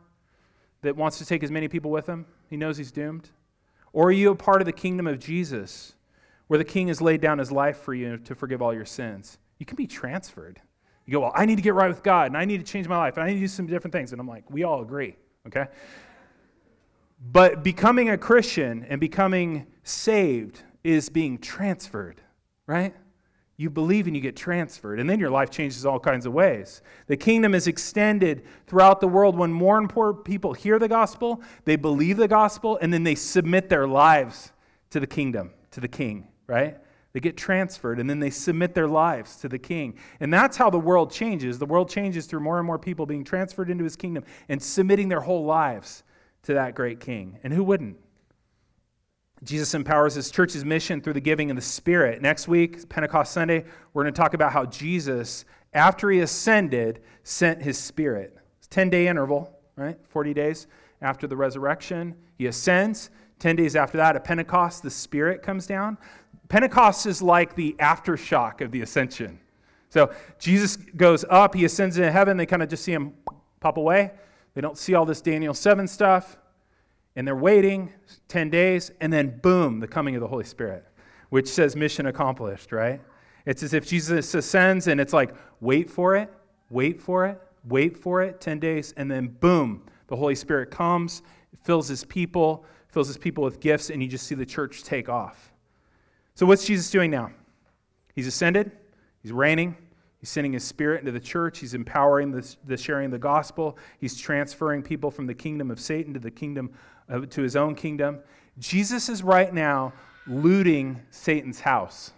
that 0.83 0.97
wants 0.97 1.19
to 1.19 1.25
take 1.25 1.43
as 1.43 1.51
many 1.51 1.69
people 1.69 1.91
with 1.91 2.07
him. 2.07 2.27
He 2.49 2.57
knows 2.57 2.77
he's 2.77 2.93
doomed. 2.93 3.31
Or 3.93 4.09
are 4.09 4.13
you 4.13 4.31
a 4.31 4.37
part 4.37 4.61
of 4.61 4.67
the 4.67 4.73
kingdom 4.73 5.07
of 5.07 5.19
Jesus, 5.19 5.95
where 6.47 6.59
the 6.59 6.65
king 6.65 6.89
has 6.89 7.01
laid 7.01 7.21
down 7.21 7.39
his 7.39 7.53
life 7.53 7.79
for 7.79 7.95
you 7.95 8.19
to 8.19 8.35
forgive 8.35 8.63
all 8.63 8.75
your 8.75 8.85
sins? 8.85 9.39
You 9.59 9.67
can 9.67 9.77
be 9.77 9.87
transferred. 9.87 10.61
You 11.07 11.13
go, 11.13 11.21
Well, 11.21 11.33
I 11.35 11.47
need 11.47 11.57
to 11.57 11.63
get 11.63 11.75
right 11.75 11.89
with 11.89 12.03
God, 12.03 12.27
and 12.29 12.37
I 12.37 12.45
need 12.45 12.59
to 12.59 12.71
change 12.71 12.89
my 12.89 12.97
life, 12.97 13.17
and 13.17 13.25
I 13.25 13.29
need 13.29 13.35
to 13.35 13.41
do 13.41 13.49
some 13.49 13.67
different 13.67 13.93
things. 13.93 14.13
And 14.13 14.21
I'm 14.21 14.29
like, 14.29 14.51
We 14.51 14.65
all 14.65 14.83
agree, 14.83 15.17
okay? 15.47 15.67
But 17.31 17.63
becoming 17.63 18.11
a 18.11 18.19
Christian 18.19 18.85
and 18.89 19.01
becoming 19.01 19.67
saved 19.85 20.63
is 20.83 21.09
being 21.09 21.39
transferred, 21.39 22.21
right? 22.67 22.95
You 23.57 23.71
believe 23.71 24.07
and 24.07 24.17
you 24.17 24.23
get 24.23 24.35
transferred, 24.35 24.99
and 24.99 25.09
then 25.09 25.21
your 25.21 25.31
life 25.31 25.51
changes 25.51 25.85
all 25.85 26.01
kinds 26.01 26.27
of 26.27 26.33
ways. 26.33 26.83
The 27.07 27.17
kingdom 27.17 27.55
is 27.55 27.67
extended 27.67 28.45
throughout 28.67 29.01
the 29.01 29.09
world 29.09 29.37
when 29.37 29.53
more 29.53 29.79
and 29.79 29.95
more 29.95 30.15
people 30.15 30.53
hear 30.53 30.79
the 30.79 30.89
gospel, 30.89 31.43
they 31.65 31.77
believe 31.77 32.17
the 32.17 32.29
gospel, 32.29 32.79
and 32.81 32.93
then 32.93 33.05
they 33.05 33.15
submit 33.15 33.69
their 33.69 33.87
lives 33.87 34.53
to 34.91 35.01
the 35.01 35.07
kingdom, 35.07 35.53
to 35.71 35.81
the 35.81 35.89
king, 35.89 36.29
right? 36.47 36.79
They 37.13 37.21
get 37.21 37.37
transferred 37.37 38.01
and 38.01 38.09
then 38.09 38.21
they 38.21 38.31
submit 38.31 38.75
their 38.75 38.89
lives 38.89 39.37
to 39.37 39.49
the 39.49 39.59
king. 39.59 39.99
And 40.21 40.33
that's 40.33 40.57
how 40.57 40.71
the 40.71 40.79
world 40.79 41.13
changes. 41.13 41.59
The 41.59 41.67
world 41.67 41.91
changes 41.91 42.27
through 42.27 42.41
more 42.41 42.59
and 42.59 42.67
more 42.67 42.79
people 42.79 43.05
being 43.05 43.25
transferred 43.25 43.71
into 43.71 43.85
his 43.85 43.97
kingdom 43.97 44.25
and 44.49 44.63
submitting 44.63 45.09
their 45.09 45.21
whole 45.21 45.45
lives 45.45 46.05
to 46.45 46.55
that 46.55 46.75
great 46.75 47.01
king. 47.01 47.39
And 47.43 47.53
who 47.53 47.63
wouldn't? 47.65 47.99
Jesus 49.43 49.75
empowers 49.75 50.15
his 50.15 50.31
church's 50.31 50.65
mission 50.65 51.01
through 51.01 51.15
the 51.15 51.21
giving 51.21 51.51
of 51.51 51.57
the 51.57 51.63
Spirit. 51.63 52.23
Next 52.23 52.47
week, 52.47 52.89
Pentecost 52.89 53.33
Sunday, 53.33 53.65
we're 53.93 54.05
going 54.05 54.15
to 54.15 54.21
talk 54.21 54.35
about 54.35 54.53
how 54.53 54.65
Jesus, 54.67 55.45
after 55.75 56.11
he 56.11 56.21
ascended, 56.21 57.01
sent 57.25 57.61
his 57.61 57.77
Spirit. 57.77 58.37
It's 58.59 58.69
10 58.69 58.91
day 58.91 59.09
interval, 59.09 59.59
right? 59.77 59.99
40 60.09 60.35
days 60.35 60.69
after 61.01 61.27
the 61.27 61.37
resurrection. 61.37 62.15
He 62.39 62.47
ascends. 62.47 63.11
10 63.41 63.57
days 63.57 63.75
after 63.75 63.99
that, 63.99 64.15
at 64.15 64.23
Pentecost, 64.23 64.85
the 64.85 64.91
Spirit 64.91 65.43
comes 65.43 65.67
down. 65.67 65.99
Pentecost 66.49 67.07
is 67.07 67.21
like 67.21 67.57
the 67.57 67.75
aftershock 67.81 68.61
of 68.61 68.71
the 68.71 68.83
ascension. 68.83 69.41
So 69.89 70.13
Jesus 70.39 70.77
goes 70.77 71.25
up, 71.29 71.55
he 71.55 71.65
ascends 71.65 71.99
into 71.99 72.13
heaven. 72.13 72.37
They 72.37 72.47
kind 72.47 72.63
of 72.63 72.69
just 72.69 72.85
see 72.85 72.93
him 72.93 73.15
pop 73.59 73.77
away. 73.77 74.13
They 74.55 74.61
don't 74.61 74.79
see 74.79 74.95
all 74.95 75.05
this 75.05 75.21
Daniel 75.21 75.55
7 75.55 75.89
stuff. 75.89 76.37
And 77.15 77.27
they're 77.27 77.37
waiting 77.37 77.93
10 78.29 78.51
days, 78.51 78.91
and 79.01 79.13
then 79.13 79.39
boom, 79.43 79.81
the 79.81 79.87
coming 79.87 80.15
of 80.15 80.21
the 80.21 80.29
Holy 80.29 80.45
Spirit, 80.45 80.87
which 81.29 81.49
says 81.49 81.77
mission 81.77 82.07
accomplished, 82.07 82.73
right? 82.73 83.01
It's 83.45 83.63
as 83.63 83.75
if 83.75 83.87
Jesus 83.87 84.35
ascends, 84.35 84.87
and 84.87 85.01
it's 85.01 85.13
like, 85.13 85.35
wait 85.61 85.91
for 85.91 86.17
it, 86.17 86.33
wait 86.71 87.01
for 87.01 87.27
it, 87.27 87.41
wait 87.69 87.97
for 87.97 88.23
it, 88.23 88.41
10 88.41 88.59
days, 88.59 88.95
and 88.97 89.11
then 89.11 89.29
boom, 89.29 89.83
the 90.07 90.17
Holy 90.17 90.35
Spirit 90.35 90.71
comes, 90.71 91.23
fills 91.65 91.89
his 91.89 92.05
people, 92.05 92.65
fills 92.89 93.09
his 93.09 93.19
people 93.19 93.45
with 93.45 93.61
gifts, 93.61 93.91
and 93.91 94.03
you 94.03 94.09
just 94.09 94.27
see 94.27 94.35
the 94.35 94.47
church 94.47 94.83
take 94.83 95.09
off. 95.09 95.53
So, 96.35 96.47
what's 96.47 96.65
Jesus 96.65 96.91
doing 96.91 97.11
now? 97.11 97.31
He's 98.15 98.27
ascended, 98.27 98.73
he's 99.23 99.33
reigning, 99.33 99.77
He's 100.23 100.31
sending 100.31 100.53
his 100.53 100.63
spirit 100.63 101.01
into 101.01 101.11
the 101.11 101.19
church. 101.19 101.59
He's 101.59 101.75
empowering 101.75 102.31
the, 102.31 102.57
the 102.65 102.77
sharing 102.77 103.07
of 103.07 103.11
the 103.11 103.19
gospel. 103.19 103.77
He's 103.99 104.17
transferring 104.17 104.81
people 104.85 105.11
from 105.11 105.27
the 105.27 105.35
kingdom 105.35 105.69
of 105.69 105.81
Satan 105.81 106.15
to 106.15 106.21
the 106.21 106.31
kingdom 106.31 106.71
to 107.21 107.43
his 107.43 107.57
own 107.57 107.75
kingdom. 107.75 108.19
Jesus 108.59 109.09
is 109.09 109.23
right 109.23 109.53
now 109.53 109.93
looting 110.27 111.01
Satan's 111.11 111.61
house. 111.61 112.13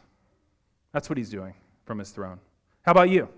That's 0.92 1.08
what 1.08 1.18
he's 1.18 1.30
doing 1.30 1.54
from 1.84 1.98
his 1.98 2.10
throne. 2.10 2.38
How 2.82 2.92
about 2.92 3.10
you? 3.10 3.28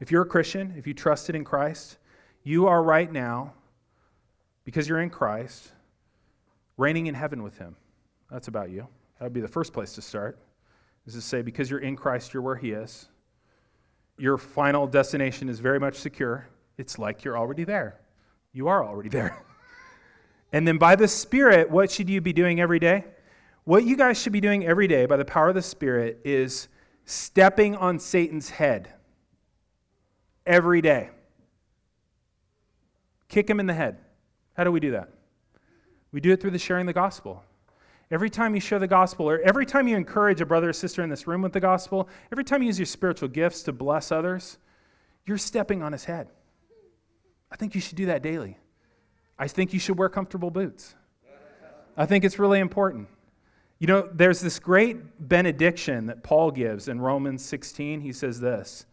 If 0.00 0.10
you're 0.10 0.22
a 0.22 0.26
Christian, 0.26 0.74
if 0.76 0.86
you 0.86 0.94
trusted 0.94 1.34
in 1.34 1.44
Christ, 1.44 1.98
you 2.42 2.66
are 2.66 2.82
right 2.82 3.10
now, 3.10 3.52
because 4.64 4.88
you're 4.88 5.00
in 5.00 5.10
Christ, 5.10 5.72
reigning 6.76 7.06
in 7.06 7.14
heaven 7.14 7.42
with 7.42 7.58
him. 7.58 7.76
That's 8.30 8.48
about 8.48 8.70
you. 8.70 8.86
That 9.18 9.26
would 9.26 9.32
be 9.32 9.40
the 9.40 9.48
first 9.48 9.72
place 9.72 9.92
to 9.94 10.02
start. 10.02 10.38
Is 11.06 11.14
to 11.14 11.20
say, 11.20 11.42
because 11.42 11.70
you're 11.70 11.80
in 11.80 11.96
Christ, 11.96 12.32
you're 12.32 12.42
where 12.42 12.56
he 12.56 12.70
is 12.72 13.08
your 14.20 14.36
final 14.36 14.86
destination 14.86 15.48
is 15.48 15.60
very 15.60 15.80
much 15.80 15.96
secure, 15.96 16.46
it's 16.76 16.98
like 16.98 17.24
you're 17.24 17.38
already 17.38 17.64
there. 17.64 17.98
You 18.52 18.68
are 18.68 18.84
already 18.84 19.08
there. 19.08 19.42
and 20.52 20.66
then 20.66 20.78
by 20.78 20.96
the 20.96 21.08
Spirit, 21.08 21.70
what 21.70 21.90
should 21.90 22.10
you 22.10 22.20
be 22.20 22.32
doing 22.32 22.60
every 22.60 22.78
day? 22.78 23.04
What 23.64 23.84
you 23.84 23.96
guys 23.96 24.20
should 24.20 24.32
be 24.32 24.40
doing 24.40 24.66
every 24.66 24.88
day 24.88 25.06
by 25.06 25.16
the 25.16 25.24
power 25.24 25.48
of 25.48 25.54
the 25.54 25.62
Spirit 25.62 26.20
is 26.24 26.68
stepping 27.04 27.76
on 27.76 27.98
Satan's 27.98 28.50
head 28.50 28.92
every 30.46 30.80
day. 30.80 31.10
Kick 33.28 33.48
him 33.48 33.60
in 33.60 33.66
the 33.66 33.74
head. 33.74 33.98
How 34.54 34.64
do 34.64 34.72
we 34.72 34.80
do 34.80 34.90
that? 34.92 35.10
We 36.12 36.20
do 36.20 36.32
it 36.32 36.40
through 36.40 36.50
the 36.50 36.58
sharing 36.58 36.86
the 36.86 36.92
gospel. 36.92 37.44
Every 38.10 38.28
time 38.28 38.56
you 38.56 38.60
share 38.60 38.80
the 38.80 38.88
gospel, 38.88 39.30
or 39.30 39.40
every 39.42 39.64
time 39.64 39.86
you 39.86 39.96
encourage 39.96 40.40
a 40.40 40.46
brother 40.46 40.70
or 40.70 40.72
sister 40.72 41.02
in 41.04 41.10
this 41.10 41.28
room 41.28 41.42
with 41.42 41.52
the 41.52 41.60
gospel, 41.60 42.08
every 42.32 42.42
time 42.42 42.60
you 42.60 42.66
use 42.66 42.78
your 42.78 42.86
spiritual 42.86 43.28
gifts 43.28 43.62
to 43.62 43.72
bless 43.72 44.10
others, 44.10 44.58
you're 45.26 45.38
stepping 45.38 45.80
on 45.80 45.92
his 45.92 46.04
head. 46.04 46.28
I 47.52 47.56
think 47.56 47.76
you 47.76 47.80
should 47.80 47.96
do 47.96 48.06
that 48.06 48.22
daily. 48.22 48.58
I 49.40 49.48
think 49.48 49.72
you 49.72 49.80
should 49.80 49.96
wear 49.96 50.10
comfortable 50.10 50.50
boots. 50.50 50.94
I 51.96 52.04
think 52.04 52.24
it's 52.24 52.38
really 52.38 52.60
important. 52.60 53.08
You 53.78 53.86
know, 53.86 54.06
there's 54.12 54.38
this 54.38 54.58
great 54.58 55.26
benediction 55.28 56.06
that 56.06 56.22
Paul 56.22 56.50
gives 56.50 56.88
in 56.88 57.00
Romans 57.00 57.42
16. 57.42 58.02
He 58.02 58.12
says 58.12 58.38
this 58.38 58.84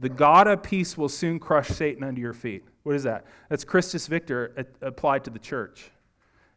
The 0.00 0.08
God 0.08 0.48
of 0.48 0.64
peace 0.64 0.98
will 0.98 1.08
soon 1.08 1.38
crush 1.38 1.68
Satan 1.68 2.02
under 2.02 2.20
your 2.20 2.32
feet. 2.32 2.64
What 2.82 2.96
is 2.96 3.04
that? 3.04 3.26
That's 3.48 3.62
Christus 3.62 4.08
Victor 4.08 4.66
applied 4.82 5.22
to 5.22 5.30
the 5.30 5.38
church. 5.38 5.92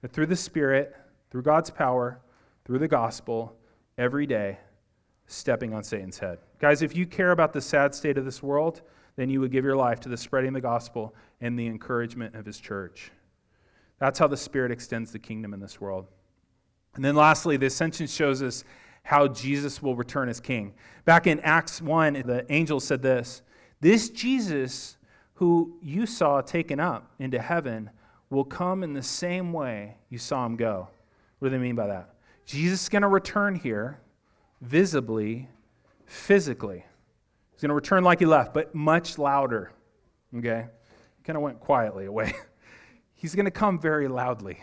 That 0.01 0.11
through 0.11 0.25
the 0.25 0.35
Spirit, 0.35 0.95
through 1.29 1.43
God's 1.43 1.69
power, 1.69 2.19
through 2.65 2.79
the 2.79 2.87
gospel, 2.87 3.55
every 3.99 4.25
day, 4.25 4.57
stepping 5.27 5.75
on 5.75 5.83
Satan's 5.83 6.17
head. 6.17 6.39
Guys, 6.59 6.81
if 6.81 6.95
you 6.95 7.05
care 7.05 7.29
about 7.29 7.53
the 7.53 7.61
sad 7.61 7.93
state 7.93 8.17
of 8.17 8.25
this 8.25 8.41
world, 8.41 8.81
then 9.17 9.29
you 9.29 9.39
would 9.39 9.51
give 9.51 9.65
your 9.65 9.75
life 9.75 9.99
to 9.99 10.09
the 10.09 10.17
spreading 10.17 10.47
of 10.49 10.53
the 10.55 10.61
gospel 10.61 11.13
and 11.41 11.59
the 11.59 11.67
encouragement 11.67 12.33
of 12.33 12.45
his 12.47 12.59
church. 12.59 13.11
That's 13.99 14.17
how 14.17 14.27
the 14.27 14.37
Spirit 14.37 14.71
extends 14.71 15.11
the 15.11 15.19
kingdom 15.19 15.53
in 15.53 15.59
this 15.59 15.79
world. 15.79 16.07
And 16.95 17.05
then 17.05 17.15
lastly, 17.15 17.57
the 17.57 17.67
ascension 17.67 18.07
shows 18.07 18.41
us 18.41 18.63
how 19.03 19.27
Jesus 19.27 19.81
will 19.81 19.95
return 19.95 20.29
as 20.29 20.39
king. 20.39 20.73
Back 21.05 21.27
in 21.27 21.39
Acts 21.41 21.81
1, 21.81 22.13
the 22.25 22.45
angel 22.49 22.79
said 22.79 23.01
this 23.01 23.41
This 23.81 24.09
Jesus 24.09 24.97
who 25.39 25.77
you 25.81 26.05
saw 26.05 26.41
taken 26.41 26.79
up 26.81 27.13
into 27.17 27.39
heaven 27.39 27.89
will 28.29 28.43
come 28.43 28.83
in 28.83 28.93
the 28.93 29.01
same 29.01 29.53
way 29.53 29.95
you 30.09 30.17
saw 30.17 30.45
him 30.45 30.57
go. 30.57 30.89
What 31.39 31.47
do 31.47 31.51
they 31.51 31.61
mean 31.61 31.75
by 31.75 31.87
that? 31.87 32.13
Jesus 32.45 32.83
is 32.83 32.89
going 32.89 33.03
to 33.03 33.07
return 33.07 33.55
here 33.55 34.01
visibly, 34.61 35.47
physically. 36.05 36.83
He's 37.53 37.61
going 37.61 37.69
to 37.69 37.75
return 37.75 38.03
like 38.03 38.19
he 38.19 38.25
left, 38.25 38.53
but 38.53 38.75
much 38.75 39.17
louder. 39.17 39.71
Okay? 40.35 40.67
Kind 41.23 41.37
of 41.37 41.41
went 41.41 41.59
quietly 41.59 42.05
away. 42.05 42.33
he's 43.19 43.35
going 43.35 43.45
to 43.45 43.51
come 43.51 43.77
very 43.77 44.07
loudly. 44.07 44.59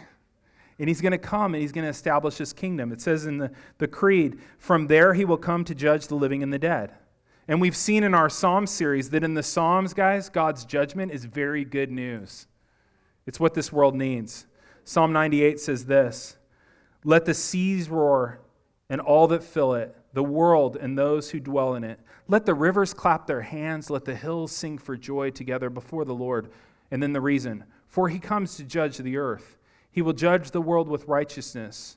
And 0.78 0.88
he's 0.88 1.00
going 1.00 1.12
to 1.12 1.18
come 1.18 1.54
and 1.54 1.60
he's 1.60 1.72
going 1.72 1.84
to 1.84 1.90
establish 1.90 2.36
his 2.36 2.52
kingdom. 2.52 2.90
It 2.90 3.00
says 3.00 3.26
in 3.26 3.38
the, 3.38 3.50
the 3.78 3.86
Creed, 3.86 4.38
from 4.58 4.86
there 4.86 5.14
he 5.14 5.24
will 5.24 5.36
come 5.36 5.62
to 5.64 5.74
judge 5.74 6.06
the 6.06 6.14
living 6.14 6.42
and 6.42 6.52
the 6.52 6.58
dead. 6.58 6.92
And 7.48 7.60
we've 7.60 7.76
seen 7.76 8.02
in 8.02 8.14
our 8.14 8.28
Psalm 8.28 8.66
series 8.66 9.10
that 9.10 9.22
in 9.22 9.34
the 9.34 9.42
Psalms, 9.42 9.94
guys, 9.94 10.28
God's 10.30 10.64
judgment 10.64 11.12
is 11.12 11.24
very 11.24 11.64
good 11.64 11.90
news. 11.90 12.46
It's 13.26 13.38
what 13.38 13.54
this 13.54 13.72
world 13.72 13.94
needs. 13.94 14.46
Psalm 14.84 15.12
98 15.12 15.60
says 15.60 15.84
this 15.84 16.36
let 17.04 17.24
the 17.24 17.34
seas 17.34 17.88
roar 17.88 18.40
and 18.88 19.00
all 19.00 19.28
that 19.28 19.44
fill 19.44 19.74
it, 19.74 19.94
the 20.14 20.22
world 20.22 20.76
and 20.76 20.98
those 20.98 21.30
who 21.30 21.40
dwell 21.40 21.74
in 21.74 21.84
it. 21.84 22.00
Let 22.26 22.46
the 22.46 22.54
rivers 22.54 22.94
clap 22.94 23.26
their 23.26 23.42
hands, 23.42 23.90
let 23.90 24.04
the 24.04 24.16
hills 24.16 24.50
sing 24.50 24.78
for 24.78 24.96
joy 24.96 25.30
together 25.30 25.70
before 25.70 26.04
the 26.04 26.14
Lord. 26.14 26.50
And 26.90 27.02
then 27.02 27.12
the 27.12 27.20
reason 27.20 27.64
for 27.86 28.08
he 28.08 28.18
comes 28.18 28.56
to 28.56 28.64
judge 28.64 28.98
the 28.98 29.16
earth. 29.16 29.58
He 29.90 30.02
will 30.02 30.12
judge 30.12 30.50
the 30.50 30.60
world 30.60 30.88
with 30.88 31.06
righteousness 31.06 31.96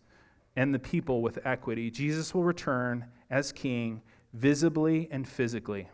and 0.55 0.73
the 0.73 0.79
people 0.79 1.21
with 1.21 1.39
equity. 1.45 1.91
Jesus 1.91 2.33
will 2.33 2.43
return 2.43 3.05
as 3.29 3.51
king 3.51 4.01
visibly 4.33 5.07
and 5.11 5.27
physically. 5.27 5.89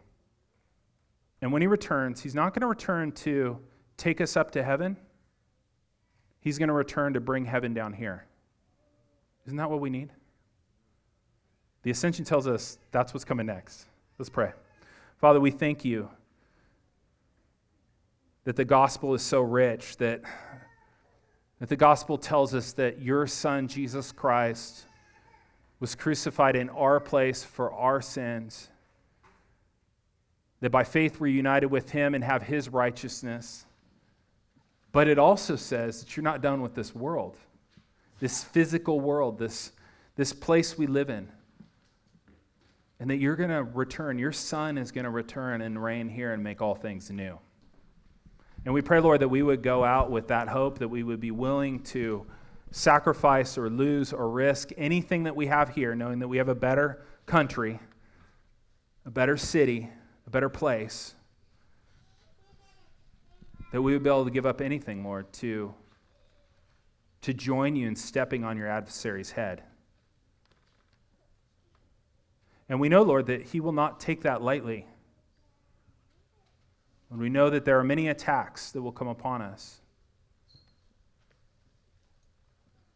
And 1.42 1.52
when 1.52 1.62
he 1.62 1.68
returns, 1.68 2.22
he's 2.22 2.36
not 2.36 2.54
going 2.54 2.62
to 2.62 2.68
return 2.68 3.12
to 3.14 3.60
take 3.98 4.22
us 4.22 4.36
up 4.36 4.52
to 4.52 4.64
heaven, 4.64 4.98
he's 6.40 6.58
going 6.58 6.68
to 6.68 6.74
return 6.74 7.14
to 7.14 7.20
bring 7.20 7.46
heaven 7.46 7.74
down 7.74 7.94
here. 7.94 8.26
Isn't 9.46 9.58
that 9.58 9.70
what 9.70 9.80
we 9.80 9.90
need? 9.90 10.12
The 11.84 11.92
ascension 11.92 12.26
tells 12.26 12.48
us 12.48 12.80
that's 12.92 13.14
what's 13.14 13.24
coming 13.24 13.46
next. 13.46 13.86
Let's 14.18 14.30
pray. 14.30 14.52
Father, 15.18 15.40
we 15.40 15.52
thank 15.52 15.86
you 15.86 16.10
that 18.46 18.56
the 18.56 18.66
gospel 18.66 19.14
is 19.14 19.22
so 19.22 19.42
rich, 19.42 19.98
that, 19.98 20.22
that 21.60 21.68
the 21.68 21.76
gospel 21.76 22.18
tells 22.18 22.54
us 22.54 22.74
that 22.74 23.02
your 23.02 23.28
son, 23.28 23.68
Jesus 23.68 24.12
Christ, 24.12 24.86
was 25.80 25.96
crucified 25.96 26.56
in 26.56 26.70
our 26.70 27.00
place 27.00 27.44
for 27.44 27.74
our 27.74 28.02
sins, 28.02 28.70
that 30.62 30.70
by 30.70 30.84
faith 30.84 31.20
we're 31.20 31.28
united 31.28 31.68
with 31.68 31.90
him 31.90 32.16
and 32.16 32.24
have 32.24 32.44
his 32.44 32.70
righteousness. 32.70 33.66
But 34.92 35.08
it 35.08 35.20
also 35.20 35.56
says 35.56 36.00
that 36.00 36.16
you're 36.16 36.24
not 36.24 36.42
done 36.42 36.62
with 36.62 36.76
this 36.76 36.96
world, 36.96 37.36
this 38.20 38.44
physical 38.44 39.00
world, 39.02 39.40
this, 39.40 39.72
this 40.16 40.32
place 40.32 40.78
we 40.78 40.88
live 40.88 41.10
in. 41.10 41.28
And 43.00 43.10
that 43.10 43.18
you're 43.18 43.36
going 43.36 43.50
to 43.50 43.64
return, 43.64 44.18
your 44.18 44.32
son 44.32 44.78
is 44.78 44.92
going 44.92 45.04
to 45.04 45.10
return 45.10 45.62
and 45.62 45.84
reign 45.84 46.08
here 46.08 46.32
and 46.32 46.42
make 46.42 46.62
all 46.62 46.76
things 46.76 47.12
new. 47.12 47.38
And 48.66 48.74
we 48.74 48.82
pray, 48.82 49.00
Lord, 49.00 49.22
that 49.22 49.30
we 49.30 49.44
would 49.44 49.62
go 49.62 49.84
out 49.84 50.10
with 50.10 50.28
that 50.30 50.50
hope, 50.50 50.80
that 50.80 50.88
we 50.88 51.04
would 51.04 51.20
be 51.20 51.30
willing 51.32 51.82
to 51.84 52.26
sacrifice 52.72 53.58
or 53.58 53.70
lose 53.70 54.12
or 54.12 54.28
risk 54.28 54.72
anything 54.76 55.24
that 55.24 55.36
we 55.36 55.46
have 55.46 55.70
here, 55.70 55.96
knowing 55.96 56.20
that 56.20 56.28
we 56.28 56.38
have 56.38 56.50
a 56.50 56.56
better 56.56 57.06
country, 57.28 57.80
a 59.06 59.12
better 59.12 59.38
city, 59.38 59.90
a 60.26 60.30
better 60.32 60.50
place, 60.50 61.14
that 63.72 63.82
we 63.82 63.94
would 63.94 64.04
be 64.04 64.10
able 64.10 64.26
to 64.26 64.32
give 64.32 64.48
up 64.48 64.62
anything, 64.62 65.04
Lord, 65.04 65.32
to, 65.34 65.74
to 67.22 67.34
join 67.34 67.76
you 67.76 67.88
in 67.88 67.96
stepping 67.96 68.44
on 68.44 68.58
your 68.58 68.68
adversary's 68.68 69.32
head. 69.32 69.62
And 72.68 72.80
we 72.80 72.90
know, 72.90 73.04
Lord, 73.04 73.28
that 73.28 73.44
he 73.44 73.60
will 73.60 73.74
not 73.74 74.00
take 74.00 74.24
that 74.24 74.42
lightly. 74.42 74.88
And 77.10 77.20
we 77.20 77.30
know 77.30 77.50
that 77.50 77.66
there 77.66 77.80
are 77.80 77.84
many 77.84 78.08
attacks 78.08 78.72
that 78.72 78.82
will 78.82 78.92
come 78.92 79.08
upon 79.08 79.42
us. 79.42 79.82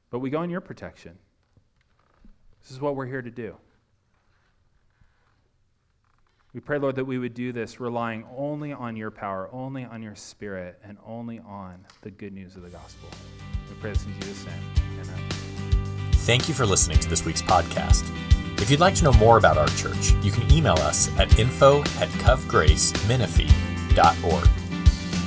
But 0.10 0.20
we 0.20 0.30
go 0.30 0.42
in 0.42 0.50
your 0.50 0.62
protection. 0.62 1.18
This 2.62 2.72
is 2.72 2.82
what 2.82 2.96
we're 2.96 3.06
here 3.06 3.22
to 3.22 3.32
do. 3.32 3.56
We 6.54 6.60
pray, 6.60 6.80
Lord, 6.80 6.96
that 6.96 7.06
we 7.06 7.20
would 7.20 7.36
do 7.36 7.52
this 7.52 7.80
relying 7.80 8.26
only 8.36 8.74
on 8.74 8.96
your 8.96 9.12
power, 9.12 9.50
only 9.52 9.86
on 9.86 10.02
your 10.02 10.16
spirit, 10.16 10.80
and 10.84 10.98
only 11.06 11.40
on 11.40 11.86
the 12.02 12.10
good 12.10 12.34
news 12.34 12.56
of 12.56 12.64
the 12.64 12.70
gospel. 12.70 13.08
We 13.70 13.76
pray 13.76 13.92
this 13.92 14.06
in 14.06 14.14
Jesus' 14.16 14.46
name. 14.48 14.56
Amen. 15.00 15.30
Thank 16.12 16.48
you 16.48 16.56
for 16.56 16.66
listening 16.66 16.98
to 17.00 17.10
this 17.10 17.24
week's 17.24 17.44
podcast. 17.44 18.04
If 18.60 18.72
you'd 18.72 18.80
like 18.80 18.96
to 18.96 19.04
know 19.04 19.14
more 19.14 19.38
about 19.38 19.58
our 19.58 19.68
church, 19.70 20.14
you 20.24 20.32
can 20.32 20.52
email 20.52 20.74
us 20.74 21.16
at 21.20 21.38
info 21.40 21.82
at 22.00 22.10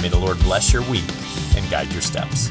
May 0.01 0.09
the 0.09 0.19
Lord 0.19 0.39
bless 0.41 0.73
your 0.73 0.83
week 0.91 1.09
and 1.57 1.69
guide 1.71 1.93
your 1.93 2.03
steps. 2.03 2.51